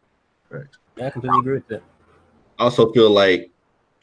Yeah, 0.98 1.08
I 1.08 1.10
completely 1.12 1.40
agree 1.40 1.54
with 1.56 1.68
that. 1.68 1.84
I 2.58 2.64
also 2.64 2.92
feel 2.92 3.12
like 3.12 3.52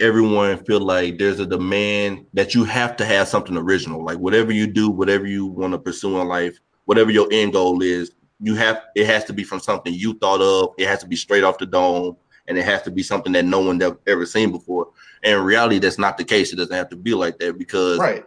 everyone 0.01 0.63
feel 0.65 0.81
like 0.81 1.19
there's 1.19 1.41
a 1.41 1.47
demand 1.47 2.27
that 2.35 2.55
you 2.55 2.65
have 2.65 2.97
to 2.97 3.05
have 3.05 3.27
something 3.27 3.57
original. 3.57 4.05
Like 4.05 4.19
whatever 4.19 4.53
you 4.53 4.67
do, 4.67 4.91
whatever 4.91 5.27
you 5.27 5.47
want 5.47 5.73
to 5.73 5.79
pursue 5.79 6.21
in 6.21 6.29
life, 6.29 6.59
whatever 6.85 7.11
your 7.11 7.29
end 7.33 7.53
goal 7.53 7.83
is, 7.83 8.13
you 8.41 8.55
have 8.55 8.83
it 8.95 9.07
has 9.07 9.25
to 9.25 9.33
be 9.33 9.43
from 9.43 9.61
something 9.61 9.93
you 9.93 10.15
thought 10.15 10.41
of. 10.41 10.75
It 10.79 10.87
has 10.87 11.01
to 11.01 11.09
be 11.09 11.17
straight 11.17 11.45
off 11.45 11.59
the 11.59 11.67
dome, 11.67 12.17
and 12.47 12.59
it 12.59 12.65
has 12.65 12.83
to 12.83 12.91
be 12.91 13.03
something 13.03 13.33
that 13.33 13.45
no 13.45 13.61
one 13.61 13.81
ever, 13.83 13.99
ever 14.07 14.27
seen 14.27 14.53
before. 14.53 14.89
And 15.25 15.39
in 15.39 15.45
reality, 15.45 15.79
that's 15.79 15.99
not 15.99 16.19
the 16.19 16.25
case. 16.25 16.53
It 16.53 16.57
doesn't 16.57 16.77
have 16.77 16.91
to 16.91 16.97
be 16.97 17.15
like 17.15 17.39
that 17.39 17.59
because 17.59 17.99
Right. 17.99 18.25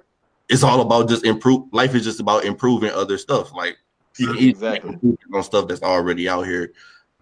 it's 0.49 0.63
all 0.63 0.81
about 0.81 1.07
just 1.07 1.23
improve. 1.23 1.63
Life 1.71 1.93
is 1.95 2.03
just 2.03 2.19
about 2.19 2.43
improving 2.43 2.91
other 2.91 3.17
stuff. 3.17 3.53
Like 3.53 3.77
you 4.17 4.33
can 4.33 4.37
Exactly. 4.49 4.97
on 5.33 5.43
stuff 5.43 5.67
that's 5.67 5.83
already 5.83 6.27
out 6.27 6.47
here. 6.47 6.73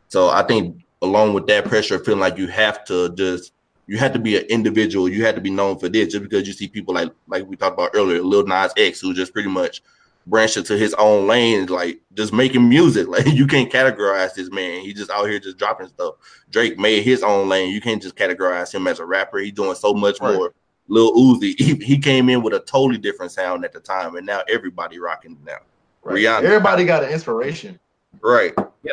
So 0.08 0.30
I 0.30 0.44
think 0.44 0.78
along 1.02 1.34
with 1.34 1.46
that 1.48 1.66
pressure, 1.66 1.96
of 1.96 2.06
feeling 2.06 2.22
like 2.22 2.38
you 2.38 2.48
have 2.48 2.86
to 2.86 3.14
just 3.16 3.52
you 3.88 3.98
have 3.98 4.14
to 4.14 4.20
be 4.20 4.36
an 4.38 4.46
individual. 4.46 5.08
You 5.08 5.26
have 5.26 5.36
to 5.36 5.42
be 5.42 5.52
known 5.52 5.78
for 5.78 5.90
this 5.90 6.12
just 6.12 6.24
because 6.24 6.48
you 6.48 6.54
see 6.54 6.68
people 6.68 6.96
like 6.96 7.12
like 7.28 7.46
we 7.46 7.58
talked 7.58 7.74
about 7.78 7.92
earlier, 7.94 8.22
Lil 8.22 8.48
Nas 8.48 8.72
X, 8.78 9.02
who 9.02 9.14
just 9.14 9.34
pretty 9.34 9.50
much 9.50 9.82
branched 10.28 10.58
into 10.58 10.78
his 10.78 10.94
own 10.96 11.28
lane, 11.28 11.68
like 11.68 12.02
just 12.14 12.34
making 12.34 12.68
music. 12.68 13.08
Like 13.16 13.28
you 13.28 13.48
can't 13.48 13.72
categorize 13.72 14.34
this 14.34 14.50
man. 14.52 14.82
He 14.82 14.94
just 14.94 15.10
out 15.12 15.30
here 15.30 15.40
just 15.40 15.58
dropping 15.58 15.88
stuff. 15.88 16.16
Drake 16.50 16.78
made 16.80 17.04
his 17.04 17.24
own 17.24 17.48
lane. 17.50 17.72
You 17.74 17.80
can't 17.82 18.02
just 18.02 18.16
categorize 18.16 18.74
him 18.74 18.88
as 18.88 19.00
a 19.00 19.06
rapper. 19.06 19.38
He's 19.40 19.54
doing 19.54 19.76
so 19.76 19.94
much 19.94 20.20
Right. 20.20 20.36
more. 20.36 20.54
Lil 20.88 21.14
Uzi, 21.14 21.60
he, 21.60 21.74
he 21.76 21.98
came 21.98 22.30
in 22.30 22.44
with 22.44 22.54
a 22.54 22.60
totally 22.60 23.00
different 23.00 23.32
sound 23.32 23.66
at 23.66 23.74
the 23.74 23.80
time, 23.80 24.16
and 24.18 24.26
now 24.26 24.42
everybody 24.50 25.00
rocking 25.00 25.38
now. 25.44 25.58
Right. 26.04 26.18
Rihanna. 26.18 26.44
Everybody 26.44 26.86
got 26.86 27.04
an 27.04 27.10
inspiration. 27.10 27.80
Right. 28.22 28.54
Yeah. 28.84 28.92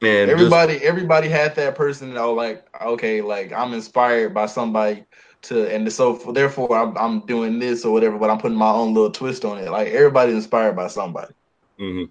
And 0.00 0.30
just- 0.30 0.40
everybody 0.40 0.74
everybody 0.84 1.28
had 1.28 1.54
that 1.56 1.74
person 1.74 2.14
that 2.14 2.22
was 2.24 2.36
like 2.36 2.64
okay 2.80 3.20
like 3.20 3.52
i'm 3.52 3.72
inspired 3.74 4.32
by 4.32 4.46
somebody 4.46 5.04
to 5.42 5.72
and 5.72 5.90
so 5.92 6.14
for, 6.14 6.32
therefore 6.32 6.76
I'm, 6.76 6.96
I'm 6.98 7.20
doing 7.26 7.58
this 7.58 7.84
or 7.84 7.92
whatever 7.92 8.18
but 8.18 8.28
i'm 8.30 8.38
putting 8.38 8.58
my 8.58 8.70
own 8.70 8.92
little 8.94 9.10
twist 9.10 9.44
on 9.44 9.58
it 9.58 9.70
like 9.70 9.88
everybody's 9.88 10.34
inspired 10.34 10.74
by 10.76 10.88
somebody 10.88 11.32
Mhm. 11.80 12.10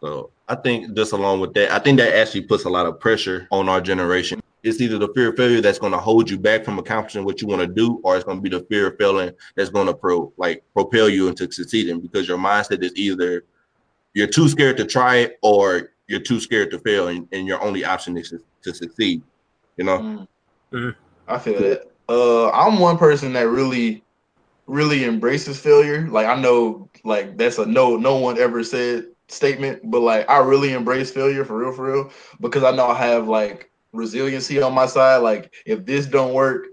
So 0.00 0.30
I 0.48 0.56
think 0.56 0.94
just 0.96 1.12
along 1.12 1.38
with 1.40 1.54
that, 1.54 1.70
I 1.70 1.78
think 1.78 1.98
that 1.98 2.12
actually 2.12 2.42
puts 2.42 2.64
a 2.64 2.68
lot 2.68 2.86
of 2.86 2.98
pressure 2.98 3.46
on 3.52 3.68
our 3.68 3.80
generation. 3.80 4.40
It's 4.64 4.80
either 4.80 4.98
the 4.98 5.06
fear 5.14 5.30
of 5.30 5.36
failure 5.36 5.60
that's 5.60 5.78
going 5.78 5.92
to 5.92 5.98
hold 5.98 6.28
you 6.28 6.38
back 6.38 6.64
from 6.64 6.78
accomplishing 6.80 7.24
what 7.24 7.40
you 7.40 7.46
want 7.46 7.60
to 7.60 7.68
do, 7.68 8.00
or 8.02 8.16
it's 8.16 8.24
going 8.24 8.38
to 8.38 8.42
be 8.42 8.48
the 8.48 8.64
fear 8.64 8.88
of 8.88 8.98
failing 8.98 9.30
that's 9.54 9.70
going 9.70 9.86
to 9.86 9.94
pro 9.94 10.32
like 10.36 10.64
propel 10.74 11.08
you 11.08 11.28
into 11.28 11.50
succeeding 11.52 12.00
because 12.00 12.26
your 12.26 12.36
mindset 12.38 12.82
is 12.82 12.92
either 12.96 13.44
you're 14.14 14.26
too 14.26 14.48
scared 14.48 14.76
to 14.78 14.84
try 14.84 15.16
it 15.18 15.38
or 15.40 15.90
you're 16.08 16.18
too 16.20 16.40
scared 16.40 16.72
to 16.72 16.80
fail, 16.80 17.06
and, 17.06 17.28
and 17.30 17.46
your 17.46 17.62
only 17.62 17.84
option 17.84 18.16
is 18.16 18.30
to, 18.30 18.40
to 18.62 18.74
succeed. 18.74 19.22
You 19.76 19.84
know, 19.84 19.98
Mm. 19.98 20.28
Mhm. 20.72 20.94
i 21.28 21.38
feel 21.38 21.60
that 21.60 21.91
uh 22.08 22.50
i'm 22.50 22.78
one 22.78 22.98
person 22.98 23.32
that 23.34 23.48
really 23.48 24.04
really 24.66 25.04
embraces 25.04 25.58
failure. 25.58 26.08
Like 26.08 26.26
i 26.26 26.40
know 26.40 26.88
like 27.04 27.36
that's 27.36 27.58
a 27.58 27.66
no 27.66 27.96
no 27.96 28.16
one 28.16 28.38
ever 28.38 28.62
said 28.62 29.04
statement 29.28 29.80
but 29.90 30.00
like 30.00 30.28
i 30.28 30.38
really 30.38 30.72
embrace 30.72 31.10
failure 31.10 31.44
for 31.44 31.56
real 31.58 31.72
for 31.72 31.90
real 31.90 32.10
because 32.40 32.62
i 32.64 32.70
know 32.70 32.86
i 32.86 32.94
have 32.94 33.28
like 33.28 33.70
resiliency 33.92 34.60
on 34.62 34.74
my 34.74 34.86
side. 34.86 35.18
Like 35.18 35.52
if 35.66 35.84
this 35.84 36.06
don't 36.06 36.34
work 36.34 36.66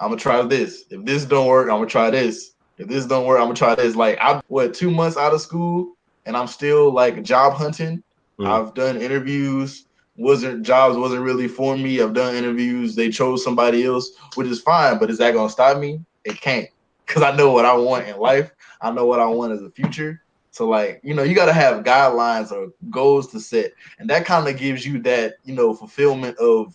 i'm 0.00 0.08
gonna 0.10 0.20
try 0.20 0.42
this. 0.42 0.84
If 0.90 1.04
this 1.04 1.24
don't 1.24 1.46
work 1.46 1.68
i'm 1.70 1.76
gonna 1.78 1.86
try 1.86 2.10
this. 2.10 2.54
If 2.78 2.88
this 2.88 3.06
don't 3.06 3.26
work 3.26 3.38
i'm 3.38 3.46
gonna 3.46 3.54
try 3.54 3.74
this. 3.74 3.94
Like 3.96 4.18
i'm 4.20 4.40
what 4.48 4.74
two 4.74 4.90
months 4.90 5.16
out 5.16 5.34
of 5.34 5.40
school 5.40 5.94
and 6.26 6.36
i'm 6.36 6.46
still 6.48 6.92
like 6.92 7.22
job 7.22 7.54
hunting. 7.54 8.02
Mhm. 8.40 8.46
i've 8.48 8.74
done 8.74 9.00
interviews 9.00 9.86
wasn't 10.16 10.62
jobs 10.62 10.96
wasn't 10.96 11.22
really 11.22 11.48
for 11.48 11.76
me. 11.76 12.00
I've 12.00 12.14
done 12.14 12.34
interviews. 12.34 12.94
They 12.94 13.10
chose 13.10 13.42
somebody 13.44 13.84
else 13.84 14.10
which 14.34 14.48
is 14.48 14.60
fine 14.60 14.98
but 14.98 15.10
is 15.10 15.18
that 15.18 15.32
gonna 15.34 15.48
stop 15.50 15.78
me? 15.78 16.00
It 16.24 16.40
can't 16.40 16.68
because 17.06 17.22
i 17.22 17.34
know 17.34 17.50
what 17.52 17.64
i 17.64 17.74
want 17.74 18.08
in 18.08 18.18
life. 18.18 18.50
I 18.80 18.90
know 18.90 19.06
what 19.06 19.20
i 19.20 19.26
want 19.26 19.52
as 19.52 19.62
a 19.62 19.70
future. 19.70 20.20
So 20.50 20.68
like 20.68 21.00
you 21.02 21.14
know 21.14 21.22
you 21.22 21.34
got 21.34 21.46
to 21.46 21.52
have 21.52 21.84
guidelines 21.84 22.52
or 22.52 22.68
goals 22.90 23.30
to 23.32 23.40
set 23.40 23.72
and 23.98 24.08
that 24.10 24.24
kind 24.26 24.48
of 24.48 24.56
gives 24.56 24.84
you 24.86 25.00
that 25.02 25.34
you 25.44 25.54
know 25.54 25.74
fulfillment 25.74 26.36
of 26.38 26.74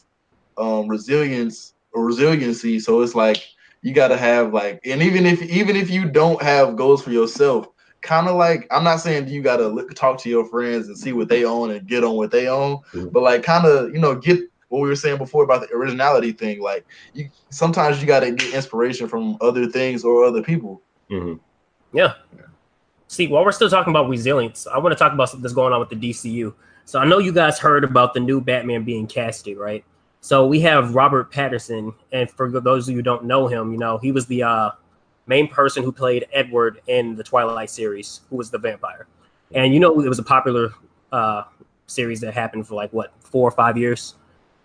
um 0.57 0.87
resilience 0.87 1.73
or 1.93 2.05
resiliency. 2.05 2.79
So 2.79 3.01
it's 3.01 3.15
like 3.15 3.37
you 3.81 3.93
got 3.93 4.09
to 4.09 4.17
have 4.17 4.53
like 4.53 4.79
and 4.85 5.01
even 5.01 5.25
if 5.25 5.41
even 5.43 5.75
if 5.75 5.89
you 5.89 6.09
don't 6.09 6.41
have 6.41 6.75
goals 6.75 7.03
for 7.03 7.11
yourself 7.11 7.67
kind 8.07 8.27
of 8.27 8.35
like 8.35 8.65
i'm 8.71 8.83
not 8.83 8.97
saying 9.01 9.27
you 9.27 9.41
got 9.41 9.57
to 9.57 9.67
look 9.67 9.93
talk 9.93 10.17
to 10.17 10.29
your 10.29 10.45
friends 10.45 10.87
and 10.87 10.97
see 10.97 11.11
what 11.13 11.27
they 11.27 11.43
own 11.43 11.71
and 11.71 11.85
get 11.87 12.03
on 12.03 12.15
what 12.15 12.31
they 12.31 12.47
own 12.47 12.79
Mhm. 12.93 13.11
but 13.11 13.21
like 13.21 13.43
kind 13.43 13.65
of 13.65 13.93
you 13.93 13.99
know 13.99 14.15
get 14.15 14.39
what 14.69 14.79
we 14.81 14.87
were 14.89 14.95
saying 14.95 15.17
before 15.17 15.43
about 15.43 15.61
the 15.61 15.73
originality 15.75 16.31
thing 16.31 16.61
like 16.61 16.85
you 17.13 17.29
sometimes 17.49 18.01
you 18.01 18.07
got 18.07 18.21
to 18.21 18.31
get 18.31 18.53
inspiration 18.53 19.07
from 19.07 19.37
other 19.41 19.67
things 19.67 20.03
or 20.03 20.23
other 20.25 20.41
people 20.41 20.81
Mhm. 21.11 21.39
Yeah. 21.93 22.13
See, 23.07 23.27
while 23.27 23.45
we're 23.45 23.53
still 23.53 23.69
talking 23.69 23.91
about 23.91 24.09
resilience, 24.09 24.67
I 24.67 24.77
want 24.79 24.91
to 24.91 24.99
talk 24.99 25.13
about 25.13 25.29
something 25.29 25.41
that's 25.43 25.53
going 25.53 25.71
on 25.71 25.79
with 25.79 25.89
the 25.89 25.95
DCU. 25.95 26.53
So 26.83 26.99
I 26.99 27.05
know 27.05 27.19
you 27.19 27.31
guys 27.31 27.57
heard 27.57 27.85
about 27.85 28.13
the 28.13 28.19
new 28.19 28.41
Batman 28.41 28.83
being 28.83 29.07
casted, 29.07 29.57
right? 29.57 29.85
So 30.19 30.45
we 30.45 30.59
have 30.61 30.93
Robert 30.95 31.31
Pattinson, 31.31 31.93
and 32.11 32.29
for 32.29 32.49
those 32.49 32.87
of 32.87 32.91
you 32.91 32.97
who 32.97 33.01
don't 33.03 33.23
know 33.23 33.47
him, 33.47 33.71
you 33.71 33.77
know 33.77 33.97
he 33.97 34.11
was 34.11 34.25
the 34.25 34.43
uh, 34.43 34.71
main 35.27 35.47
person 35.47 35.83
who 35.83 35.91
played 35.91 36.27
Edward 36.31 36.81
in 36.87 37.15
the 37.15 37.23
Twilight 37.23 37.69
series, 37.69 38.21
who 38.29 38.37
was 38.37 38.49
the 38.49 38.57
vampire. 38.57 39.07
And 39.53 39.73
you 39.73 39.79
know 39.79 39.99
it 40.01 40.09
was 40.09 40.19
a 40.19 40.23
popular 40.23 40.73
uh, 41.11 41.43
series 41.85 42.19
that 42.21 42.33
happened 42.33 42.67
for 42.67 42.75
like 42.75 42.91
what 42.91 43.13
four 43.19 43.47
or 43.47 43.51
five 43.51 43.77
years. 43.77 44.15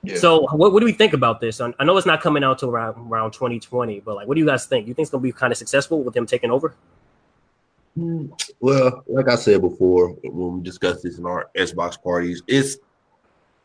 yeah 0.03 0.17
So 0.17 0.43
what, 0.53 0.73
what 0.73 0.81
do 0.81 0.87
we 0.87 0.93
think 0.93 1.13
about 1.13 1.41
this? 1.41 1.61
I 1.61 1.73
I 1.79 1.85
know 1.85 1.97
it's 1.97 2.07
not 2.07 2.21
coming 2.21 2.43
out 2.45 2.59
till 2.59 2.71
around 2.71 2.97
around 3.11 3.33
2020, 3.33 4.01
but 4.01 4.17
like, 4.17 4.27
what 4.27 4.35
do 4.35 4.41
you 4.41 4.47
guys 4.47 4.67
think? 4.67 4.89
You 4.89 4.95
think 4.95 5.05
it's 5.05 5.11
gonna 5.11 5.23
be 5.23 5.33
kind 5.33 5.53
of 5.53 5.59
successful 5.59 6.03
with 6.03 6.17
him 6.17 6.27
taking 6.27 6.51
over? 6.51 6.75
Well, 8.61 9.05
like 9.07 9.29
I 9.29 9.35
said 9.35 9.61
before, 9.61 10.11
when 10.23 10.59
we 10.59 10.63
discussed 10.63 11.03
this 11.03 11.19
in 11.19 11.27
our 11.27 11.51
Xbox 11.57 12.03
parties, 12.03 12.43
it's 12.47 12.79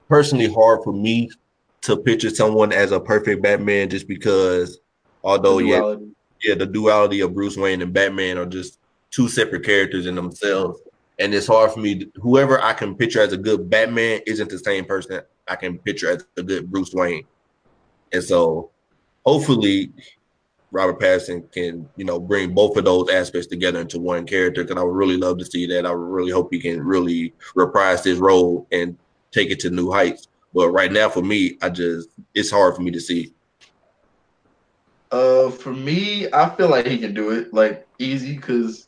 personally 0.09 0.51
hard 0.51 0.83
for 0.83 0.91
me 0.93 1.29
to 1.81 1.95
picture 1.95 2.29
someone 2.29 2.73
as 2.73 2.91
a 2.91 2.99
perfect 2.99 3.41
Batman 3.41 3.89
just 3.89 4.07
because, 4.07 4.79
although, 5.23 5.59
yeah, 5.59 5.77
duality. 5.77 6.11
Yeah, 6.43 6.55
the 6.55 6.65
duality 6.65 7.21
of 7.21 7.33
Bruce 7.33 7.57
Wayne 7.57 7.81
and 7.81 7.93
Batman 7.93 8.37
are 8.37 8.45
just 8.45 8.79
two 9.11 9.27
separate 9.29 9.65
characters 9.65 10.05
in 10.05 10.15
themselves. 10.15 10.79
And 11.19 11.33
it's 11.33 11.47
hard 11.47 11.71
for 11.71 11.79
me, 11.79 12.07
whoever 12.15 12.61
I 12.61 12.73
can 12.73 12.95
picture 12.95 13.21
as 13.21 13.33
a 13.33 13.37
good 13.37 13.69
Batman 13.69 14.21
isn't 14.27 14.49
the 14.49 14.59
same 14.59 14.85
person 14.85 15.21
I 15.47 15.55
can 15.55 15.79
picture 15.79 16.11
as 16.11 16.25
a 16.37 16.43
good 16.43 16.69
Bruce 16.69 16.93
Wayne. 16.93 17.25
And 18.13 18.23
so 18.23 18.69
hopefully 19.25 19.91
Robert 20.71 20.99
Pattinson 20.99 21.51
can, 21.51 21.89
you 21.95 22.05
know, 22.05 22.19
bring 22.19 22.53
both 22.53 22.77
of 22.77 22.85
those 22.85 23.09
aspects 23.09 23.47
together 23.47 23.79
into 23.81 23.99
one 23.99 24.25
character. 24.25 24.63
Because 24.63 24.79
I 24.79 24.83
would 24.83 24.95
really 24.95 25.17
love 25.17 25.39
to 25.39 25.45
see 25.45 25.65
that. 25.67 25.85
I 25.85 25.91
really 25.91 26.31
hope 26.31 26.49
he 26.51 26.59
can 26.59 26.83
really 26.83 27.33
reprise 27.55 28.03
his 28.03 28.19
role 28.19 28.67
and 28.71 28.97
take 29.31 29.49
it 29.49 29.59
to 29.61 29.69
new 29.69 29.91
heights. 29.91 30.27
But 30.53 30.69
right 30.69 30.91
now, 30.91 31.09
for 31.09 31.21
me, 31.21 31.57
I 31.61 31.69
just 31.69 32.09
it's 32.33 32.51
hard 32.51 32.75
for 32.75 32.81
me 32.81 32.91
to 32.91 32.99
see. 32.99 33.33
Uh, 35.11 35.49
for 35.49 35.73
me, 35.73 36.27
I 36.33 36.49
feel 36.55 36.69
like 36.69 36.85
he 36.85 36.97
can 36.97 37.13
do 37.13 37.31
it 37.31 37.53
like 37.53 37.87
easy 37.99 38.35
because 38.35 38.87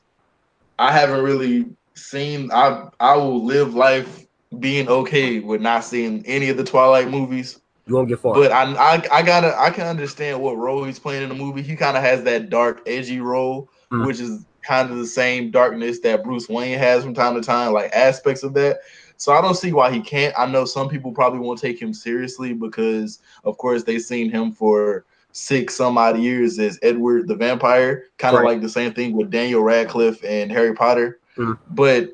I 0.77 0.91
haven't 0.91 1.23
really 1.23 1.65
seen. 1.95 2.51
I 2.51 2.89
I 2.99 3.15
will 3.15 3.45
live 3.45 3.73
life 3.73 4.25
being 4.59 4.89
okay 4.89 5.39
with 5.39 5.61
not 5.61 5.83
seeing 5.83 6.25
any 6.25 6.49
of 6.49 6.57
the 6.57 6.63
Twilight 6.63 7.09
movies. 7.09 7.59
You 7.87 7.95
won't 7.95 8.09
get 8.09 8.19
far. 8.19 8.33
But 8.33 8.51
I, 8.51 8.63
I 8.73 9.03
I 9.11 9.21
gotta 9.23 9.57
I 9.59 9.69
can 9.69 9.87
understand 9.87 10.41
what 10.41 10.57
role 10.57 10.83
he's 10.83 10.99
playing 10.99 11.23
in 11.23 11.29
the 11.29 11.35
movie. 11.35 11.61
He 11.61 11.75
kind 11.75 11.95
of 11.97 12.03
has 12.03 12.23
that 12.23 12.49
dark, 12.49 12.81
edgy 12.85 13.19
role, 13.21 13.69
Mm. 13.91 14.05
which 14.05 14.19
is 14.19 14.45
kind 14.63 14.91
of 14.91 14.97
the 14.97 15.07
same 15.07 15.49
darkness 15.49 15.99
that 16.01 16.23
Bruce 16.23 16.47
Wayne 16.47 16.77
has 16.77 17.03
from 17.03 17.15
time 17.15 17.33
to 17.33 17.41
time, 17.41 17.73
like 17.73 17.91
aspects 17.91 18.43
of 18.43 18.53
that. 18.53 18.79
So 19.17 19.33
I 19.33 19.41
don't 19.41 19.55
see 19.55 19.73
why 19.73 19.91
he 19.91 19.99
can't. 19.99 20.33
I 20.37 20.45
know 20.45 20.65
some 20.65 20.89
people 20.89 21.11
probably 21.11 21.39
won't 21.39 21.59
take 21.59 21.81
him 21.81 21.93
seriously 21.93 22.53
because, 22.53 23.19
of 23.43 23.57
course, 23.57 23.83
they've 23.83 24.01
seen 24.01 24.29
him 24.29 24.51
for 24.51 25.05
six 25.39 25.75
some 25.75 25.97
odd 25.97 26.19
years 26.19 26.59
as 26.59 26.79
Edward 26.81 27.27
the 27.27 27.35
Vampire, 27.35 28.05
kind 28.17 28.35
of 28.35 28.41
Right. 28.41 28.53
like 28.53 28.61
the 28.61 28.69
same 28.69 28.93
thing 28.93 29.13
with 29.13 29.31
Daniel 29.31 29.61
Radcliffe 29.61 30.23
and 30.23 30.51
Harry 30.51 30.73
Potter. 30.73 31.19
Mm. 31.37 31.57
But 31.71 32.13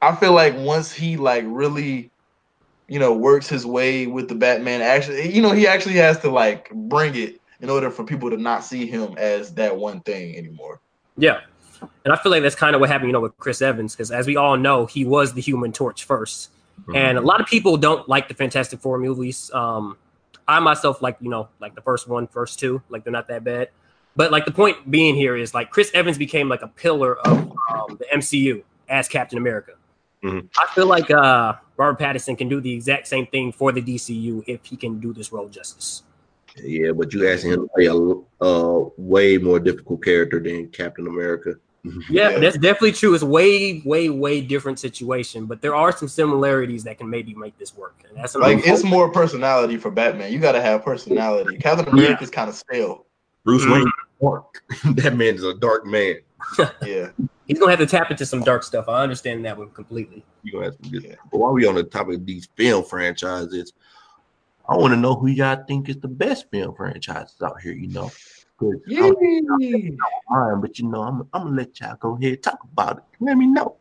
I 0.00 0.14
feel 0.16 0.32
like 0.32 0.56
once 0.56 0.92
he 0.92 1.16
like 1.16 1.44
really, 1.46 2.10
you 2.88 2.98
know, 2.98 3.12
works 3.12 3.48
his 3.48 3.64
way 3.66 4.06
with 4.06 4.28
the 4.28 4.34
Batman, 4.34 4.80
actually, 4.82 5.32
you 5.32 5.42
know, 5.42 5.52
he 5.52 5.66
actually 5.66 5.94
has 5.94 6.18
to 6.20 6.30
like 6.30 6.70
bring 6.70 7.14
it 7.14 7.40
in 7.60 7.70
order 7.70 7.90
for 7.90 8.04
people 8.04 8.28
to 8.30 8.36
not 8.36 8.64
see 8.64 8.86
him 8.86 9.14
as 9.18 9.54
that 9.54 9.76
one 9.76 10.00
thing 10.00 10.36
anymore. 10.36 10.80
Yeah. 11.16 11.40
And 12.04 12.12
I 12.12 12.16
feel 12.16 12.32
like 12.32 12.42
that's 12.42 12.54
kind 12.54 12.74
of 12.74 12.80
what 12.80 12.90
happened, 12.90 13.08
you 13.08 13.12
know, 13.12 13.20
with 13.20 13.36
Chris 13.38 13.60
Evans, 13.62 13.94
because 13.94 14.10
as 14.10 14.26
we 14.26 14.36
all 14.36 14.56
know, 14.56 14.86
he 14.86 15.04
was 15.04 15.34
the 15.34 15.40
human 15.40 15.72
torch 15.72 16.06
1st 16.06 16.48
And 16.94 17.18
a 17.18 17.20
lot 17.20 17.40
of 17.40 17.46
people 17.46 17.76
don't 17.76 18.08
like 18.08 18.28
the 18.28 18.34
Fantastic 18.34 18.80
Four 18.80 18.98
movies. 18.98 19.50
Um, 19.52 19.96
I 20.46 20.60
myself 20.60 21.02
like, 21.02 21.16
you 21.20 21.30
know, 21.30 21.48
like 21.60 21.74
the 21.74 21.80
first 21.82 22.08
one, 22.08 22.26
first 22.26 22.58
two, 22.58 22.82
like 22.88 23.04
they're 23.04 23.12
not 23.12 23.28
that 23.28 23.44
bad. 23.44 23.70
But 24.14 24.30
like 24.30 24.44
the 24.44 24.52
point 24.52 24.90
being 24.90 25.14
here 25.14 25.36
is 25.36 25.54
like 25.54 25.70
Chris 25.70 25.90
Evans 25.94 26.18
became 26.18 26.48
like 26.48 26.62
a 26.62 26.68
pillar 26.68 27.18
of 27.20 27.52
um, 27.70 27.98
the 27.98 28.06
MCU 28.12 28.62
as 28.88 29.08
Captain 29.08 29.38
America. 29.38 29.72
Mhm. 30.22 30.48
I 30.58 30.72
feel 30.74 30.86
like 30.86 31.10
uh, 31.10 31.54
Robert 31.76 31.98
Pattinson 31.98 32.36
can 32.36 32.48
do 32.48 32.60
the 32.60 32.72
exact 32.72 33.08
same 33.08 33.26
thing 33.26 33.52
for 33.52 33.72
the 33.72 33.80
DCU 33.82 34.44
if 34.46 34.64
he 34.64 34.76
can 34.76 35.00
do 35.00 35.12
this 35.12 35.32
role 35.32 35.48
justice. 35.48 36.02
Yeah, 36.56 36.92
but 36.92 37.12
you 37.12 37.28
asking 37.28 37.52
him 37.52 37.62
to 37.62 37.68
play 37.74 37.86
a 37.86 38.44
uh, 38.44 38.90
way 38.98 39.38
more 39.38 39.58
difficult 39.58 40.04
character 40.04 40.38
than 40.38 40.68
Captain 40.68 41.06
America. 41.06 41.54
Yeah, 41.84 41.90
Yeah. 42.30 42.38
that's 42.38 42.58
definitely 42.58 42.92
true. 42.92 43.14
It's 43.14 43.24
way, 43.24 43.82
way, 43.84 44.08
way 44.08 44.40
different 44.40 44.78
situation, 44.78 45.46
but 45.46 45.60
there 45.62 45.74
are 45.74 45.90
some 45.92 46.08
similarities 46.08 46.84
that 46.84 46.98
can 46.98 47.10
maybe 47.10 47.34
make 47.34 47.58
this 47.58 47.76
work. 47.76 48.02
And 48.08 48.16
that's 48.16 48.34
Like 48.34 48.58
another- 48.58 48.72
it's 48.72 48.84
more 48.84 49.10
personality 49.10 49.76
for 49.76 49.90
Batman. 49.90 50.32
You 50.32 50.38
got 50.38 50.52
to 50.52 50.60
have 50.62 50.84
personality. 50.84 51.56
Captain 51.58 51.98
is 51.98 52.30
kind 52.30 52.48
of 52.48 52.54
stale. 52.54 53.06
Bruce. 53.44 53.64
Wayne, 53.66 53.84
mm-hmm. 53.84 54.26
dark. 54.26 54.62
that 54.96 55.16
man 55.16 55.34
is 55.34 55.44
a 55.44 55.54
dark 55.54 55.86
man. 55.86 56.16
Yeah. 56.84 57.10
he's 57.46 57.58
gonna 57.58 57.70
have 57.70 57.78
to 57.78 57.86
tap 57.86 58.10
into 58.10 58.26
some 58.26 58.42
dark 58.42 58.62
stuff. 58.64 58.88
I 58.88 59.02
understand 59.02 59.44
that 59.44 59.56
one 59.56 59.70
completely. 59.70 60.24
You 60.42 60.52
gonna 60.52 60.64
have 60.66 60.78
to 60.78 60.88
get. 60.90 61.02
Yeah. 61.02 61.14
But 61.30 61.38
while 61.38 61.52
we 61.52 61.66
on 61.66 61.76
the 61.76 61.84
topic 61.84 62.16
of 62.16 62.26
these 62.26 62.48
film 62.56 62.84
franchises, 62.84 63.72
I 64.68 64.76
want 64.76 64.92
to 64.92 64.96
know 64.96 65.14
who 65.14 65.28
y'all 65.28 65.62
think 65.66 65.88
is 65.88 65.98
the 65.98 66.08
best 66.08 66.50
film 66.50 66.74
franchises 66.74 67.40
out 67.42 67.60
here. 67.60 67.72
You 67.72 67.88
know, 67.88 68.10
'Cause 68.62 69.16
I 69.50 69.96
mind, 70.30 70.62
but 70.62 70.78
you 70.78 70.88
know, 70.88 71.02
I'm, 71.02 71.20
I'm 71.32 71.42
gonna 71.44 71.56
let 71.56 71.80
y'all 71.80 71.96
go 72.00 72.16
ahead 72.16 72.42
talk 72.42 72.58
about 72.72 72.98
it. 72.98 73.04
Let 73.20 73.36
me 73.36 73.46
know. 73.46 73.76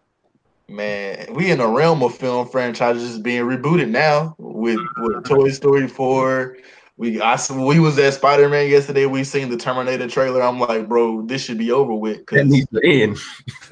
Man, 0.67 1.33
we 1.33 1.51
in 1.51 1.57
the 1.57 1.67
realm 1.67 2.01
of 2.01 2.15
film 2.15 2.47
franchises 2.47 3.19
being 3.19 3.43
rebooted 3.43 3.89
now 3.89 4.35
with 4.37 4.79
with 4.97 5.25
Toy 5.25 5.49
Story 5.49 5.87
4. 5.87 6.57
We 6.97 7.19
I 7.19 7.33
s- 7.33 7.51
we 7.51 7.79
was 7.79 7.97
at 7.99 8.13
Spider 8.13 8.47
Man 8.47 8.69
yesterday. 8.69 9.05
We 9.05 9.23
seen 9.23 9.49
the 9.49 9.57
Terminator 9.57 10.07
trailer. 10.07 10.41
I'm 10.41 10.59
like, 10.59 10.87
bro, 10.87 11.23
this 11.23 11.43
should 11.43 11.57
be 11.57 11.71
over 11.71 11.93
with. 11.93 12.17
That 12.17 12.25
'cause- 12.27 12.45
needs 12.45 12.67
to 12.73 12.81
end. 12.85 13.17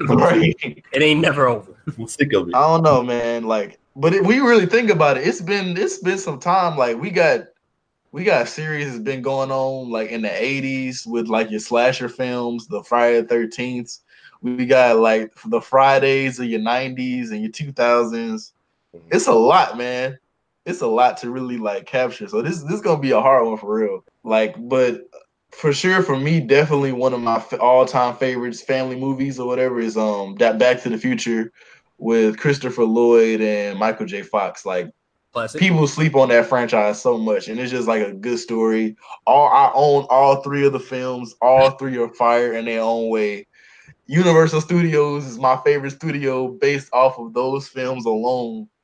right? 0.08 0.54
It 0.92 1.02
ain't 1.02 1.20
never 1.20 1.46
over. 1.46 1.72
I'm 1.98 2.06
sick 2.06 2.32
of 2.34 2.48
it. 2.48 2.54
I 2.54 2.60
don't 2.66 2.82
know, 2.82 3.02
man. 3.02 3.44
Like, 3.44 3.78
but 3.96 4.14
if 4.14 4.26
we 4.26 4.40
really 4.40 4.66
think 4.66 4.90
about 4.90 5.16
it, 5.16 5.26
it's 5.26 5.40
been 5.40 5.76
it's 5.76 5.98
been 5.98 6.18
some 6.18 6.38
time. 6.38 6.76
Like, 6.76 7.00
we 7.00 7.10
got 7.10 7.44
we 8.12 8.24
got 8.24 8.48
series 8.48 8.86
that's 8.86 8.98
been 8.98 9.22
going 9.22 9.50
on 9.50 9.90
like 9.90 10.10
in 10.10 10.22
the 10.22 10.28
'80s 10.28 11.06
with 11.06 11.28
like 11.28 11.50
your 11.50 11.60
slasher 11.60 12.08
films, 12.08 12.66
the 12.66 12.82
Friday 12.82 13.20
the 13.20 13.28
Thirteenth. 13.28 13.98
We 14.42 14.66
got 14.66 14.98
like 14.98 15.32
the 15.46 15.60
Fridays 15.60 16.40
of 16.40 16.46
your 16.46 16.60
'90s 16.60 17.30
and 17.30 17.42
your 17.42 17.52
2000s. 17.52 18.52
It's 19.10 19.26
a 19.26 19.32
lot, 19.32 19.76
man. 19.78 20.18
It's 20.66 20.80
a 20.80 20.86
lot 20.86 21.18
to 21.18 21.30
really 21.30 21.58
like 21.58 21.86
capture. 21.86 22.26
So 22.28 22.42
this 22.42 22.62
this 22.62 22.74
is 22.74 22.80
gonna 22.80 23.00
be 23.00 23.12
a 23.12 23.20
hard 23.20 23.46
one 23.46 23.58
for 23.58 23.74
real. 23.74 24.04
Like, 24.24 24.56
but 24.58 25.08
for 25.52 25.72
sure 25.72 26.02
for 26.02 26.16
me, 26.16 26.40
definitely 26.40 26.92
one 26.92 27.12
of 27.12 27.20
my 27.20 27.42
all 27.60 27.86
time 27.86 28.16
favorites, 28.16 28.62
family 28.62 28.96
movies 28.96 29.38
or 29.38 29.46
whatever, 29.46 29.78
is 29.78 29.96
um 29.96 30.34
that 30.36 30.58
Back 30.58 30.82
to 30.82 30.88
the 30.88 30.98
Future 30.98 31.52
with 31.98 32.38
Christopher 32.38 32.84
Lloyd 32.84 33.40
and 33.40 33.78
Michael 33.78 34.06
J. 34.06 34.22
Fox. 34.22 34.66
Like 34.66 34.90
Classic. 35.32 35.60
people 35.60 35.86
sleep 35.86 36.16
on 36.16 36.28
that 36.30 36.46
franchise 36.46 37.00
so 37.00 37.16
much, 37.16 37.46
and 37.48 37.60
it's 37.60 37.70
just 37.70 37.86
like 37.86 38.04
a 38.04 38.12
good 38.12 38.38
story. 38.38 38.96
All 39.26 39.48
I 39.48 39.70
own 39.74 40.06
all 40.10 40.42
three 40.42 40.66
of 40.66 40.72
the 40.72 40.80
films. 40.80 41.34
All 41.40 41.70
three 41.78 41.96
are 41.98 42.12
fire 42.14 42.54
in 42.54 42.64
their 42.64 42.82
own 42.82 43.10
way. 43.10 43.46
Universal 44.06 44.60
Studios 44.60 45.24
is 45.26 45.38
my 45.38 45.56
favorite 45.64 45.92
studio 45.92 46.48
based 46.48 46.92
off 46.92 47.18
of 47.18 47.32
those 47.32 47.68
films 47.68 48.06
alone. 48.06 48.68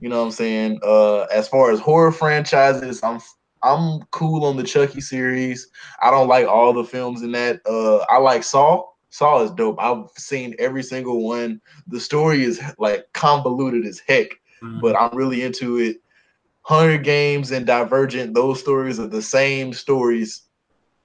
You 0.00 0.08
know 0.08 0.20
what 0.20 0.26
I'm 0.26 0.30
saying? 0.30 0.80
Uh, 0.82 1.24
as 1.24 1.46
far 1.46 1.70
as 1.70 1.78
horror 1.78 2.10
franchises, 2.10 3.02
I'm 3.02 3.20
I'm 3.62 4.00
cool 4.12 4.46
on 4.46 4.56
the 4.56 4.62
Chucky 4.62 5.02
series. 5.02 5.68
I 6.00 6.10
don't 6.10 6.26
like 6.26 6.46
all 6.46 6.72
the 6.72 6.84
films 6.84 7.22
in 7.22 7.32
that. 7.32 7.60
Uh, 7.66 7.98
I 8.08 8.16
like 8.16 8.44
Saw. 8.44 8.84
Saw 9.10 9.42
is 9.42 9.50
dope. 9.50 9.76
I've 9.78 10.08
seen 10.16 10.54
every 10.58 10.82
single 10.82 11.26
one. 11.26 11.60
The 11.86 12.00
story 12.00 12.44
is 12.44 12.62
like 12.78 13.04
convoluted 13.12 13.84
as 13.84 14.00
heck 14.08 14.28
Mhm. 14.62 14.80
but 14.80 14.96
I'm 14.96 15.16
really 15.16 15.42
into 15.42 15.78
it. 15.78 16.00
Hunger 16.62 16.98
Games 16.98 17.50
and 17.50 17.66
Divergent, 17.66 18.34
those 18.34 18.60
stories 18.60 19.00
are 19.00 19.06
the 19.06 19.22
same 19.22 19.72
stories 19.72 20.42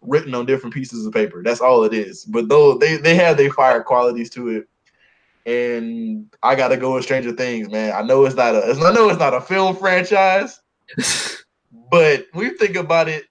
written 0.01 0.35
on 0.35 0.45
different 0.45 0.73
pieces 0.73 1.05
of 1.05 1.13
paper. 1.13 1.41
That's 1.43 1.61
all 1.61 1.83
it 1.83 1.93
is. 1.93 2.25
But 2.25 2.49
though 2.49 2.77
they, 2.77 2.97
they 2.97 3.15
have 3.15 3.37
their 3.37 3.51
fire 3.51 3.81
qualities 3.81 4.29
to 4.31 4.49
it. 4.49 4.67
And 5.45 6.33
I 6.41 6.55
gotta 6.55 6.77
go 6.77 6.93
with 6.95 7.03
Stranger 7.03 7.33
Things, 7.33 7.69
man. 7.69 7.93
I 7.93 8.01
know 8.01 8.25
it's 8.25 8.35
not 8.35 8.55
a 8.55 8.63
I 8.81 8.93
know 8.93 9.09
it's 9.09 9.19
not 9.19 9.33
a 9.33 9.41
film 9.41 9.75
franchise, 9.75 10.61
but 11.91 12.27
when 12.31 12.45
you 12.45 12.57
think 12.57 12.77
about 12.77 13.09
it, 13.09 13.25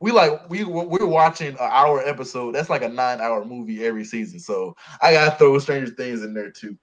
we 0.00 0.10
like 0.10 0.48
we 0.50 0.64
we're 0.64 1.06
watching 1.06 1.48
an 1.48 1.56
hour 1.60 2.02
episode. 2.06 2.56
That's 2.56 2.70
like 2.70 2.82
a 2.82 2.88
nine 2.88 3.20
hour 3.20 3.44
movie 3.44 3.84
every 3.84 4.04
season. 4.04 4.40
So 4.40 4.74
I 5.00 5.12
gotta 5.12 5.36
throw 5.36 5.56
Stranger 5.60 5.92
Things 5.92 6.22
in 6.22 6.34
there 6.34 6.50
too. 6.50 6.76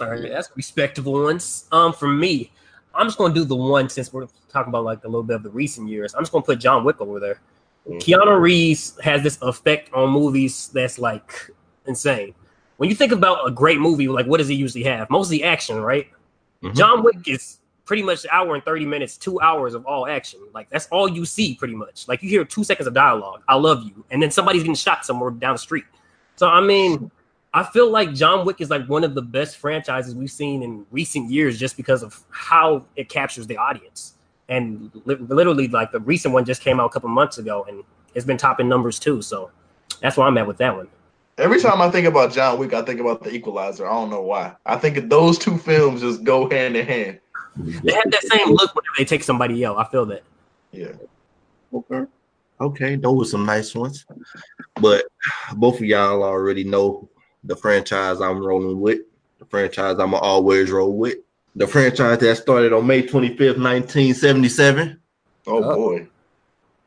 All 0.00 0.08
right, 0.08 0.22
that's 0.22 0.50
respectable 0.56 1.12
ones. 1.22 1.66
Um, 1.70 1.92
for 1.92 2.08
me, 2.08 2.50
I'm 2.94 3.06
just 3.06 3.18
gonna 3.18 3.34
do 3.34 3.44
the 3.44 3.56
one 3.56 3.88
since 3.88 4.12
we're 4.12 4.26
talking 4.48 4.70
about 4.70 4.84
like 4.84 5.04
a 5.04 5.08
little 5.08 5.22
bit 5.22 5.36
of 5.36 5.42
the 5.42 5.50
recent 5.50 5.88
years. 5.88 6.14
I'm 6.14 6.22
just 6.22 6.32
gonna 6.32 6.44
put 6.44 6.58
John 6.60 6.84
Wick 6.84 7.00
over 7.00 7.20
there. 7.20 7.40
Mhm. 7.88 8.00
Keanu 8.00 8.40
Reeves 8.40 8.98
has 9.02 9.22
this 9.22 9.38
effect 9.42 9.92
on 9.92 10.10
movies 10.10 10.70
that's 10.72 10.98
like 10.98 11.50
insane. 11.86 12.34
When 12.78 12.88
you 12.88 12.96
think 12.96 13.12
about 13.12 13.46
a 13.46 13.50
great 13.50 13.78
movie, 13.80 14.08
like 14.08 14.26
what 14.26 14.38
does 14.38 14.48
he 14.48 14.54
usually 14.54 14.84
have? 14.84 15.10
Mostly 15.10 15.42
action, 15.42 15.80
right? 15.80 16.08
Mhm. 16.62 16.74
John 16.74 17.02
Wick 17.02 17.16
is 17.26 17.58
pretty 17.84 18.02
much 18.02 18.24
an 18.24 18.30
hour 18.32 18.54
and 18.54 18.64
30 18.64 18.86
minutes, 18.86 19.16
two 19.16 19.40
hours 19.40 19.74
of 19.74 19.84
all 19.84 20.06
action. 20.06 20.40
Like 20.54 20.70
that's 20.70 20.86
all 20.90 21.08
you 21.08 21.24
see 21.26 21.54
pretty 21.54 21.74
much. 21.74 22.06
Like 22.08 22.22
you 22.22 22.28
hear 22.28 22.44
two 22.44 22.64
seconds 22.64 22.86
of 22.86 22.94
dialogue, 22.94 23.42
I 23.48 23.56
love 23.56 23.82
you, 23.84 24.04
and 24.10 24.22
then 24.22 24.30
somebody's 24.30 24.62
getting 24.62 24.74
shot 24.74 25.04
somewhere 25.04 25.30
down 25.30 25.54
the 25.54 25.58
street. 25.58 25.84
So 26.36 26.48
I 26.48 26.60
mean, 26.60 27.10
I 27.54 27.62
feel 27.62 27.90
like 27.90 28.14
John 28.14 28.46
Wick 28.46 28.60
is 28.60 28.70
like 28.70 28.86
one 28.86 29.04
of 29.04 29.14
the 29.14 29.22
best 29.22 29.58
franchises 29.58 30.14
we've 30.14 30.30
seen 30.30 30.62
in 30.62 30.86
recent 30.90 31.30
years 31.30 31.58
just 31.58 31.76
because 31.76 32.02
of 32.02 32.18
how 32.30 32.86
it 32.96 33.08
captures 33.10 33.46
the 33.46 33.58
audience. 33.58 34.14
And 34.48 34.90
li- 35.04 35.16
literally, 35.16 35.68
like 35.68 35.92
the 35.92 36.00
recent 36.00 36.32
one 36.32 36.44
just 36.44 36.62
came 36.62 36.80
out 36.80 36.86
a 36.86 36.88
couple 36.90 37.10
months 37.10 37.38
ago, 37.38 37.64
and 37.68 37.84
it's 38.14 38.24
been 38.24 38.38
topping 38.38 38.68
numbers 38.68 38.98
too. 38.98 39.20
So 39.22 39.50
that's 40.00 40.16
where 40.16 40.26
I'm 40.26 40.38
at 40.38 40.46
with 40.46 40.56
that 40.58 40.74
one. 40.74 40.88
Every 41.38 41.60
time 41.60 41.80
I 41.80 41.90
think 41.90 42.06
about 42.06 42.32
John 42.32 42.58
Wick, 42.58 42.74
I 42.74 42.82
think 42.82 43.00
about 43.00 43.22
The 43.22 43.34
Equalizer. 43.34 43.86
I 43.86 43.92
don't 43.92 44.10
know 44.10 44.22
why. 44.22 44.54
I 44.66 44.76
think 44.76 45.08
those 45.08 45.38
two 45.38 45.56
films 45.58 46.00
just 46.00 46.24
go 46.24 46.48
hand 46.48 46.76
in 46.76 46.86
hand. 46.86 47.20
They 47.56 47.92
have 47.92 48.10
that 48.10 48.22
same 48.22 48.48
look 48.50 48.74
whenever 48.74 48.94
they 48.98 49.04
take 49.04 49.22
somebody 49.22 49.64
out. 49.64 49.78
I 49.78 49.84
feel 49.84 50.06
that. 50.06 50.22
Yeah. 50.72 50.92
Okay. 51.72 52.04
Okay, 52.60 52.96
those 52.96 53.18
were 53.18 53.24
some 53.24 53.46
nice 53.46 53.74
ones. 53.74 54.06
But 54.80 55.04
both 55.56 55.76
of 55.76 55.84
y'all 55.84 56.22
already 56.22 56.64
know 56.64 57.08
the 57.44 57.56
franchise 57.56 58.20
I'm 58.20 58.38
rolling 58.44 58.80
with, 58.80 59.00
the 59.38 59.44
franchise 59.46 59.98
I'm 59.98 60.14
always 60.14 60.70
roll 60.70 60.92
with, 60.96 61.18
the 61.56 61.66
franchise 61.66 62.18
that 62.18 62.36
started 62.36 62.72
on 62.72 62.86
May 62.86 63.02
25th, 63.02 63.58
1977. 63.58 65.00
Oh, 65.46 65.62
Oh. 65.64 65.74
boy. 65.74 66.08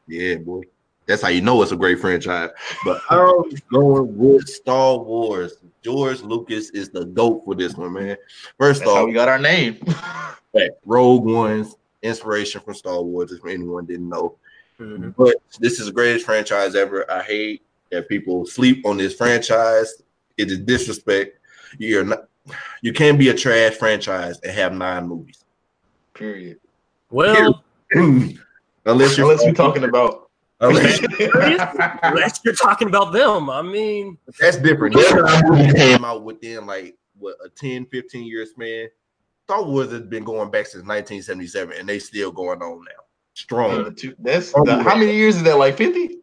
Yeah, 0.08 0.36
boy. 0.36 0.62
That's 1.08 1.22
how 1.22 1.28
you 1.28 1.42
know 1.42 1.62
it's 1.62 1.72
a 1.72 1.76
great 1.76 2.00
franchise. 2.00 2.50
But 2.84 3.02
I'm 3.10 3.44
going 3.72 4.18
with 4.18 4.48
Star 4.48 4.98
Wars. 4.98 5.58
George 5.84 6.22
Lucas 6.22 6.72
is 6.72 6.90
the 6.90 7.06
GOAT 7.06 7.44
for 7.46 7.54
this 7.54 7.76
one, 7.76 7.94
man. 7.94 8.18
First 8.58 8.80
That's 8.82 8.92
how 8.92 9.02
off, 9.02 9.08
we 9.08 9.14
got 9.14 9.30
our 9.30 9.38
name. 9.40 9.80
Rogue 10.86 11.26
One's 11.26 11.76
inspiration 12.02 12.62
from 12.62 12.74
Star 12.76 13.02
Wars, 13.02 13.32
if 13.32 13.46
anyone 13.46 13.86
didn't 13.86 14.10
know. 14.10 14.38
Mhm. 14.80 15.14
But 15.18 15.36
this 15.60 15.80
is 15.80 15.88
the 15.88 15.92
greatest 15.92 16.26
franchise 16.26 16.76
ever. 16.76 17.10
I 17.12 17.22
hate 17.22 17.62
that 17.92 18.10
people 18.10 18.46
sleep 18.46 18.86
on 18.86 18.98
this 18.98 19.16
franchise. 19.16 20.02
It 20.38 20.52
is 20.52 20.60
disrespect. 20.60 21.40
You're 21.78 22.04
not. 22.04 22.28
You 22.82 22.94
can't 22.94 23.18
be 23.18 23.30
a 23.30 23.34
trash 23.34 23.74
franchise 23.74 24.40
and 24.42 24.52
have 24.52 24.74
nine 24.74 25.08
movies, 25.08 25.44
Period. 26.14 26.60
Well, 27.10 27.64
unless 27.94 29.18
you're 29.18 29.32
Unless 29.32 29.46
we're 29.46 29.54
talking 29.54 29.84
about. 29.84 30.30
unless- 30.62 31.00
unless 32.04 32.40
you're 32.46 32.56
talking 32.56 32.88
about 32.88 33.12
them, 33.12 33.50
I 33.50 33.62
mean, 33.62 34.18
that's 34.40 34.58
different. 34.58 34.96
This 34.96 35.12
nine 35.14 35.44
movies 35.48 35.74
came 35.74 36.06
out 36.06 36.24
within 36.24 36.66
like 36.66 36.96
what 37.18 37.36
a 37.44 37.50
10, 37.50 37.88
15 37.88 38.26
year 38.26 38.46
span. 38.46 38.88
Star 39.46 39.64
Wars 39.64 39.92
has 39.92 40.02
been 40.02 40.24
going 40.24 40.50
back 40.50 40.66
since 40.66 40.86
1977, 40.86 41.78
and 41.78 41.88
they 41.88 42.00
still 42.00 42.32
going 42.32 42.62
on 42.62 42.80
now, 42.80 43.04
strong. 43.34 43.86
Uh, 43.86 43.92
that's 44.20 44.52
the, 44.54 44.82
how 44.84 44.96
many 44.96 45.16
years 45.16 45.36
is 45.36 45.44
that? 45.44 45.58
Like 45.58 45.78
50? 45.78 46.18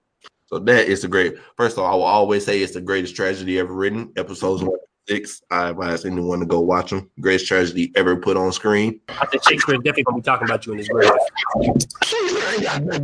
So 0.52 0.58
that 0.58 0.86
is 0.86 1.00
the 1.00 1.08
great. 1.08 1.36
First 1.56 1.78
of 1.78 1.84
all, 1.84 1.90
I 1.90 1.94
will 1.94 2.02
always 2.02 2.44
say 2.44 2.60
it's 2.60 2.74
the 2.74 2.80
greatest 2.82 3.16
tragedy 3.16 3.58
ever 3.58 3.72
written. 3.72 4.12
Episodes 4.16 4.60
mm-hmm. 4.60 4.72
one 4.72 4.78
six. 5.08 5.42
I 5.50 5.70
advise 5.70 6.04
anyone 6.04 6.40
to 6.40 6.46
go 6.46 6.60
watch 6.60 6.90
them. 6.90 7.10
Greatest 7.20 7.46
tragedy 7.46 7.90
ever 7.96 8.16
put 8.16 8.36
on 8.36 8.52
screen. 8.52 9.00
I 9.08 9.24
think 9.24 9.48
Shakespeare 9.48 9.76
is 9.76 9.80
definitely 9.80 10.02
gonna 10.02 10.18
be 10.18 10.22
talking 10.22 10.46
about 10.46 10.66
you 10.66 10.72
in 10.72 10.78
his 10.78 10.88
grave. 10.90 11.10
That's 12.60 13.00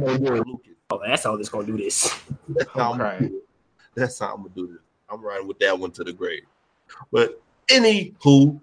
Oh, 0.90 1.01
that's 1.07 1.24
how 1.24 1.36
this 1.36 1.49
gonna 1.51 1.66
do 1.66 1.76
this. 1.78 2.11
how 2.11 2.16
I'm 2.16 2.59
I'm 2.59 2.74
gonna 2.74 2.96
crying. 2.99 3.28
do 3.28 3.36
it. 3.38 3.44
That's 3.94 4.18
how 4.18 4.34
I'm 4.34 4.42
gonna 4.42 4.55
do 4.55 4.66
this. 4.66 4.78
I'm 5.09 5.22
riding 5.22 5.49
with 5.49 5.59
that 5.61 5.78
one 5.78 5.90
to 5.92 6.05
the 6.05 6.12
grave. 6.12 6.44
But 7.11 7.42
anywho, 7.70 8.61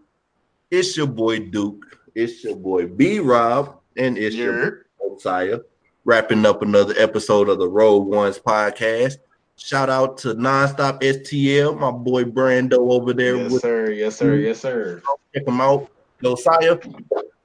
it's 0.69 0.95
your 0.95 1.07
boy 1.07 1.39
Duke. 1.39 1.99
It's 2.13 2.43
your 2.43 2.55
boy 2.55 2.85
B 2.85 3.17
Rob, 3.19 3.79
and 3.97 4.15
it's 4.17 4.35
your 4.35 4.55
You're 4.55 4.85
Messiah. 5.11 5.59
Wrapping 6.05 6.45
up 6.45 6.61
another 6.61 6.93
episode 6.97 7.49
of 7.49 7.57
the 7.57 7.67
Rogue 7.67 8.05
Ones 8.05 8.37
podcast. 8.37 9.17
Shout 9.57 9.89
out 9.89 10.19
to 10.19 10.35
Nonstop 10.35 11.01
STL, 11.01 11.79
my 11.79 11.89
boy 11.89 12.25
Brando 12.25 12.91
over 12.91 13.11
there. 13.11 13.37
yes, 13.37 13.51
with 13.51 13.61
sir. 13.63 13.91
Yes, 13.91 14.15
sir. 14.15 14.35
Yes, 14.35 14.59
sir. 14.59 15.01
check 15.33 15.47
him 15.47 15.59
out. 15.59 15.89
Josiah, 16.21 16.77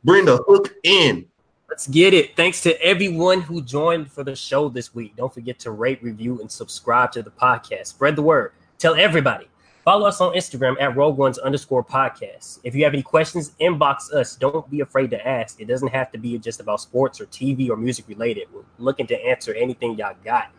bring 0.05 0.27
the 0.27 0.37
hook 0.47 0.75
in. 0.83 1.25
Let's 1.71 1.87
get 1.87 2.13
it. 2.13 2.37
Thanks 2.37 2.63
to 2.65 2.79
everyone 2.83 3.41
who 3.41 3.63
joined 3.63 4.13
for 4.13 4.25
the 4.25 4.37
show 4.37 4.69
this 4.69 4.95
week. 4.95 5.17
Don't 5.17 5.33
forget 5.33 5.59
to 5.61 5.71
rate, 5.71 6.03
review, 6.03 6.41
and 6.41 6.51
subscribe 6.51 7.13
to 7.13 7.23
the 7.23 7.31
podcast. 7.31 7.87
Spread 7.87 8.17
the 8.17 8.23
word. 8.23 8.53
Tell 8.79 8.95
everybody. 8.95 9.50
Follow 9.85 10.07
us 10.07 10.21
on 10.21 10.35
Instagram 10.35 10.77
at 10.79 10.95
Rogue 10.95 11.17
Ones 11.17 11.39
underscore 11.39 11.83
podcast. 11.83 12.61
If 12.65 12.75
you 12.75 12.85
have 12.85 12.93
any 12.93 13.03
questions, 13.03 13.53
inbox 13.61 14.13
us. 14.13 14.37
Don't 14.37 14.71
be 14.71 14.81
afraid 14.81 15.11
to 15.11 15.27
ask. 15.27 15.59
It 15.59 15.69
doesn't 15.69 15.89
have 15.89 16.13
to 16.13 16.19
be 16.19 16.37
just 16.39 16.61
about 16.61 16.83
sports 16.83 17.19
or 17.19 17.27
TV 17.27 17.71
or 17.71 17.77
music 17.77 18.07
related. 18.07 18.49
We're 18.53 18.61
looking 18.79 19.07
to 19.07 19.19
answer 19.19 19.55
anything 19.55 19.97
y'all 19.97 20.17
got. 20.23 20.51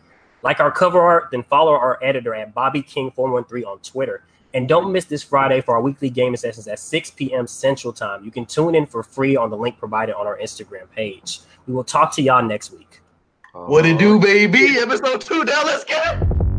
Like 0.41 0.59
our 0.59 0.71
cover 0.71 0.99
art, 0.99 1.29
then 1.31 1.43
follow 1.43 1.71
our 1.71 1.99
editor 2.03 2.33
at 2.33 2.55
Bobby 2.55 2.81
King413 2.81 3.65
on 3.65 3.77
Twitter. 3.79 4.23
And 4.55 4.67
don't 4.67 4.91
miss 4.91 5.05
this 5.05 5.21
Friday 5.21 5.61
for 5.61 5.75
our 5.75 5.81
weekly 5.81 6.09
gaming 6.09 6.37
sessions 6.37 6.67
at 6.67 6.79
6 6.79 7.11
p.m. 7.11 7.45
Central 7.45 7.93
Time. 7.93 8.25
You 8.25 8.31
can 8.31 8.47
tune 8.47 8.73
in 8.73 8.87
for 8.87 9.03
free 9.03 9.35
on 9.37 9.51
the 9.51 9.57
link 9.57 9.77
provided 9.77 10.15
on 10.15 10.25
our 10.25 10.37
Instagram 10.39 10.89
page. 10.89 11.41
We 11.67 11.75
will 11.75 11.83
talk 11.83 12.13
to 12.15 12.23
y'all 12.23 12.43
next 12.43 12.71
week. 12.71 13.01
What 13.53 13.85
it 13.85 13.99
do, 13.99 14.19
baby? 14.19 14.77
Episode 14.79 15.21
two. 15.21 15.43
Now 15.43 15.63
let's 15.63 15.83
get 15.83 16.21
it. 16.21 16.50